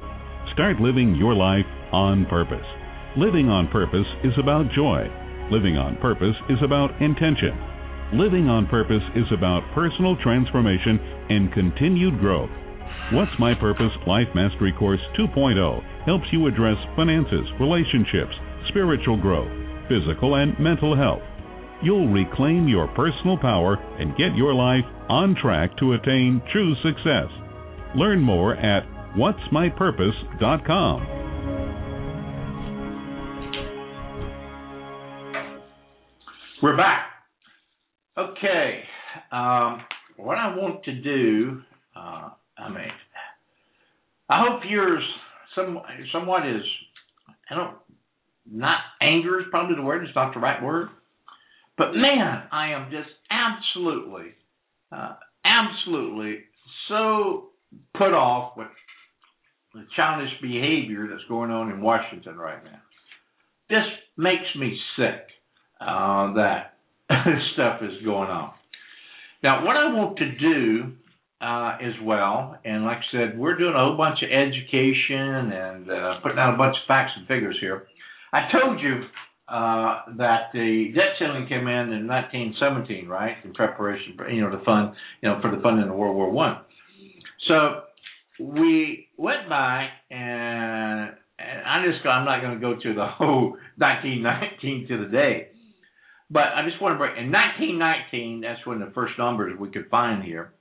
Start 0.53 0.81
living 0.81 1.15
your 1.15 1.33
life 1.33 1.65
on 1.95 2.27
purpose. 2.27 2.80
Living 3.19 3.49
on 3.49 3.67
purpose 3.75 4.07
is 4.23 4.31
about 4.39 4.71
joy. 4.71 5.03
Living 5.51 5.77
on 5.77 5.99
purpose 5.99 6.37
is 6.49 6.63
about 6.63 6.95
intention. 7.03 7.51
Living 8.15 8.47
on 8.47 8.71
purpose 8.71 9.03
is 9.19 9.27
about 9.35 9.67
personal 9.75 10.15
transformation 10.23 10.95
and 11.27 11.53
continued 11.53 12.21
growth. 12.21 12.55
What's 13.11 13.35
My 13.41 13.53
Purpose 13.59 13.91
Life 14.07 14.29
Mastery 14.33 14.73
Course 14.79 15.01
2.0 15.19 15.59
helps 16.07 16.31
you 16.31 16.47
address 16.47 16.79
finances, 16.95 17.51
relationships, 17.59 18.31
spiritual 18.71 19.21
growth, 19.21 19.51
physical 19.91 20.37
and 20.37 20.57
mental 20.61 20.95
health. 20.95 21.27
You'll 21.83 22.07
reclaim 22.07 22.69
your 22.69 22.87
personal 22.95 23.37
power 23.37 23.75
and 23.99 24.15
get 24.15 24.39
your 24.39 24.55
life 24.55 24.87
on 25.09 25.35
track 25.35 25.77
to 25.83 25.95
attain 25.95 26.41
true 26.53 26.77
success. 26.87 27.27
Learn 27.99 28.21
more 28.21 28.55
at 28.55 28.87
what'smypurpose.com. 29.19 31.30
We're 36.63 36.77
back. 36.77 37.07
Okay. 38.19 38.83
Um, 39.33 39.81
what 40.19 40.37
I 40.37 40.55
want 40.55 40.85
to 40.85 40.95
do, 40.95 41.63
uh, 41.97 42.29
I 42.59 42.69
mean, 42.69 42.91
I 44.29 44.45
hope 44.47 44.61
yours 44.69 45.03
some, 45.55 45.79
somewhat 46.13 46.47
is, 46.47 46.63
I 47.51 47.55
don't, 47.55 47.77
not 48.47 48.77
anger 49.01 49.41
is 49.41 49.47
probably 49.51 49.77
the 49.77 49.83
word, 49.83 50.05
it's 50.05 50.15
not 50.15 50.35
the 50.35 50.41
right 50.41 50.63
word. 50.63 50.89
But 51.79 51.93
man, 51.95 52.43
I 52.53 52.73
am 52.73 52.91
just 52.91 53.09
absolutely, 53.31 54.35
uh, 54.93 55.15
absolutely 55.47 56.41
so 56.89 57.49
put 57.97 58.13
off 58.13 58.59
with 58.59 58.69
the 59.73 59.87
childish 59.97 60.33
behavior 60.43 61.09
that's 61.11 61.25
going 61.27 61.51
on 61.51 61.71
in 61.71 61.81
Washington 61.81 62.37
right 62.37 62.63
now. 62.63 62.81
This 63.71 63.87
makes 64.19 64.55
me 64.59 64.79
sick 64.99 65.27
uh, 65.81 66.35
that 66.35 66.75
stuff 67.55 67.81
is 67.83 68.05
going 68.05 68.29
on. 68.29 68.53
Now, 69.43 69.65
what 69.65 69.77
I 69.77 69.93
want 69.95 70.19
to 70.19 70.37
do 70.39 70.93
uh, 71.41 71.79
as 71.81 71.95
well, 72.03 72.59
and 72.65 72.85
like 72.85 72.99
I 72.99 73.13
said, 73.13 73.39
we're 73.39 73.57
doing 73.57 73.75
a 73.75 73.79
whole 73.79 73.97
bunch 73.97 74.19
of 74.23 74.29
education 74.31 75.53
and 75.53 75.91
uh, 75.91 76.21
putting 76.23 76.39
out 76.39 76.55
a 76.55 76.59
bunch 76.59 76.77
of 76.77 76.87
facts 76.87 77.13
and 77.17 77.27
figures 77.27 77.57
here. 77.61 77.87
I 78.33 78.51
told 78.53 78.81
you 78.81 79.03
uh, 79.49 80.03
that 80.19 80.51
the 80.53 80.93
debt 80.95 81.17
ceiling 81.19 81.47
came 81.49 81.67
in 81.67 81.93
in 81.93 82.07
1917, 82.07 83.09
right, 83.09 83.37
in 83.45 83.53
preparation 83.55 84.15
for 84.17 84.31
you 84.31 84.43
know 84.43 84.51
the 84.57 84.63
fund, 84.65 84.95
you 85.23 85.29
know, 85.29 85.41
for 85.41 85.51
the 85.51 85.63
funding 85.63 85.89
of 85.89 85.97
World 85.97 86.15
War 86.15 86.31
One. 86.31 86.59
So 87.49 87.83
we 88.39 89.09
went 89.17 89.49
by 89.49 89.89
and, 90.11 91.11
and 91.39 91.63
I 91.67 91.85
just 91.85 92.07
I'm 92.07 92.25
not 92.25 92.43
going 92.43 92.55
to 92.55 92.61
go 92.61 92.75
to 92.81 92.95
the 92.95 93.07
whole 93.07 93.57
1919 93.79 94.89
to 94.89 95.05
the 95.05 95.11
day, 95.11 95.49
but 96.31 96.45
I 96.55 96.63
just 96.69 96.81
want 96.81 96.95
to 96.95 96.99
break 96.99 97.19
in 97.19 97.33
1919. 97.33 98.41
That's 98.43 98.65
when 98.67 98.79
the 98.81 98.93
first 98.95 99.15
numbers 99.19 99.59
we 99.59 99.71
could 99.71 99.89
find 99.91 100.23
here. 100.23 100.53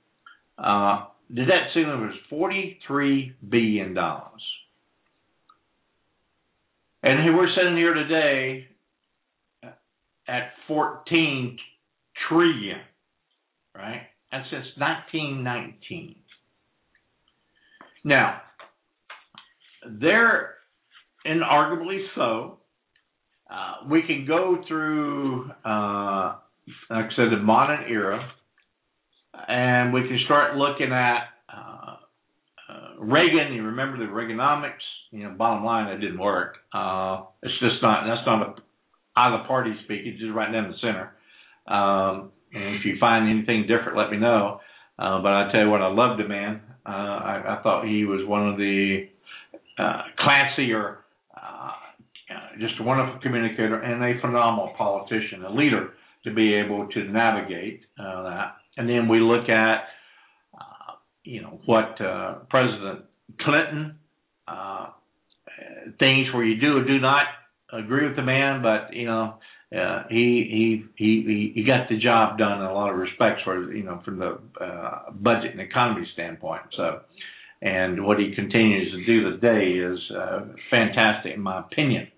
Uh, 0.58 1.06
the 1.28 1.44
debt 1.44 1.70
ceiling 1.72 2.00
was 2.00 2.14
43 2.28 3.36
billion 3.48 3.94
dollars. 3.94 4.42
And 7.02 7.22
here 7.22 7.34
we're 7.34 7.54
sitting 7.56 7.76
here 7.76 7.94
today 7.94 8.66
at 10.28 10.52
14 10.68 11.58
trillion, 12.28 12.80
right? 13.74 14.02
And 14.32 14.44
since 14.50 14.66
1919. 14.76 16.16
Now, 18.04 18.42
they're 19.88 20.54
inarguably 21.26 22.04
so. 22.14 22.59
Uh, 23.50 23.88
we 23.90 24.02
can 24.02 24.26
go 24.26 24.62
through, 24.68 25.50
uh, 25.64 26.36
like 26.88 27.06
I 27.06 27.08
said, 27.16 27.32
the 27.32 27.42
modern 27.42 27.90
era, 27.90 28.30
and 29.48 29.92
we 29.92 30.02
can 30.02 30.20
start 30.24 30.56
looking 30.56 30.92
at 30.92 31.24
uh, 31.52 31.96
uh 32.68 33.00
Reagan. 33.00 33.52
You 33.52 33.64
remember 33.64 33.98
the 33.98 34.12
Reaganomics? 34.12 34.86
You 35.10 35.24
know, 35.24 35.30
bottom 35.30 35.64
line, 35.64 35.88
it 35.88 35.98
didn't 35.98 36.20
work. 36.20 36.58
Uh, 36.72 37.22
it's 37.42 37.58
just 37.60 37.82
not. 37.82 38.06
That's 38.06 38.24
not 38.24 38.42
a 38.42 38.54
either 39.16 39.44
party 39.48 39.74
speak. 39.84 40.02
It's 40.04 40.20
just 40.20 40.32
right 40.32 40.52
down 40.52 40.70
the 40.70 40.76
center. 40.80 41.12
Um, 41.66 42.30
and 42.54 42.76
if 42.76 42.84
you 42.84 42.96
find 43.00 43.28
anything 43.28 43.62
different, 43.62 43.98
let 43.98 44.10
me 44.10 44.18
know. 44.18 44.60
But 44.96 45.26
I 45.26 45.50
tell 45.50 45.62
you 45.62 45.70
what, 45.70 45.82
I 45.82 45.88
loved 45.88 46.20
the 46.22 46.28
man. 46.28 46.60
I, 46.86 47.58
I 47.58 47.60
thought 47.62 47.86
he 47.86 48.04
was 48.04 48.26
one 48.26 48.48
of 48.48 48.56
the 48.56 49.08
classier, 49.78 50.98
just 52.60 52.74
a 52.80 52.82
wonderful 52.82 53.18
communicator 53.20 53.80
and 53.80 54.04
a 54.04 54.20
phenomenal 54.20 54.72
politician, 54.76 55.44
a 55.44 55.50
leader 55.50 55.90
to 56.24 56.34
be 56.34 56.54
able 56.54 56.86
to 56.88 57.04
navigate 57.04 57.80
uh, 57.98 58.22
that. 58.22 58.56
And 58.76 58.88
then 58.88 59.08
we 59.08 59.20
look 59.20 59.48
at, 59.48 59.84
uh, 60.54 60.92
you 61.24 61.42
know, 61.42 61.60
what 61.66 62.00
uh, 62.00 62.34
President 62.50 63.04
Clinton 63.40 63.96
uh, 64.46 64.88
things 65.98 66.26
where 66.34 66.44
you 66.44 66.60
do 66.60 66.78
or 66.78 66.84
do 66.84 66.98
not 66.98 67.24
agree 67.72 68.06
with 68.06 68.16
the 68.16 68.22
man, 68.22 68.62
but 68.62 68.94
you 68.94 69.06
know, 69.06 69.34
uh, 69.76 70.02
he, 70.08 70.84
he 70.96 71.04
he 71.04 71.52
he 71.54 71.64
got 71.64 71.88
the 71.88 71.96
job 71.96 72.38
done 72.38 72.58
in 72.58 72.66
a 72.66 72.72
lot 72.72 72.90
of 72.90 72.96
respects 72.96 73.40
for 73.44 73.72
you 73.72 73.84
know 73.84 74.00
from 74.04 74.18
the 74.18 74.38
uh, 74.60 75.10
budget 75.12 75.52
and 75.52 75.60
economy 75.60 76.06
standpoint. 76.12 76.62
So, 76.76 77.00
and 77.62 78.04
what 78.04 78.18
he 78.18 78.34
continues 78.34 78.90
to 78.92 79.06
do 79.06 79.30
today 79.30 79.78
is 79.78 80.00
fantastic 80.70 81.34
in 81.34 81.40
my 81.40 81.60
opinion. 81.60 82.08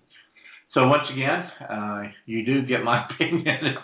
So 0.73 0.87
once 0.87 1.03
again, 1.11 1.69
uh, 1.69 2.03
you 2.25 2.43
do 2.45 2.65
get 2.65 2.83
my 2.83 3.05
opinion. 3.09 3.75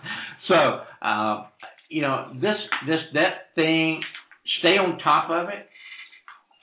so 0.47 0.81
uh, 1.01 1.45
you 1.89 2.01
know 2.01 2.31
this 2.35 2.57
this 2.87 2.99
that 3.13 3.53
thing, 3.55 4.01
stay 4.59 4.77
on 4.77 4.97
top 4.99 5.29
of 5.29 5.49
it. 5.49 5.67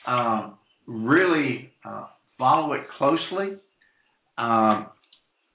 Um, 0.07 0.59
really 0.87 1.73
uh, 1.85 2.07
follow 2.39 2.73
it 2.73 2.83
closely. 2.99 3.57
Um, 4.39 4.89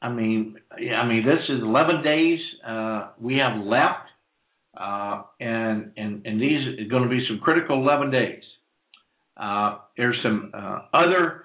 I 0.02 0.10
mean, 0.10 0.58
I 0.72 1.06
mean, 1.06 1.24
this 1.26 1.40
is 1.48 1.62
11 1.62 2.04
days 2.04 2.40
uh, 2.68 3.10
we 3.20 3.38
have 3.38 3.64
left, 3.64 4.08
uh, 4.78 5.24
and 5.40 5.92
and 5.98 6.26
and 6.26 6.42
these 6.42 6.80
are 6.80 6.90
going 6.90 7.04
to 7.04 7.10
be 7.10 7.26
some 7.28 7.40
critical 7.40 7.76
11 7.78 8.10
days. 8.10 8.44
Uh, 9.36 9.80
there's 9.98 10.18
some 10.24 10.52
other 10.94 11.44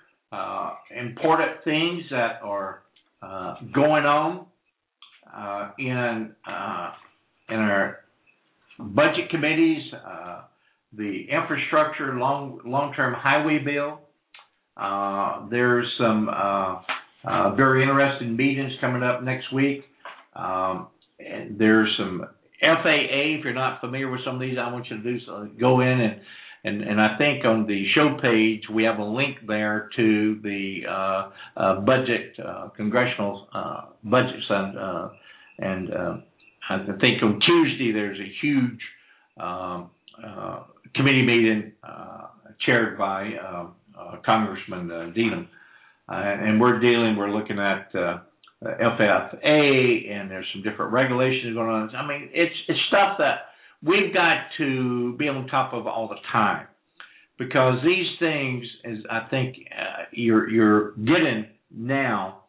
important 0.97 1.64
things 1.64 2.05
that 2.11 2.41
are 2.43 2.83
uh, 3.23 3.55
going 3.75 4.05
on 4.05 4.47
in 5.79 6.33
in 7.49 7.57
our 7.57 7.99
budget 8.79 9.31
committees, 9.31 9.83
uh, 9.95 10.43
the 10.93 11.27
infrastructure 11.31 12.14
long 12.14 12.61
long 12.64 12.93
term 12.95 13.14
highway 13.14 13.59
bill. 13.59 14.01
Uh, 14.77 15.49
there's 15.49 15.87
some 15.99 16.29
uh, 16.29 16.81
uh, 17.25 17.55
very 17.55 17.83
interesting 17.83 18.37
meetings 18.37 18.73
coming 18.81 19.03
up 19.03 19.23
next 19.23 19.53
week. 19.53 19.85
Um, 20.35 20.89
and 21.19 21.59
there's 21.59 21.89
some 21.99 22.27
FAA. 22.61 23.39
If 23.39 23.45
you're 23.45 23.55
not 23.55 23.81
familiar 23.81 24.11
with 24.11 24.21
some 24.25 24.35
of 24.35 24.41
these, 24.41 24.59
I 24.61 24.71
want 24.71 24.87
you 24.91 24.99
to 24.99 25.03
do 25.03 25.19
so. 25.25 25.49
Go 25.59 25.81
in 25.81 26.01
and 26.01 26.21
and 26.67 26.83
and 26.83 27.01
I 27.01 27.17
think 27.17 27.45
on 27.45 27.67
the 27.67 27.85
show 27.95 28.19
page 28.21 28.62
we 28.73 28.83
have 28.85 28.99
a 28.99 29.05
link 29.05 29.39
there 29.47 29.89
to 29.97 30.41
the 30.43 30.81
uh, 30.89 31.31
uh, 31.57 31.81
budget, 31.81 32.35
uh, 32.45 32.69
congressional 32.77 33.49
uh, 33.55 33.83
budgets, 34.03 34.47
and 34.51 34.79
uh, 34.79 35.09
and 35.59 35.95
uh, 35.95 36.17
I 36.69 36.79
think 37.01 37.23
on 37.23 37.41
Tuesday 37.47 37.93
there's 37.93 38.19
a 38.19 38.33
huge 38.43 38.81
um, 39.39 39.91
uh, 40.23 40.64
committee 40.97 41.23
meeting 41.25 41.73
uh, 41.85 42.27
chaired 42.64 42.99
by 42.99 43.31
uh, 43.35 43.67
uh, 43.97 44.17
Congressman 44.25 44.91
uh, 44.91 45.12
Deaton, 45.17 45.47
and 46.09 46.61
we're 46.61 46.81
dealing. 46.81 47.17
We're 47.17 47.31
looking 47.31 47.61
at 47.61 47.93
FFA, 48.64 50.11
and 50.11 50.29
there's 50.29 50.47
some 50.53 50.62
different 50.62 50.93
regulations 50.93 51.55
going 51.55 51.69
on. 51.69 51.95
I 51.95 52.07
mean, 52.09 52.31
it's 52.33 52.57
it's 52.67 52.81
stuff 52.89 53.19
that 53.19 53.46
we've 53.83 54.12
got 54.12 54.47
to 54.59 55.16
be 55.16 55.29
on 55.29 55.47
top 55.49 55.72
of 55.72 55.87
all 55.87 56.09
the 56.09 56.16
time 56.33 56.66
because 57.39 57.79
these 57.85 58.07
things, 58.18 58.64
as 58.85 58.99
I 59.11 59.29
think 59.31 59.57
uh, 59.70 60.05
you're 60.12 60.49
you're 60.49 60.93
getting 60.93 61.47
now, 61.70 62.45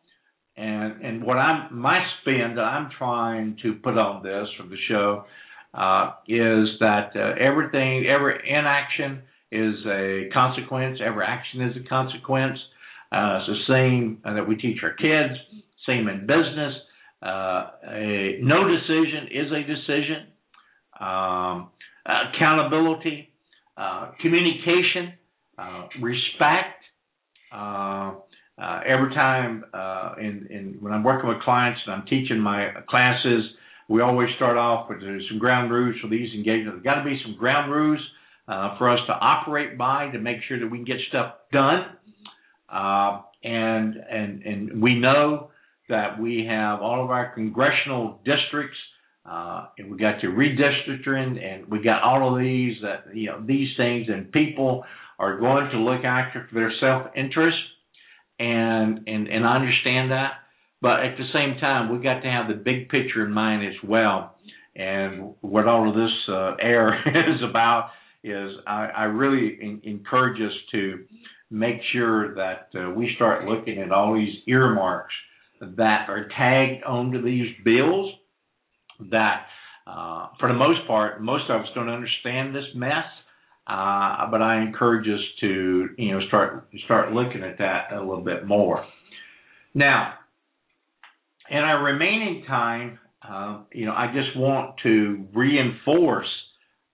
and 0.55 1.01
and 1.03 1.23
what 1.23 1.37
I'm 1.37 1.77
my 1.77 1.99
spin 2.21 2.53
that 2.55 2.61
I'm 2.61 2.89
trying 2.97 3.57
to 3.63 3.73
put 3.75 3.97
on 3.97 4.23
this 4.23 4.47
for 4.57 4.67
the 4.67 4.77
show 4.87 5.25
uh, 5.73 6.13
is 6.27 6.67
that 6.79 7.11
uh, 7.15 7.35
everything, 7.39 8.05
every 8.07 8.39
inaction 8.49 9.21
is 9.51 9.75
a 9.85 10.29
consequence. 10.33 10.99
Every 11.05 11.25
action 11.25 11.61
is 11.61 11.75
a 11.77 11.87
consequence. 11.87 12.57
Uh, 13.11 13.39
it's 13.39 13.47
the 13.47 13.73
same 13.73 14.19
that 14.23 14.47
we 14.47 14.55
teach 14.55 14.79
our 14.83 14.93
kids. 14.93 15.39
Same 15.85 16.07
in 16.07 16.21
business. 16.21 16.73
Uh, 17.21 17.71
a, 17.89 18.39
no 18.41 18.67
decision 18.67 19.29
is 19.31 19.51
a 19.51 19.61
decision. 19.63 20.27
Um, 20.99 21.69
accountability, 22.05 23.29
uh, 23.77 24.11
communication, 24.21 25.13
uh, 25.57 25.87
respect. 26.01 26.83
Uh, 27.51 28.15
every 28.85 29.13
time 29.13 29.63
in, 30.19 30.47
in 30.49 30.77
when 30.79 30.93
I'm 30.93 31.03
working 31.03 31.29
with 31.29 31.41
clients 31.41 31.79
and 31.85 31.95
I'm 31.95 32.05
teaching 32.07 32.39
my 32.39 32.71
classes, 32.89 33.43
we 33.89 34.01
always 34.01 34.29
start 34.35 34.57
off 34.57 34.89
with 34.89 34.99
there's 34.99 35.23
some 35.29 35.39
ground 35.39 35.71
rules 35.71 35.95
for 36.01 36.07
these 36.07 36.33
engagements. 36.33 36.81
There's 36.83 36.95
got 36.95 37.03
to 37.03 37.05
be 37.05 37.19
some 37.23 37.37
ground 37.37 37.71
rules 37.71 37.99
uh, 38.47 38.77
for 38.77 38.89
us 38.89 38.99
to 39.07 39.13
operate 39.13 39.77
by 39.77 40.09
to 40.09 40.19
make 40.19 40.37
sure 40.47 40.59
that 40.59 40.67
we 40.67 40.79
can 40.79 40.85
get 40.85 40.97
stuff 41.09 41.35
done. 41.51 41.85
Uh, 42.69 43.21
and 43.43 43.95
and 43.95 44.41
and 44.43 44.81
we 44.81 44.99
know 44.99 45.51
that 45.89 46.19
we 46.19 46.45
have 46.49 46.81
all 46.81 47.03
of 47.03 47.11
our 47.11 47.33
congressional 47.33 48.19
districts, 48.25 48.77
uh, 49.29 49.67
and 49.77 49.91
we 49.91 49.97
got 49.97 50.23
your 50.23 50.31
redistricting, 50.31 51.43
and 51.43 51.67
we 51.67 51.83
got 51.83 52.01
all 52.01 52.33
of 52.33 52.41
these 52.41 52.77
that 52.81 53.15
you 53.15 53.27
know 53.27 53.43
these 53.45 53.69
things, 53.75 54.07
and 54.07 54.31
people 54.31 54.83
are 55.19 55.37
going 55.39 55.69
to 55.71 55.79
look 55.79 56.05
after 56.05 56.47
their 56.53 56.71
self 56.79 57.11
interest, 57.15 57.57
and 58.39 59.01
and 59.05 59.27
and 59.27 59.45
I 59.45 59.55
understand 59.55 60.11
that. 60.11 60.31
But 60.81 61.01
at 61.01 61.17
the 61.17 61.25
same 61.33 61.59
time, 61.59 61.91
we 61.91 62.03
got 62.03 62.21
to 62.21 62.29
have 62.29 62.47
the 62.47 62.53
big 62.53 62.89
picture 62.89 63.25
in 63.25 63.33
mind 63.33 63.67
as 63.67 63.73
well. 63.83 64.35
And 64.75 65.33
what 65.41 65.67
all 65.67 65.89
of 65.89 65.95
this 65.95 66.11
uh, 66.29 66.53
air 66.61 66.93
is 67.07 67.41
about 67.49 67.89
is 68.23 68.51
I, 68.67 68.85
I 68.85 69.03
really 69.05 69.57
in, 69.59 69.81
encourage 69.83 70.39
us 70.39 70.55
to 70.71 71.03
make 71.49 71.77
sure 71.93 72.35
that 72.35 72.69
uh, 72.75 72.91
we 72.91 73.11
start 73.15 73.45
looking 73.45 73.79
at 73.79 73.91
all 73.91 74.13
these 74.13 74.35
earmarks 74.47 75.13
that 75.59 76.09
are 76.09 76.29
tagged 76.37 76.83
onto 76.83 77.23
these 77.23 77.47
bills 77.65 78.13
that 79.11 79.45
uh, 79.85 80.27
for 80.39 80.49
the 80.49 80.55
most 80.55 80.85
part 80.87 81.21
most 81.21 81.49
of 81.49 81.61
us 81.61 81.67
don't 81.75 81.89
understand 81.89 82.55
this 82.55 82.65
mess 82.75 83.05
uh, 83.67 84.29
but 84.31 84.41
I 84.41 84.61
encourage 84.61 85.07
us 85.07 85.23
to 85.41 85.89
you 85.97 86.11
know 86.13 86.25
start 86.27 86.67
start 86.85 87.11
looking 87.13 87.43
at 87.43 87.57
that 87.57 87.91
a 87.91 87.99
little 87.99 88.23
bit 88.23 88.45
more. 88.45 88.85
Now 89.73 90.13
in 91.49 91.57
our 91.57 91.83
remaining 91.83 92.43
time, 92.45 92.99
uh, 93.27 93.59
you 93.71 93.85
know, 93.85 93.93
I 93.93 94.07
just 94.13 94.37
want 94.37 94.75
to 94.83 95.25
reinforce 95.33 96.27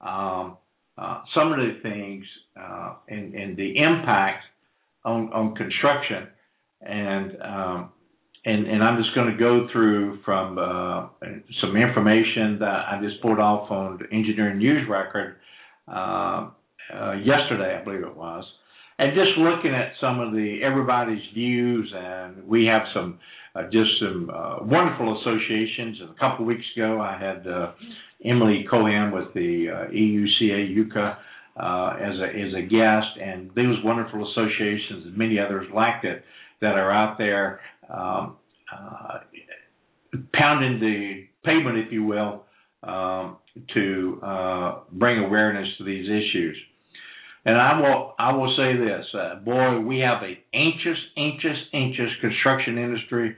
um, 0.01 0.57
uh, 0.97 1.21
some 1.35 1.51
of 1.51 1.59
the 1.59 1.79
things 1.81 2.25
uh, 2.59 2.95
and, 3.07 3.33
and, 3.33 3.57
the 3.57 3.77
impact 3.77 4.43
on, 5.03 5.31
on 5.33 5.55
construction, 5.55 6.27
and 6.81 7.31
um, 7.41 7.91
and 8.45 8.67
and 8.67 8.83
I'm 8.83 9.01
just 9.01 9.15
going 9.15 9.31
to 9.31 9.37
go 9.37 9.67
through 9.71 10.19
from 10.23 10.57
uh, 10.57 11.07
some 11.61 11.75
information 11.77 12.57
that 12.59 12.85
I 12.91 12.99
just 13.01 13.21
pulled 13.21 13.39
off 13.39 13.71
on 13.71 13.99
the 13.99 14.15
Engineering 14.15 14.57
News 14.57 14.87
Record 14.89 15.35
uh, 15.87 16.49
uh, 16.93 17.13
yesterday, 17.13 17.77
I 17.79 17.83
believe 17.83 18.01
it 18.01 18.15
was, 18.15 18.43
and 18.99 19.13
just 19.13 19.37
looking 19.37 19.73
at 19.73 19.93
some 20.01 20.19
of 20.19 20.33
the 20.33 20.59
everybody's 20.61 21.23
views, 21.33 21.91
and 21.95 22.45
we 22.45 22.65
have 22.65 22.81
some 22.93 23.19
uh, 23.55 23.63
just 23.71 23.91
some 23.99 24.29
uh, 24.33 24.57
wonderful 24.61 25.21
associations. 25.21 25.97
And 26.01 26.09
a 26.09 26.19
couple 26.19 26.43
of 26.43 26.47
weeks 26.47 26.65
ago, 26.75 26.99
I 26.99 27.17
had 27.17 27.47
uh, 27.47 27.71
Emily 28.25 28.65
Cohen 28.69 29.11
with 29.11 29.33
the 29.33 29.67
EUCA 29.93 30.75
UCA 30.75 31.15
as 31.55 32.19
a 32.19 32.27
as 32.27 32.53
a 32.57 32.61
guest, 32.61 33.21
and 33.21 33.51
those 33.55 33.77
wonderful 33.85 34.29
associations 34.31 35.05
and 35.05 35.17
many 35.17 35.39
others 35.39 35.65
like 35.73 36.03
it 36.03 36.25
that 36.59 36.75
are 36.75 36.91
out 36.91 37.17
there 37.17 37.59
um, 37.93 38.37
uh, 38.71 39.19
pounding 40.33 40.79
the 40.79 41.25
pavement, 41.43 41.77
if 41.77 41.91
you 41.91 42.03
will, 42.03 42.45
um, 42.83 43.37
to 43.73 44.19
uh, 44.23 44.79
bring 44.91 45.19
awareness 45.23 45.67
to 45.77 45.83
these 45.83 46.05
issues. 46.05 46.57
And 47.45 47.57
I 47.57 47.79
will 47.79 48.13
I 48.17 48.33
will 48.33 48.55
say 48.57 48.77
this, 48.77 49.05
uh, 49.13 49.35
boy, 49.43 49.79
we 49.81 49.99
have 49.99 50.23
a 50.23 50.37
anxious, 50.55 50.97
anxious, 51.17 51.57
anxious 51.73 52.09
construction 52.21 52.77
industry 52.77 53.35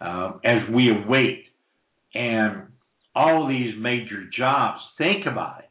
uh, 0.00 0.32
as 0.44 0.68
we 0.72 0.90
await 0.90 1.44
and 2.14 2.64
all 3.14 3.48
these 3.48 3.74
major 3.78 4.24
jobs. 4.36 4.80
Think 4.98 5.26
about 5.26 5.60
it. 5.60 5.70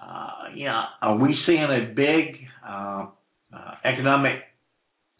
Uh, 0.00 0.54
you 0.54 0.68
are 0.68 1.16
we 1.16 1.36
seeing 1.46 1.62
a 1.62 1.92
big 1.94 2.46
uh, 2.66 3.06
uh, 3.52 3.74
economic 3.84 4.42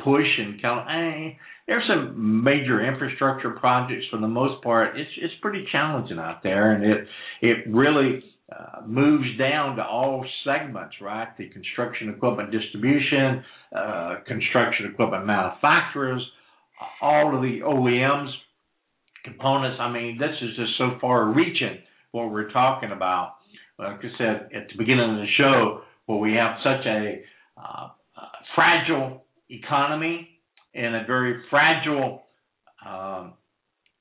push 0.03 0.27
in 0.39 0.59
California? 0.61 1.33
There's 1.71 1.87
some 1.87 2.43
major 2.43 2.85
infrastructure 2.85 3.51
projects. 3.51 4.05
For 4.11 4.19
the 4.19 4.27
most 4.27 4.61
part, 4.65 4.99
it's 4.99 5.11
it's 5.19 5.35
pretty 5.41 5.65
challenging 5.71 6.19
out 6.19 6.43
there, 6.43 6.73
and 6.73 6.83
it 6.83 7.07
it 7.43 7.59
really 7.73 8.25
uh, 8.51 8.81
moves 8.85 9.39
down 9.39 9.77
to 9.77 9.85
all 9.85 10.27
segments, 10.45 10.97
right? 11.01 11.29
The 11.39 11.49
construction 11.51 12.09
equipment 12.09 12.51
distribution, 12.51 13.45
uh, 13.73 14.17
construction 14.27 14.91
equipment 14.93 15.27
manufacturers, 15.27 16.21
all 17.01 17.37
of 17.37 17.41
the 17.41 17.61
OEMs 17.65 18.33
components. 19.23 19.79
I 19.81 19.93
mean, 19.93 20.19
this 20.19 20.35
is 20.43 20.57
just 20.57 20.73
so 20.77 20.99
far 21.01 21.27
reaching 21.27 21.79
what 22.11 22.33
we're 22.33 22.51
talking 22.51 22.91
about. 22.91 23.35
Like 23.79 24.01
I 24.01 24.19
said 24.19 24.49
at 24.57 24.67
the 24.71 24.77
beginning 24.77 25.09
of 25.09 25.19
the 25.19 25.27
show, 25.39 25.83
where 26.07 26.19
we 26.19 26.33
have 26.33 26.57
such 26.65 26.85
a 26.85 27.23
uh, 27.57 27.91
uh, 28.17 28.23
fragile 28.57 29.23
economy 29.49 30.30
and 30.75 30.97
a 30.97 31.05
very 31.07 31.43
fragile 31.51 32.23
um, 32.87 33.35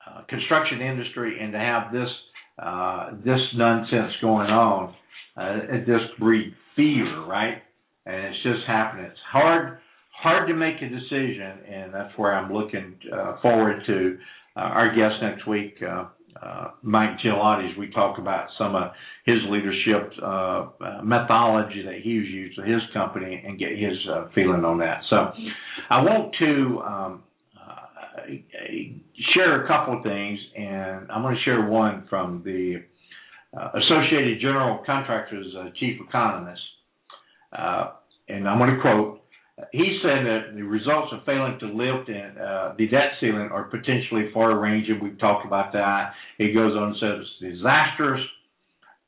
uh, 0.06 0.22
construction 0.28 0.80
industry, 0.80 1.38
and 1.40 1.52
to 1.52 1.58
have 1.58 1.92
this 1.92 2.08
uh, 2.58 3.10
this 3.24 3.40
nonsense 3.54 4.12
going 4.20 4.50
on, 4.50 4.94
uh, 5.36 5.58
it 5.70 5.86
just 5.86 6.18
breeds 6.18 6.54
fear, 6.76 7.24
right? 7.26 7.62
And 8.06 8.16
it's 8.16 8.42
just 8.42 8.66
happening. 8.66 9.06
It's 9.06 9.18
hard 9.30 9.78
hard 10.22 10.48
to 10.48 10.54
make 10.54 10.76
a 10.82 10.88
decision, 10.88 11.58
and 11.70 11.94
that's 11.94 12.16
where 12.16 12.34
I'm 12.34 12.52
looking 12.52 12.96
uh, 13.12 13.40
forward 13.40 13.82
to 13.86 14.18
uh, 14.56 14.60
our 14.60 14.94
guest 14.94 15.14
next 15.22 15.46
week, 15.46 15.76
uh, 15.82 16.06
uh, 16.42 16.68
Mike 16.82 17.18
as 17.24 17.76
we 17.78 17.90
talk 17.90 18.18
about 18.18 18.48
some 18.58 18.74
of 18.74 18.92
his 19.26 19.38
leadership 19.48 20.12
uh, 20.22 20.68
methodology 21.02 21.82
that 21.84 21.96
he's 21.96 22.26
used 22.28 22.58
with 22.58 22.66
his 22.66 22.80
company 22.92 23.42
and 23.46 23.58
get 23.58 23.70
his 23.70 23.96
uh, 24.10 24.26
feeling 24.34 24.64
on 24.64 24.78
that. 24.78 25.02
So 25.10 25.16
I 25.90 26.02
want 26.02 26.34
to 26.38 26.82
um, 26.86 27.22
uh, 27.56 28.22
share 29.34 29.64
a 29.64 29.68
couple 29.68 29.98
of 29.98 30.02
things, 30.02 30.38
and 30.56 31.10
I'm 31.10 31.22
going 31.22 31.34
to 31.34 31.42
share 31.42 31.68
one 31.68 32.06
from 32.08 32.42
the 32.44 32.82
Associated 33.52 34.40
General 34.40 34.82
Contractors 34.86 35.54
chief 35.78 36.00
economist. 36.06 36.62
and 37.52 38.48
I'm 38.48 38.58
going 38.58 38.76
to 38.76 38.80
quote 38.80 39.19
he 39.72 40.00
said 40.02 40.24
that 40.26 40.54
the 40.54 40.62
results 40.62 41.12
of 41.12 41.24
failing 41.24 41.58
to 41.60 41.66
lift 41.66 42.08
in, 42.08 42.38
uh, 42.38 42.74
the 42.78 42.86
debt 42.88 43.12
ceiling 43.20 43.50
are 43.52 43.64
potentially 43.64 44.30
far 44.32 44.58
ranging. 44.58 45.00
We've 45.02 45.18
talked 45.18 45.46
about 45.46 45.72
that. 45.72 46.12
He 46.38 46.52
goes 46.52 46.76
on 46.76 46.90
and 46.90 46.96
says 47.00 47.26
it's 47.42 47.56
disastrous. 47.56 48.20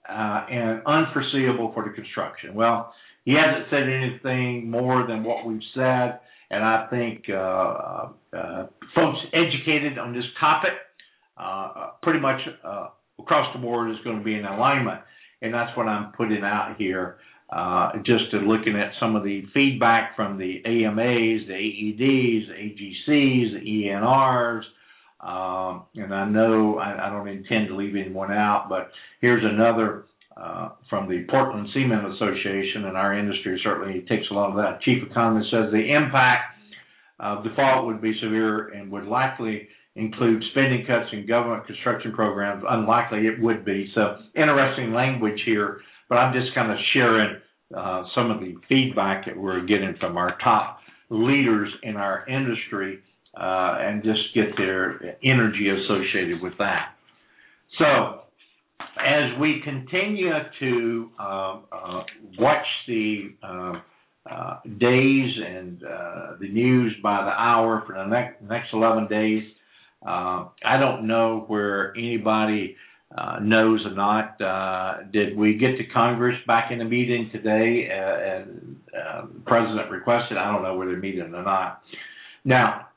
uh, 0.08 0.46
and 0.50 0.82
unforeseeable 0.86 1.72
for 1.74 1.84
the 1.84 1.90
construction. 1.94 2.54
Well, 2.54 2.92
he 3.24 3.34
hasn't 3.34 3.66
said 3.70 3.84
anything 3.88 4.70
more 4.70 5.06
than 5.06 5.22
what 5.24 5.46
we've 5.46 5.60
said, 5.74 6.20
and 6.50 6.64
I 6.64 6.86
think 6.90 7.24
uh, 7.30 8.08
uh, 8.36 8.66
folks 8.94 9.18
educated 9.32 9.98
on 9.98 10.12
this 10.12 10.24
topic 10.40 10.72
uh, 11.38 11.90
pretty 12.02 12.18
much 12.20 12.40
uh, 12.64 12.88
across 13.20 13.54
the 13.54 13.60
board 13.60 13.90
is 13.90 13.96
going 14.04 14.18
to 14.18 14.24
be 14.24 14.34
in 14.34 14.44
alignment, 14.44 15.00
and 15.40 15.54
that's 15.54 15.76
what 15.76 15.86
I'm 15.86 16.12
putting 16.12 16.42
out 16.42 16.74
here. 16.78 17.18
Uh, 17.52 17.92
just 18.06 18.30
to 18.30 18.38
looking 18.38 18.76
at 18.76 18.92
some 18.98 19.14
of 19.14 19.24
the 19.24 19.44
feedback 19.52 20.16
from 20.16 20.38
the 20.38 20.62
AMAs, 20.64 21.46
the 21.46 21.52
AEDs, 21.52 22.48
the 22.48 22.54
AGCs, 22.54 23.62
the 23.62 23.84
ENRs, 23.88 24.62
um, 25.20 25.84
and 25.94 26.14
I 26.14 26.24
know 26.28 26.78
I, 26.78 27.06
I, 27.06 27.10
don't 27.10 27.28
intend 27.28 27.68
to 27.68 27.76
leave 27.76 27.94
anyone 27.94 28.32
out, 28.32 28.68
but 28.70 28.90
here's 29.20 29.44
another 29.44 30.06
uh, 30.36 30.70
from 30.88 31.08
the 31.08 31.26
Portland 31.28 31.68
Cement 31.74 32.14
Association, 32.14 32.86
and 32.86 32.96
our 32.96 33.16
industry 33.16 33.60
certainly 33.62 34.00
takes 34.08 34.24
a 34.30 34.34
lot 34.34 34.50
of 34.50 34.56
that. 34.56 34.80
Chief 34.80 35.02
economist 35.08 35.50
says 35.50 35.70
the 35.70 35.94
impact 35.94 36.56
of 37.20 37.44
default 37.44 37.86
would 37.86 38.00
be 38.00 38.18
severe 38.20 38.68
and 38.68 38.90
would 38.90 39.04
likely 39.04 39.68
include 39.94 40.42
spending 40.52 40.86
cuts 40.86 41.10
in 41.12 41.26
government 41.26 41.66
construction 41.66 42.12
programs. 42.12 42.64
Unlikely 42.66 43.26
it 43.26 43.40
would 43.40 43.64
be. 43.64 43.92
So 43.94 44.16
interesting 44.34 44.92
language 44.92 45.40
here, 45.44 45.82
but 46.12 46.18
I'm 46.18 46.34
just 46.34 46.54
kind 46.54 46.70
of 46.70 46.76
sharing 46.92 47.36
uh, 47.74 48.02
some 48.14 48.30
of 48.30 48.40
the 48.40 48.54
feedback 48.68 49.24
that 49.24 49.34
we're 49.34 49.64
getting 49.64 49.94
from 49.98 50.18
our 50.18 50.36
top 50.44 50.80
leaders 51.08 51.70
in 51.82 51.96
our 51.96 52.26
industry 52.28 52.98
uh, 53.34 53.78
and 53.80 54.04
just 54.04 54.20
get 54.34 54.54
their 54.58 55.16
energy 55.24 55.70
associated 55.70 56.42
with 56.42 56.52
that. 56.58 56.90
So 57.78 58.24
as 59.00 59.40
we 59.40 59.62
continue 59.64 60.32
to 60.60 61.10
uh, 61.18 61.60
uh, 61.72 62.02
watch 62.38 62.66
the 62.86 63.34
uh, 63.42 63.72
uh 64.30 64.60
days 64.78 65.30
and 65.46 65.80
the 65.80 66.48
news 66.52 66.94
by 67.02 67.24
the 67.24 67.30
hour 67.30 67.84
for 67.86 67.94
the 67.94 68.04
next, 68.04 68.42
next 68.42 68.68
11 68.74 69.08
days, 69.08 69.44
I 70.04 70.76
don't 70.78 71.06
know 71.06 71.46
where 71.46 71.96
anybody 71.96 72.76
Uh, 73.16 73.38
knows 73.42 73.84
or 73.84 73.94
not. 73.94 74.40
Uh, 74.40 75.02
did 75.12 75.36
we 75.36 75.58
get 75.58 75.76
to 75.76 75.84
Congress 75.92 76.36
back 76.46 76.72
in 76.72 76.78
the 76.78 76.84
meeting 76.84 77.28
today? 77.30 77.88
Uh, 77.90 78.40
and 78.40 78.76
the 78.90 79.40
president 79.44 79.90
requested. 79.90 80.38
I 80.38 80.50
don't 80.50 80.62
know 80.62 80.76
whether 80.76 80.96
meeting 80.96 81.20
or 81.20 81.42
not. 81.42 81.82
Now, 82.44 82.88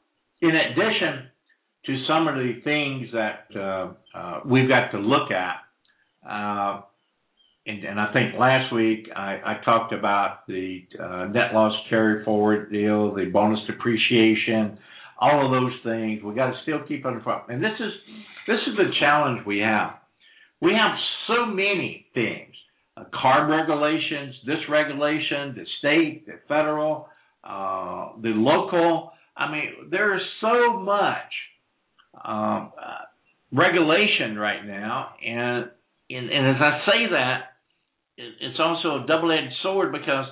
in 0.41 0.51
addition 0.55 1.27
to 1.85 2.05
some 2.07 2.27
of 2.27 2.35
the 2.35 2.61
things 2.63 3.09
that 3.11 3.47
we've 4.45 4.69
got 4.69 4.91
to 4.91 4.99
look 4.99 5.31
at 5.31 5.65
uh, 6.27 6.81
and, 7.67 7.83
and, 7.83 7.99
I 7.99 8.11
think 8.13 8.35
last 8.39 8.73
week 8.73 9.07
I, 9.15 9.39
I 9.43 9.61
talked 9.63 9.93
about 9.93 10.47
the 10.47 10.83
uh, 10.99 11.25
net 11.25 11.53
loss 11.53 11.73
carry 11.89 12.23
forward 12.23 12.71
deal, 12.71 13.13
the 13.13 13.25
bonus 13.25 13.59
depreciation, 13.67 14.77
all 15.19 15.45
of 15.45 15.51
those 15.51 15.73
things. 15.83 16.23
We 16.23 16.35
got 16.35 16.51
to 16.51 16.57
still 16.63 16.79
keep 16.87 17.05
on 17.05 17.21
front. 17.23 17.43
And 17.49 17.63
this 17.63 17.73
is 17.79 17.91
this 18.47 18.59
is 18.67 18.77
the 18.77 18.91
challenge 18.99 19.45
we 19.45 19.59
have. 19.59 19.95
We 20.65 20.71
have 20.73 20.97
so 21.27 21.45
many 21.45 22.07
things: 22.15 22.55
uh, 22.97 23.03
CARB 23.13 23.49
regulations, 23.49 24.35
this 24.47 24.57
regulation, 24.67 25.53
the 25.55 25.65
state, 25.77 26.25
the 26.25 26.39
federal, 26.47 27.07
uh, 27.43 28.13
the 28.21 28.29
local. 28.29 29.11
I 29.37 29.51
mean, 29.51 29.91
there 29.91 30.15
is 30.15 30.21
so 30.41 30.79
much 30.79 31.31
um, 32.23 32.71
uh, 32.81 33.05
regulation 33.53 34.37
right 34.37 34.65
now, 34.65 35.09
and 35.23 35.69
and, 36.09 36.29
and 36.31 36.55
as 36.55 36.61
I 36.61 36.79
say 36.85 37.11
that, 37.11 37.41
it's 38.17 38.59
also 38.59 39.03
a 39.03 39.07
double-edged 39.07 39.53
sword 39.61 39.91
because 39.91 40.25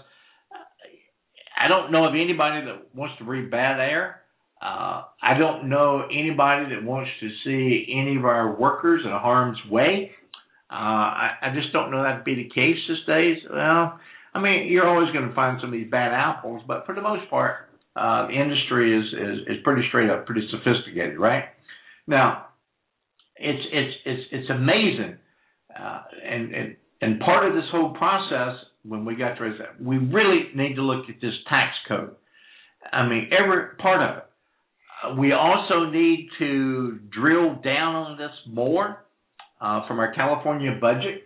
I 1.59 1.67
don't 1.67 1.91
know 1.91 2.07
of 2.07 2.13
anybody 2.15 2.65
that 2.65 2.95
wants 2.95 3.17
to 3.19 3.23
breathe 3.25 3.51
bad 3.51 3.79
air. 3.79 4.21
Uh, 4.61 5.03
I 5.21 5.37
don't 5.37 5.69
know 5.69 6.03
anybody 6.09 6.73
that 6.73 6.83
wants 6.83 7.11
to 7.19 7.29
see 7.43 7.93
any 7.93 8.15
of 8.15 8.25
our 8.25 8.55
workers 8.55 9.01
in 9.03 9.11
harm's 9.11 9.57
way. 9.69 10.11
Uh, 10.73 10.75
I, 10.75 11.29
I 11.43 11.53
just 11.53 11.71
don't 11.71 11.91
know 11.91 12.01
that 12.01 12.17
to 12.17 12.23
be 12.23 12.33
the 12.33 12.49
case 12.49 12.77
these 12.89 13.05
days. 13.05 13.37
Well, 13.47 13.99
I 14.33 14.41
mean, 14.41 14.71
you're 14.71 14.87
always 14.87 15.13
going 15.13 15.29
to 15.29 15.35
find 15.35 15.59
some 15.61 15.69
of 15.69 15.73
these 15.73 15.91
bad 15.91 16.11
apples, 16.11 16.63
but 16.67 16.87
for 16.87 16.95
the 16.95 17.01
most 17.01 17.29
part, 17.29 17.69
uh, 17.95 18.25
the 18.25 18.33
industry 18.33 18.97
is, 18.97 19.05
is 19.13 19.57
is 19.57 19.63
pretty 19.63 19.87
straight 19.89 20.09
up, 20.09 20.25
pretty 20.25 20.47
sophisticated, 20.49 21.19
right? 21.19 21.43
Now, 22.07 22.47
it's 23.35 23.63
it's 23.71 23.95
it's 24.05 24.23
it's 24.31 24.49
amazing 24.49 25.17
uh, 25.79 26.01
and, 26.25 26.53
and 26.55 26.75
and 27.01 27.19
part 27.19 27.47
of 27.47 27.53
this 27.53 27.65
whole 27.71 27.93
process, 27.93 28.55
when 28.83 29.05
we 29.05 29.15
got 29.15 29.35
to 29.35 29.43
raise 29.43 29.59
that, 29.59 29.81
we 29.81 29.97
really 29.97 30.49
need 30.55 30.75
to 30.75 30.81
look 30.81 31.09
at 31.09 31.21
this 31.21 31.33
tax 31.49 31.73
code. 31.87 32.15
I 32.91 33.07
mean, 33.07 33.29
every 33.31 33.75
part 33.77 34.01
of 34.01 34.17
it. 34.17 34.23
Uh, 35.03 35.15
we 35.19 35.33
also 35.33 35.91
need 35.91 36.29
to 36.39 36.99
drill 37.11 37.55
down 37.63 37.95
on 37.95 38.17
this 38.17 38.31
more 38.47 39.02
uh, 39.63 39.87
from 39.87 39.99
our 39.99 40.13
California 40.13 40.77
budget. 40.79 41.23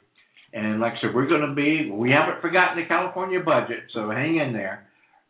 And 0.54 0.80
like 0.80 0.94
I 0.94 1.02
said, 1.02 1.16
we're 1.16 1.28
going 1.28 1.50
to 1.50 1.56
be, 1.56 1.92
we 1.92 2.12
haven't 2.12 2.42
forgotten 2.42 2.82
the 2.82 2.88
California 2.88 3.40
budget, 3.44 3.80
so 3.94 4.10
hang 4.10 4.38
in 4.38 4.54
there. 4.54 4.88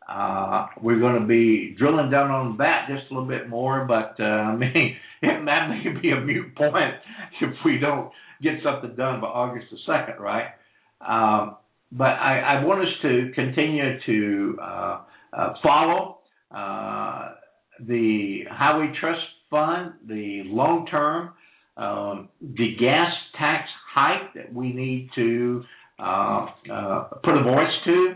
Uh, 0.08 0.68
we're 0.82 1.00
going 1.00 1.20
to 1.20 1.28
be 1.28 1.76
drilling 1.78 2.12
down 2.12 2.32
on 2.32 2.58
that 2.58 2.88
just 2.88 3.10
a 3.10 3.14
little 3.14 3.28
bit 3.28 3.50
more, 3.50 3.86
but 3.86 4.16
uh, 4.20 4.24
I 4.52 4.56
mean, 4.56 4.96
that 5.22 5.70
may 5.70 6.02
be 6.02 6.12
a 6.12 6.20
mute 6.20 6.56
point 6.56 6.96
if 7.42 7.54
we 7.66 7.80
don't 7.80 8.12
get 8.42 8.54
something 8.64 8.96
done 8.96 9.22
by 9.22 9.28
August 9.28 9.68
the 9.72 9.78
2nd, 9.92 10.20
right? 10.20 10.48
Um, 11.02 11.58
but 11.92 12.06
I, 12.06 12.40
I, 12.40 12.66
want 12.66 12.82
us 12.82 12.94
to 13.04 13.32
continue 13.34 14.00
to 14.06 14.60
uh, 14.62 15.02
uh, 15.32 15.54
follow 15.64 16.18
uh, 16.54 17.30
the 17.80 18.42
Highway 18.52 18.92
Trust 19.00 19.22
Fund, 19.50 19.94
the 20.08 20.44
long 20.46 20.86
term, 20.88 21.32
um, 21.78 22.30
the 22.42 22.76
gas 22.80 23.12
tax 23.38 23.70
hike 23.94 24.34
that 24.34 24.54
we 24.54 24.74
need 24.74 25.10
to 25.16 25.64
uh, 26.00 26.48
uh, 26.72 27.04
put 27.24 27.36
a 27.36 27.44
voice 27.44 27.74
to. 27.86 28.14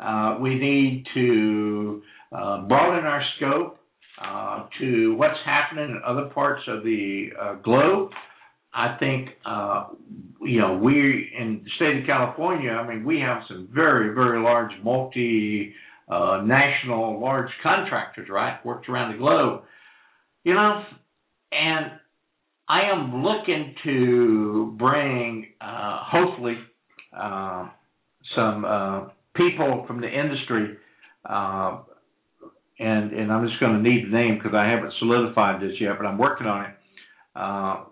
Uh, 0.00 0.38
we 0.40 0.56
need 0.56 1.04
to 1.14 2.02
broaden 2.30 3.04
our 3.04 3.22
scope 3.36 3.78
to 4.80 5.14
what's 5.16 5.38
happening 5.44 5.90
in 5.90 6.00
other 6.04 6.26
parts 6.34 6.62
of 6.68 6.82
the 6.84 7.28
globe. 7.62 8.10
I 8.74 8.96
think 8.98 9.28
uh, 9.46 9.86
you 10.42 10.60
know 10.60 10.76
we 10.76 11.30
in 11.38 11.62
the 11.64 11.70
state 11.76 12.00
of 12.00 12.06
California. 12.06 12.72
I 12.72 12.86
mean, 12.86 13.04
we 13.04 13.20
have 13.20 13.42
some 13.48 13.68
very 13.72 14.12
very 14.14 14.42
large 14.42 14.72
multi 14.82 15.72
uh, 16.08 16.42
national 16.44 17.20
large 17.20 17.50
contractors, 17.62 18.28
right? 18.28 18.64
Worked 18.66 18.88
around 18.88 19.12
the 19.12 19.18
globe, 19.18 19.62
you 20.42 20.54
know, 20.54 20.84
and 21.52 21.92
I 22.68 22.90
am 22.92 23.22
looking 23.22 23.74
to 23.84 24.74
bring 24.78 25.46
uh, 25.60 26.00
hopefully 26.10 26.56
uh, 27.16 27.68
some 28.34 28.64
uh, 28.64 29.00
people 29.34 29.84
from 29.86 30.00
the 30.00 30.08
industry. 30.08 30.76
Uh, 31.28 31.82
and 32.78 33.12
and 33.12 33.32
I'm 33.32 33.46
just 33.46 33.60
going 33.60 33.82
to 33.82 33.88
need 33.88 34.06
the 34.06 34.10
name 34.16 34.38
because 34.38 34.54
I 34.54 34.68
haven't 34.68 34.92
solidified 34.98 35.62
this 35.62 35.72
yet, 35.80 35.92
but 35.96 36.06
I'm 36.06 36.18
working 36.18 36.46
on 36.46 36.64
it 36.64 37.90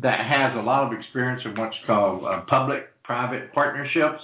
that 0.00 0.20
has 0.26 0.56
a 0.56 0.62
lot 0.62 0.86
of 0.86 0.98
experience 0.98 1.42
in 1.44 1.58
what's 1.60 1.76
called 1.86 2.24
uh, 2.24 2.42
public-private 2.48 3.52
partnerships. 3.52 4.22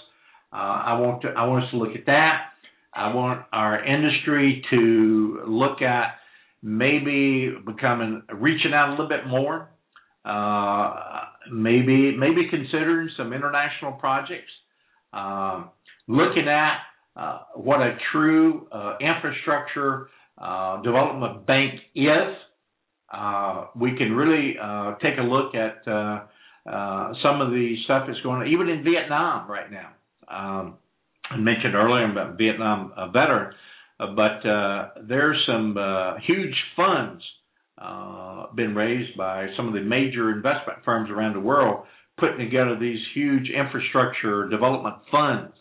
Uh, 0.52 0.56
I 0.56 0.98
want 0.98 1.22
to 1.22 1.28
I 1.28 1.46
want 1.46 1.64
us 1.64 1.70
to 1.72 1.76
look 1.76 1.94
at 1.94 2.06
that. 2.06 2.40
I 2.94 3.14
want 3.14 3.44
our 3.52 3.84
industry 3.84 4.64
to 4.70 5.42
look 5.46 5.82
at 5.82 6.14
maybe 6.62 7.54
becoming 7.66 8.22
reaching 8.34 8.72
out 8.74 8.88
a 8.88 8.90
little 8.92 9.08
bit 9.08 9.26
more. 9.26 9.70
Uh, 10.24 10.94
maybe 11.50 12.16
maybe 12.16 12.48
considering 12.50 13.08
some 13.16 13.32
international 13.32 13.92
projects. 13.92 14.50
Um, 15.12 15.70
looking 16.06 16.48
at 16.48 16.78
uh, 17.16 17.40
what 17.54 17.80
a 17.80 17.96
true 18.12 18.66
uh, 18.70 18.96
infrastructure 19.00 20.08
uh, 20.38 20.82
development 20.82 21.46
bank 21.46 21.80
is 21.94 22.36
uh, 23.12 23.66
we 23.74 23.96
can 23.96 24.12
really 24.12 24.54
uh, 24.62 24.94
take 25.02 25.18
a 25.18 25.22
look 25.22 25.54
at 25.54 25.82
some 25.84 27.40
of 27.40 27.50
the 27.50 27.74
stuff 27.84 28.04
that's 28.06 28.20
going 28.20 28.42
on, 28.42 28.48
even 28.48 28.68
in 28.68 28.84
Vietnam 28.84 29.50
right 29.50 29.70
now. 29.70 29.88
Um, 30.28 30.74
I 31.30 31.36
mentioned 31.36 31.74
earlier 31.74 32.10
about 32.10 32.38
Vietnam 32.38 32.92
veteran, 33.12 33.54
but 33.98 34.48
uh, 34.48 34.88
there's 35.08 35.42
some 35.46 35.76
uh, 35.76 36.14
huge 36.26 36.54
funds 36.76 37.22
uh, 37.78 38.46
been 38.54 38.74
raised 38.74 39.16
by 39.16 39.48
some 39.56 39.68
of 39.68 39.74
the 39.74 39.80
major 39.80 40.30
investment 40.30 40.78
firms 40.84 41.10
around 41.10 41.34
the 41.34 41.40
world 41.40 41.84
putting 42.18 42.38
together 42.38 42.76
these 42.78 42.98
huge 43.14 43.48
infrastructure 43.50 44.48
development 44.48 44.96
funds. 45.10 45.52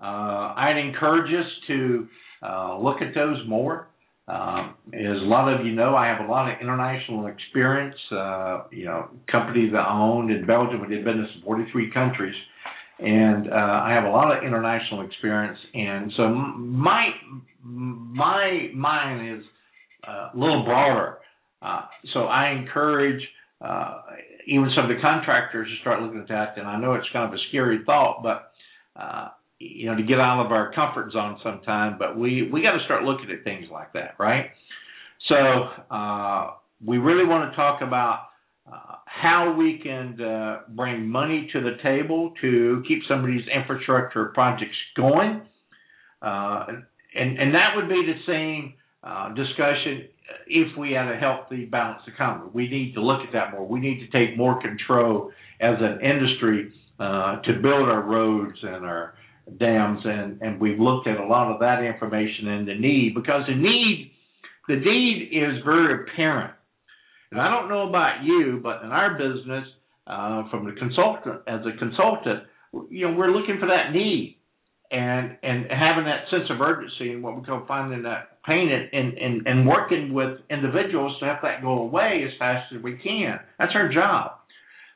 Uh, 0.00 0.54
I'd 0.56 0.76
encourage 0.76 1.32
us 1.32 1.50
to 1.68 2.08
uh, 2.42 2.78
look 2.78 3.00
at 3.00 3.14
those 3.14 3.38
more. 3.48 3.88
Um, 4.26 4.74
as 4.92 5.20
a 5.20 5.26
lot 5.26 5.52
of 5.52 5.66
you 5.66 5.72
know, 5.72 5.94
I 5.94 6.06
have 6.06 6.26
a 6.26 6.30
lot 6.30 6.50
of 6.50 6.60
international 6.60 7.26
experience. 7.26 7.96
Uh, 8.10 8.62
you 8.70 8.86
know, 8.86 9.08
companies 9.30 9.72
that 9.72 9.80
I 9.80 9.98
owned 9.98 10.30
in 10.30 10.46
Belgium, 10.46 10.80
we 10.80 10.94
did 10.94 11.04
business 11.04 11.28
in 11.36 11.42
43 11.42 11.90
countries, 11.92 12.34
and 12.98 13.50
uh, 13.50 13.54
I 13.54 13.92
have 13.92 14.04
a 14.04 14.10
lot 14.10 14.36
of 14.36 14.44
international 14.44 15.02
experience. 15.06 15.58
And 15.74 16.12
so 16.16 16.28
my 16.28 17.10
my 17.62 18.68
mind 18.74 19.38
is 19.38 19.44
uh, 20.06 20.30
a 20.34 20.38
little 20.38 20.64
broader. 20.64 21.18
Uh, 21.62 21.82
so 22.12 22.24
I 22.24 22.50
encourage 22.50 23.22
uh, 23.60 24.00
even 24.46 24.70
some 24.76 24.90
of 24.90 24.94
the 24.94 25.00
contractors 25.02 25.68
to 25.68 25.80
start 25.80 26.02
looking 26.02 26.20
at 26.20 26.28
that. 26.28 26.58
And 26.58 26.66
I 26.66 26.78
know 26.78 26.94
it's 26.94 27.06
kind 27.12 27.26
of 27.26 27.32
a 27.32 27.42
scary 27.48 27.80
thought, 27.86 28.22
but 28.22 28.52
uh, 29.00 29.28
you 29.58 29.86
know, 29.86 29.96
to 29.96 30.02
get 30.02 30.20
out 30.20 30.44
of 30.44 30.52
our 30.52 30.72
comfort 30.74 31.12
zone 31.12 31.38
sometime, 31.42 31.96
but 31.98 32.18
we 32.18 32.48
we 32.52 32.62
got 32.62 32.76
to 32.76 32.84
start 32.84 33.04
looking 33.04 33.30
at 33.30 33.44
things 33.44 33.66
like 33.72 33.92
that, 33.94 34.14
right? 34.18 34.46
So 35.28 35.34
uh, 35.90 36.50
we 36.84 36.98
really 36.98 37.24
want 37.24 37.50
to 37.50 37.56
talk 37.56 37.80
about 37.80 38.26
uh, 38.70 38.96
how 39.06 39.54
we 39.56 39.78
can 39.82 40.20
uh, 40.20 40.60
bring 40.68 41.06
money 41.06 41.48
to 41.52 41.60
the 41.60 41.76
table 41.82 42.32
to 42.40 42.82
keep 42.88 43.00
some 43.08 43.20
of 43.20 43.26
these 43.26 43.46
infrastructure 43.54 44.26
projects 44.34 44.76
going, 44.96 45.42
uh, 46.22 46.66
and 47.14 47.38
and 47.38 47.54
that 47.54 47.76
would 47.76 47.88
be 47.88 48.02
the 48.06 48.18
same 48.26 48.74
uh, 49.02 49.28
discussion 49.34 50.08
if 50.46 50.76
we 50.78 50.92
had 50.92 51.10
a 51.10 51.16
healthy, 51.16 51.66
balanced 51.66 52.08
economy. 52.08 52.50
We 52.52 52.68
need 52.68 52.94
to 52.94 53.02
look 53.02 53.20
at 53.20 53.32
that 53.34 53.52
more. 53.52 53.66
We 53.66 53.80
need 53.80 54.00
to 54.00 54.18
take 54.18 54.36
more 54.36 54.60
control 54.60 55.30
as 55.60 55.76
an 55.80 56.00
industry 56.00 56.72
uh, 56.98 57.42
to 57.42 57.52
build 57.54 57.88
our 57.88 58.02
roads 58.02 58.56
and 58.62 58.84
our 58.84 59.14
dams, 59.58 60.00
and, 60.04 60.40
and 60.40 60.60
we've 60.60 60.80
looked 60.80 61.06
at 61.06 61.18
a 61.18 61.26
lot 61.26 61.52
of 61.52 61.60
that 61.60 61.82
information 61.82 62.48
and 62.48 62.66
the 62.66 62.74
need 62.74 63.14
because 63.14 63.42
the 63.46 63.54
need 63.54 64.10
the 64.66 64.76
need 64.76 65.28
is 65.30 65.62
very 65.64 66.02
apparent. 66.02 66.54
And 67.34 67.42
I 67.42 67.50
don't 67.50 67.68
know 67.68 67.88
about 67.88 68.22
you, 68.22 68.60
but 68.62 68.82
in 68.84 68.90
our 68.90 69.18
business, 69.18 69.66
uh, 70.06 70.48
from 70.50 70.66
the 70.66 70.72
consultant 70.78 71.42
as 71.48 71.62
a 71.66 71.76
consultant, 71.76 72.44
you 72.90 73.08
know, 73.08 73.16
we're 73.16 73.32
looking 73.32 73.58
for 73.58 73.66
that 73.66 73.92
need 73.92 74.36
and 74.92 75.36
and 75.42 75.66
having 75.68 76.04
that 76.04 76.30
sense 76.30 76.48
of 76.48 76.60
urgency 76.60 77.10
and 77.10 77.24
what 77.24 77.36
we 77.36 77.44
call 77.44 77.64
finding 77.66 78.04
that 78.04 78.40
pain 78.46 78.70
and, 78.70 79.18
and 79.18 79.46
and 79.48 79.66
working 79.66 80.14
with 80.14 80.38
individuals 80.48 81.18
to 81.18 81.26
have 81.26 81.38
that 81.42 81.60
go 81.60 81.80
away 81.80 82.22
as 82.24 82.38
fast 82.38 82.72
as 82.72 82.80
we 82.84 82.98
can. 82.98 83.40
That's 83.58 83.72
our 83.74 83.92
job. 83.92 84.38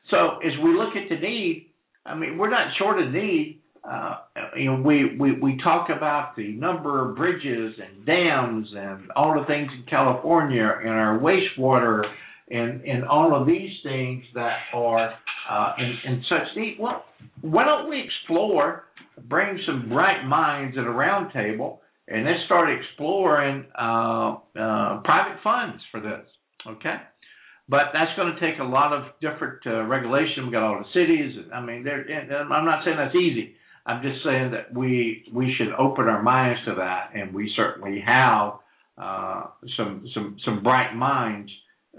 So 0.09 0.37
as 0.39 0.53
we 0.63 0.77
look 0.77 0.95
at 0.95 1.09
the 1.09 1.19
need, 1.19 1.71
I 2.05 2.15
mean, 2.15 2.37
we're 2.37 2.49
not 2.49 2.71
short 2.77 3.01
of 3.01 3.11
need 3.11 3.59
uh, 3.83 4.17
you 4.57 4.65
know, 4.65 4.81
we, 4.81 5.15
we, 5.17 5.39
we 5.39 5.57
talk 5.63 5.89
about 5.89 6.35
the 6.35 6.51
number 6.51 7.09
of 7.09 7.15
bridges 7.15 7.73
and 7.81 8.05
dams 8.05 8.67
and 8.75 9.09
all 9.15 9.39
the 9.39 9.45
things 9.45 9.69
in 9.73 9.85
California 9.89 10.69
and 10.81 10.89
our 10.89 11.17
wastewater 11.17 12.03
and, 12.51 12.81
and 12.83 13.03
all 13.05 13.39
of 13.39 13.47
these 13.47 13.71
things 13.83 14.23
that 14.33 14.57
are 14.73 15.13
uh, 15.49 15.73
in, 15.77 16.11
in 16.11 16.23
such 16.29 16.55
deep. 16.55 16.79
Well, 16.79 17.05
why 17.41 17.65
don't 17.65 17.89
we 17.89 18.01
explore, 18.01 18.85
bring 19.27 19.59
some 19.65 19.89
bright 19.89 20.25
minds 20.25 20.77
at 20.77 20.85
a 20.85 20.91
round 20.91 21.31
table, 21.33 21.81
and 22.07 22.25
let's 22.25 22.43
start 22.45 22.69
exploring 22.69 23.65
uh, 23.77 24.37
uh, 24.59 25.01
private 25.03 25.39
funds 25.43 25.81
for 25.91 25.99
this, 26.01 26.25
okay? 26.67 26.97
But 27.67 27.93
that's 27.93 28.11
going 28.17 28.33
to 28.33 28.39
take 28.39 28.59
a 28.59 28.63
lot 28.63 28.93
of 28.93 29.03
different 29.21 29.59
uh, 29.67 29.83
regulation. 29.83 30.45
We've 30.45 30.53
got 30.53 30.63
all 30.63 30.79
the 30.79 30.89
cities. 30.93 31.45
I 31.53 31.61
mean, 31.61 31.85
I'm 31.87 32.65
not 32.65 32.83
saying 32.83 32.97
that's 32.97 33.15
easy, 33.15 33.55
I'm 33.89 34.03
just 34.03 34.23
saying 34.23 34.51
that 34.51 34.71
we 34.73 35.25
we 35.33 35.53
should 35.57 35.73
open 35.73 36.05
our 36.05 36.21
minds 36.21 36.59
to 36.65 36.75
that, 36.75 37.11
and 37.15 37.33
we 37.33 37.51
certainly 37.55 37.99
have 38.05 38.53
uh, 38.97 39.45
some 39.75 40.05
some 40.13 40.37
some 40.45 40.61
bright 40.61 40.93
minds 40.95 41.51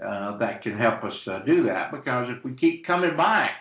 uh, 0.05 0.37
that 0.37 0.63
can 0.63 0.77
help 0.77 1.03
us 1.03 1.13
uh, 1.27 1.39
do 1.45 1.63
that. 1.63 1.91
Because 1.91 2.27
if 2.37 2.43
we 2.43 2.55
keep 2.55 2.85
coming 2.85 3.15
back 3.15 3.51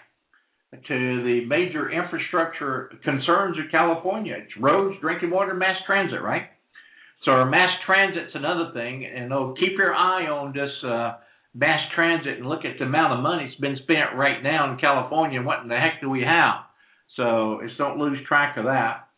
to 0.73 1.23
the 1.25 1.45
major 1.47 1.91
infrastructure 1.91 2.93
concerns 3.05 3.59
of 3.59 3.71
California, 3.71 4.37
it's 4.39 4.57
roads, 4.61 4.97
drinking 5.01 5.31
water, 5.31 5.55
mass 5.55 5.77
transit, 5.87 6.23
right? 6.23 6.45
So 7.25 7.33
our 7.33 7.49
mass 7.49 7.71
transit's 7.85 8.35
another 8.35 8.71
thing, 8.73 9.05
and 9.05 9.33
oh, 9.33 9.55
keep 9.59 9.77
your 9.77 9.95
eye 9.95 10.27
on 10.27 10.55
this 10.55 10.71
uh, 10.85 11.19
mass 11.55 11.81
transit 11.95 12.39
and 12.39 12.47
look 12.47 12.65
at 12.65 12.79
the 12.79 12.85
amount 12.85 13.13
of 13.13 13.21
money 13.21 13.47
that's 13.47 13.61
been 13.61 13.77
spent 13.83 14.17
right 14.17 14.43
now 14.43 14.73
in 14.73 14.79
California. 14.79 15.43
What 15.43 15.63
in 15.63 15.69
the 15.69 15.77
heck 15.77 16.01
do 16.01 16.09
we 16.09 16.23
have? 16.23 16.65
So 17.17 17.61
just 17.67 17.77
don't 17.77 17.99
lose 17.99 18.19
track 18.27 18.57
of 18.57 18.65
that. 18.65 19.09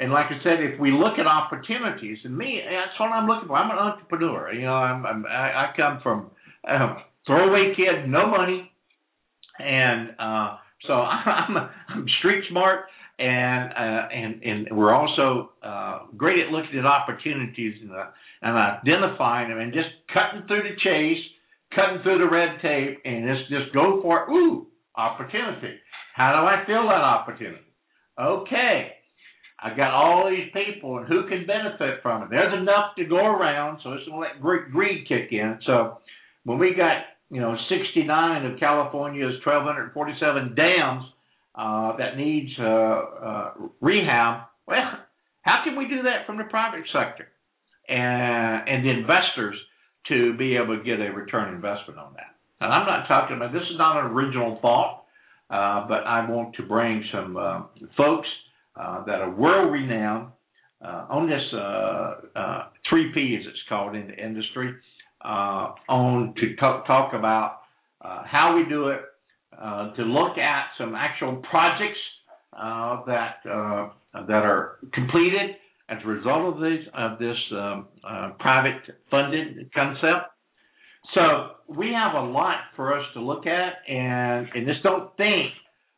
And 0.00 0.10
like 0.10 0.26
I 0.26 0.42
said, 0.42 0.58
if 0.58 0.80
we 0.80 0.90
look 0.90 1.18
at 1.20 1.26
opportunities, 1.28 2.18
and 2.24 2.36
me, 2.36 2.60
that's 2.64 2.98
what 2.98 3.12
I'm 3.12 3.28
looking 3.28 3.46
for. 3.46 3.56
I'm 3.56 3.70
an 3.70 3.78
entrepreneur. 3.78 4.52
You 4.52 4.62
know, 4.62 4.74
I'm, 4.74 5.06
I'm 5.06 5.26
I, 5.26 5.70
I 5.70 5.72
come 5.76 6.00
from 6.02 6.30
a 6.64 6.96
throwaway 7.26 7.74
kid, 7.76 8.08
no 8.08 8.26
money, 8.26 8.70
and 9.58 10.10
uh, 10.18 10.56
so 10.86 10.92
I'm 10.94 11.56
I'm 11.88 12.06
street 12.18 12.44
smart, 12.50 12.86
and 13.18 13.72
uh, 13.72 14.08
and 14.12 14.42
and 14.42 14.76
we're 14.76 14.94
also 14.94 15.52
uh, 15.62 16.00
great 16.16 16.38
at 16.46 16.52
looking 16.52 16.78
at 16.78 16.86
opportunities 16.86 17.74
and 17.80 17.90
uh, 17.92 18.06
and 18.42 18.56
identifying 18.56 19.50
them 19.50 19.58
and 19.58 19.72
just 19.72 19.88
cutting 20.12 20.46
through 20.46 20.62
the 20.62 20.76
chase, 20.82 21.22
cutting 21.74 22.02
through 22.02 22.18
the 22.18 22.30
red 22.30 22.60
tape, 22.60 23.00
and 23.04 23.26
just 23.28 23.50
just 23.50 23.74
go 23.74 24.00
for 24.02 24.24
it. 24.24 24.32
Ooh, 24.32 24.66
opportunity. 24.96 25.76
How 26.14 26.32
do 26.32 26.46
I 26.46 26.64
fill 26.66 26.88
that 26.88 27.00
opportunity? 27.00 27.64
Okay, 28.20 28.92
I've 29.62 29.76
got 29.76 29.92
all 29.92 30.28
these 30.28 30.50
people, 30.52 30.98
and 30.98 31.08
who 31.08 31.28
can 31.28 31.46
benefit 31.46 32.02
from 32.02 32.22
it? 32.22 32.28
There's 32.30 32.52
enough 32.52 32.94
to 32.98 33.04
go 33.04 33.24
around, 33.24 33.80
so 33.82 33.92
it's 33.92 34.06
going 34.06 34.28
to 34.28 34.42
let 34.50 34.70
greed 34.70 35.08
kick 35.08 35.28
in. 35.30 35.58
So 35.64 35.98
when 36.44 36.58
we 36.58 36.74
got 36.74 37.04
you 37.30 37.40
know 37.40 37.56
69 37.68 38.46
of 38.46 38.60
California's 38.60 39.34
1,247 39.44 40.54
dams 40.54 41.04
uh, 41.54 41.96
that 41.96 42.16
needs 42.16 42.50
uh, 42.58 42.64
uh, 42.64 43.52
rehab, 43.80 44.48
well, 44.66 44.98
how 45.42 45.62
can 45.64 45.76
we 45.76 45.88
do 45.88 46.02
that 46.02 46.26
from 46.26 46.38
the 46.38 46.44
private 46.44 46.84
sector 46.92 47.28
and 47.88 48.68
and 48.68 48.84
the 48.84 48.90
investors 48.90 49.56
to 50.08 50.36
be 50.36 50.56
able 50.56 50.76
to 50.76 50.84
get 50.84 51.00
a 51.00 51.12
return 51.12 51.54
investment 51.54 51.98
on 51.98 52.14
that? 52.14 52.34
And 52.60 52.72
I'm 52.72 52.86
not 52.86 53.08
talking 53.08 53.36
about 53.36 53.52
this 53.52 53.62
is 53.62 53.78
not 53.78 54.04
an 54.04 54.12
original 54.12 54.58
thought. 54.62 55.02
Uh, 55.50 55.86
but 55.86 56.06
I 56.06 56.30
want 56.30 56.54
to 56.54 56.62
bring 56.62 57.04
some 57.12 57.36
uh, 57.36 57.64
folks 57.94 58.28
uh, 58.74 59.04
that 59.04 59.20
are 59.20 59.30
world 59.30 59.70
renowned 59.70 60.32
uh, 60.82 61.06
on 61.10 61.28
this 61.28 61.42
uh, 61.52 62.38
uh, 62.38 62.68
three 62.88 63.12
P, 63.12 63.36
as 63.38 63.46
it's 63.46 63.58
called 63.68 63.94
in 63.94 64.08
the 64.08 64.14
industry, 64.14 64.74
Uh, 65.24 65.74
on 65.88 66.34
to 66.36 66.56
talk, 66.56 66.86
talk 66.86 67.14
about 67.14 67.60
uh, 68.04 68.22
how 68.24 68.56
we 68.56 68.68
do 68.68 68.88
it, 68.88 69.00
uh, 69.56 69.94
to 69.94 70.02
look 70.02 70.36
at 70.38 70.64
some 70.78 70.94
actual 70.94 71.42
projects 71.48 71.98
that 73.06 73.36
that 73.44 74.42
are 74.44 74.78
completed 74.92 75.56
as 75.88 75.98
a 76.04 76.06
result 76.06 76.54
of 76.54 76.60
this 76.60 76.80
of 76.94 77.18
this 77.18 77.36
um, 77.52 77.86
private 78.38 78.80
funded 79.10 79.72
concept 79.72 80.32
so 81.14 81.50
we 81.68 81.92
have 81.92 82.14
a 82.14 82.26
lot 82.26 82.56
for 82.76 82.98
us 82.98 83.04
to 83.14 83.20
look 83.20 83.46
at, 83.46 83.74
and 83.88 84.48
and 84.54 84.66
just 84.66 84.82
don't 84.82 85.14
think 85.16 85.52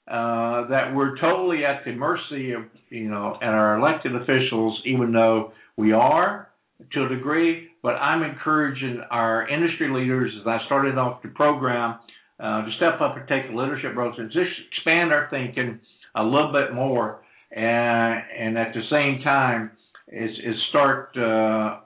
uh, 0.08 0.66
that 0.68 0.92
we're 0.94 1.16
totally 1.18 1.64
at 1.64 1.84
the 1.84 1.92
mercy 1.92 2.52
of 2.52 2.62
you 2.90 3.08
know 3.08 3.36
and 3.40 3.50
our 3.50 3.78
elected 3.78 4.14
officials, 4.16 4.80
even 4.84 5.12
though 5.12 5.52
we 5.76 5.92
are 5.92 6.48
to 6.92 7.04
a 7.04 7.08
degree. 7.08 7.68
But 7.84 7.96
I'm 7.96 8.22
encouraging 8.22 9.02
our 9.10 9.46
industry 9.46 9.90
leaders, 9.92 10.32
as 10.40 10.46
I 10.46 10.56
started 10.64 10.96
off 10.96 11.22
the 11.22 11.28
program, 11.28 12.00
uh, 12.40 12.64
to 12.64 12.70
step 12.78 13.02
up 13.02 13.18
and 13.18 13.28
take 13.28 13.50
the 13.50 13.54
leadership 13.54 13.94
roles 13.94 14.14
and 14.18 14.32
just 14.32 14.50
expand 14.72 15.12
our 15.12 15.28
thinking 15.30 15.80
a 16.16 16.22
little 16.24 16.50
bit 16.50 16.74
more, 16.74 17.22
and 17.52 18.22
and 18.40 18.56
at 18.56 18.72
the 18.72 18.80
same 18.90 19.22
time 19.22 19.72
is 20.08 20.30
is 20.30 20.56
start 20.70 21.14
uh, 21.18 21.80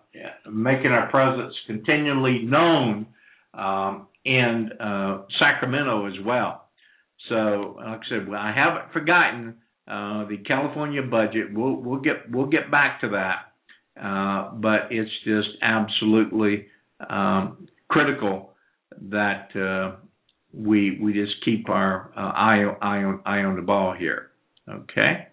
making 0.49 0.93
our 0.93 1.11
presence 1.11 1.53
continually 1.67 2.43
known 2.45 3.07
um, 3.55 4.07
in 4.25 4.71
uh, 4.81 5.23
Sacramento 5.41 6.07
as 6.07 6.25
well. 6.25 6.69
So, 7.29 7.75
like 7.77 7.99
I 7.99 8.09
said, 8.09 8.29
well, 8.29 8.41
I 8.41 8.53
haven't 8.55 8.93
forgotten 8.93 9.57
uh, 9.89 10.29
the 10.29 10.37
California 10.47 11.03
budget. 11.03 11.53
We'll 11.53 11.75
we'll 11.75 12.01
get 12.01 12.31
we'll 12.31 12.47
get 12.47 12.71
back 12.71 13.01
to 13.01 13.09
that, 13.09 13.48
uh, 14.03 14.51
but 14.55 14.89
it's 14.91 15.11
just 15.25 15.49
absolutely 15.63 16.67
um, 17.09 17.69
critical 17.89 18.51
that 19.11 19.49
uh, 19.57 19.97
we 20.53 20.99
we 21.01 21.13
just 21.13 21.33
keep 21.45 21.69
our 21.69 22.13
uh, 22.17 22.21
eye 22.21 22.65
eye 22.81 23.05
on 23.05 23.21
eye 23.25 23.41
on 23.41 23.57
the 23.57 23.63
ball 23.63 23.95
here. 23.99 24.31
Okay. 24.69 25.27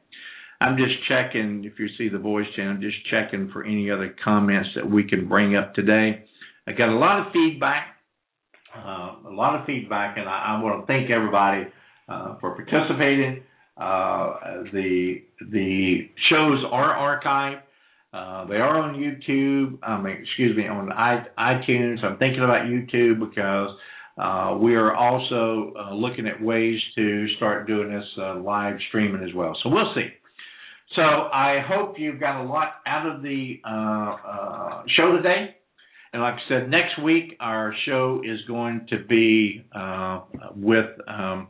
I'm 0.61 0.77
just 0.77 0.93
checking 1.09 1.63
if 1.65 1.77
you 1.79 1.87
see 1.97 2.09
the 2.09 2.17
voice 2.17 2.45
channel, 2.55 2.77
just 2.79 2.97
checking 3.11 3.49
for 3.51 3.63
any 3.65 3.91
other 3.91 4.15
comments 4.23 4.69
that 4.75 4.89
we 4.89 5.03
can 5.07 5.27
bring 5.27 5.55
up 5.55 5.73
today. 5.73 6.23
I 6.67 6.71
got 6.71 6.89
a 6.89 6.97
lot 6.97 7.27
of 7.27 7.33
feedback 7.33 7.95
uh, 8.75 9.15
a 9.27 9.31
lot 9.31 9.59
of 9.59 9.65
feedback, 9.65 10.17
and 10.17 10.27
I, 10.27 10.55
I 10.57 10.63
want 10.63 10.81
to 10.81 10.87
thank 10.87 11.09
everybody 11.09 11.63
uh, 12.09 12.35
for 12.39 12.55
participating. 12.55 13.43
The 13.77 15.21
the 15.51 16.09
shows 16.29 16.63
are 16.71 17.21
archived. 17.23 17.61
Uh, 18.15 18.45
they 18.45 18.55
are 18.55 18.79
on 18.79 18.95
YouTube. 18.95 19.77
I 19.83 20.01
mean, 20.01 20.17
excuse 20.21 20.55
me, 20.55 20.67
on 20.67 20.87
iTunes. 21.37 22.01
I'm 22.01 22.17
thinking 22.17 22.43
about 22.43 22.65
YouTube 22.65 23.19
because 23.19 23.75
uh, 24.17 24.57
we 24.61 24.75
are 24.75 24.95
also 24.95 25.73
uh, 25.77 25.93
looking 25.93 26.25
at 26.25 26.41
ways 26.41 26.79
to 26.95 27.27
start 27.35 27.67
doing 27.67 27.91
this 27.91 28.05
uh, 28.17 28.39
live 28.39 28.77
streaming 28.87 29.21
as 29.21 29.35
well. 29.35 29.57
So 29.61 29.69
we'll 29.69 29.93
see. 29.93 30.07
So 30.95 31.01
I 31.01 31.61
hope 31.67 31.95
you've 31.97 32.21
got 32.21 32.41
a 32.41 32.47
lot 32.47 32.75
out 32.87 33.05
of 33.05 33.21
the 33.21 33.59
uh, 33.65 34.83
show 34.95 35.17
today. 35.17 35.55
And 36.13 36.21
like 36.21 36.35
I 36.35 36.47
said, 36.47 36.69
next 36.69 36.97
week 37.03 37.35
our 37.41 37.75
show 37.85 38.21
is 38.23 38.39
going 38.47 38.87
to 38.91 39.03
be 39.03 39.65
with 40.55 40.85
um, 41.09 41.49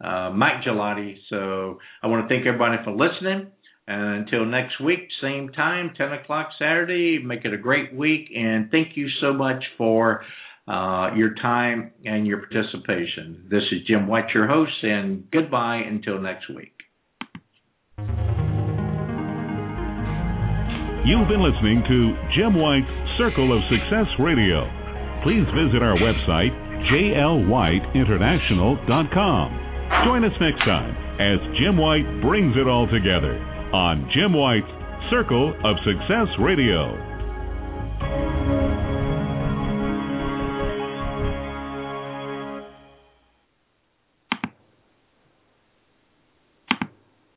Mike 0.00 0.62
Ghilotti. 0.64 1.16
So 1.28 1.80
I 2.04 2.06
want 2.06 2.28
to 2.28 2.32
thank 2.32 2.46
everybody 2.46 2.76
for 2.84 2.92
listening. 2.92 3.48
And 3.86 4.24
until 4.24 4.46
next 4.46 4.80
week, 4.80 5.08
same 5.22 5.50
time, 5.50 5.92
10 5.96 6.12
o'clock 6.12 6.48
Saturday, 6.58 7.18
make 7.22 7.44
it 7.44 7.52
a 7.52 7.58
great 7.58 7.94
week. 7.94 8.30
And 8.34 8.70
thank 8.70 8.96
you 8.96 9.10
so 9.20 9.34
much 9.34 9.62
for 9.76 10.24
uh, 10.66 11.10
your 11.14 11.34
time 11.42 11.92
and 12.04 12.26
your 12.26 12.38
participation. 12.38 13.46
This 13.50 13.64
is 13.72 13.82
Jim 13.86 14.06
White, 14.06 14.30
your 14.34 14.48
host, 14.48 14.72
and 14.82 15.30
goodbye 15.30 15.82
until 15.86 16.18
next 16.18 16.48
week. 16.48 16.72
You've 21.04 21.28
been 21.28 21.44
listening 21.44 21.84
to 21.84 22.16
Jim 22.34 22.54
White's 22.56 22.88
Circle 23.18 23.54
of 23.54 23.60
Success 23.68 24.08
Radio. 24.18 24.64
Please 25.22 25.44
visit 25.52 25.82
our 25.84 26.00
website, 26.00 26.56
jlwhiteinternational.com. 26.88 29.60
Join 30.06 30.24
us 30.24 30.32
next 30.40 30.64
time 30.64 30.96
as 31.20 31.38
Jim 31.60 31.76
White 31.76 32.08
brings 32.22 32.56
it 32.56 32.66
all 32.66 32.88
together 32.88 33.53
on 33.74 34.08
Jim 34.14 34.32
White's 34.32 34.70
Circle 35.10 35.52
of 35.64 35.74
Success 35.82 36.28
Radio. 36.38 36.94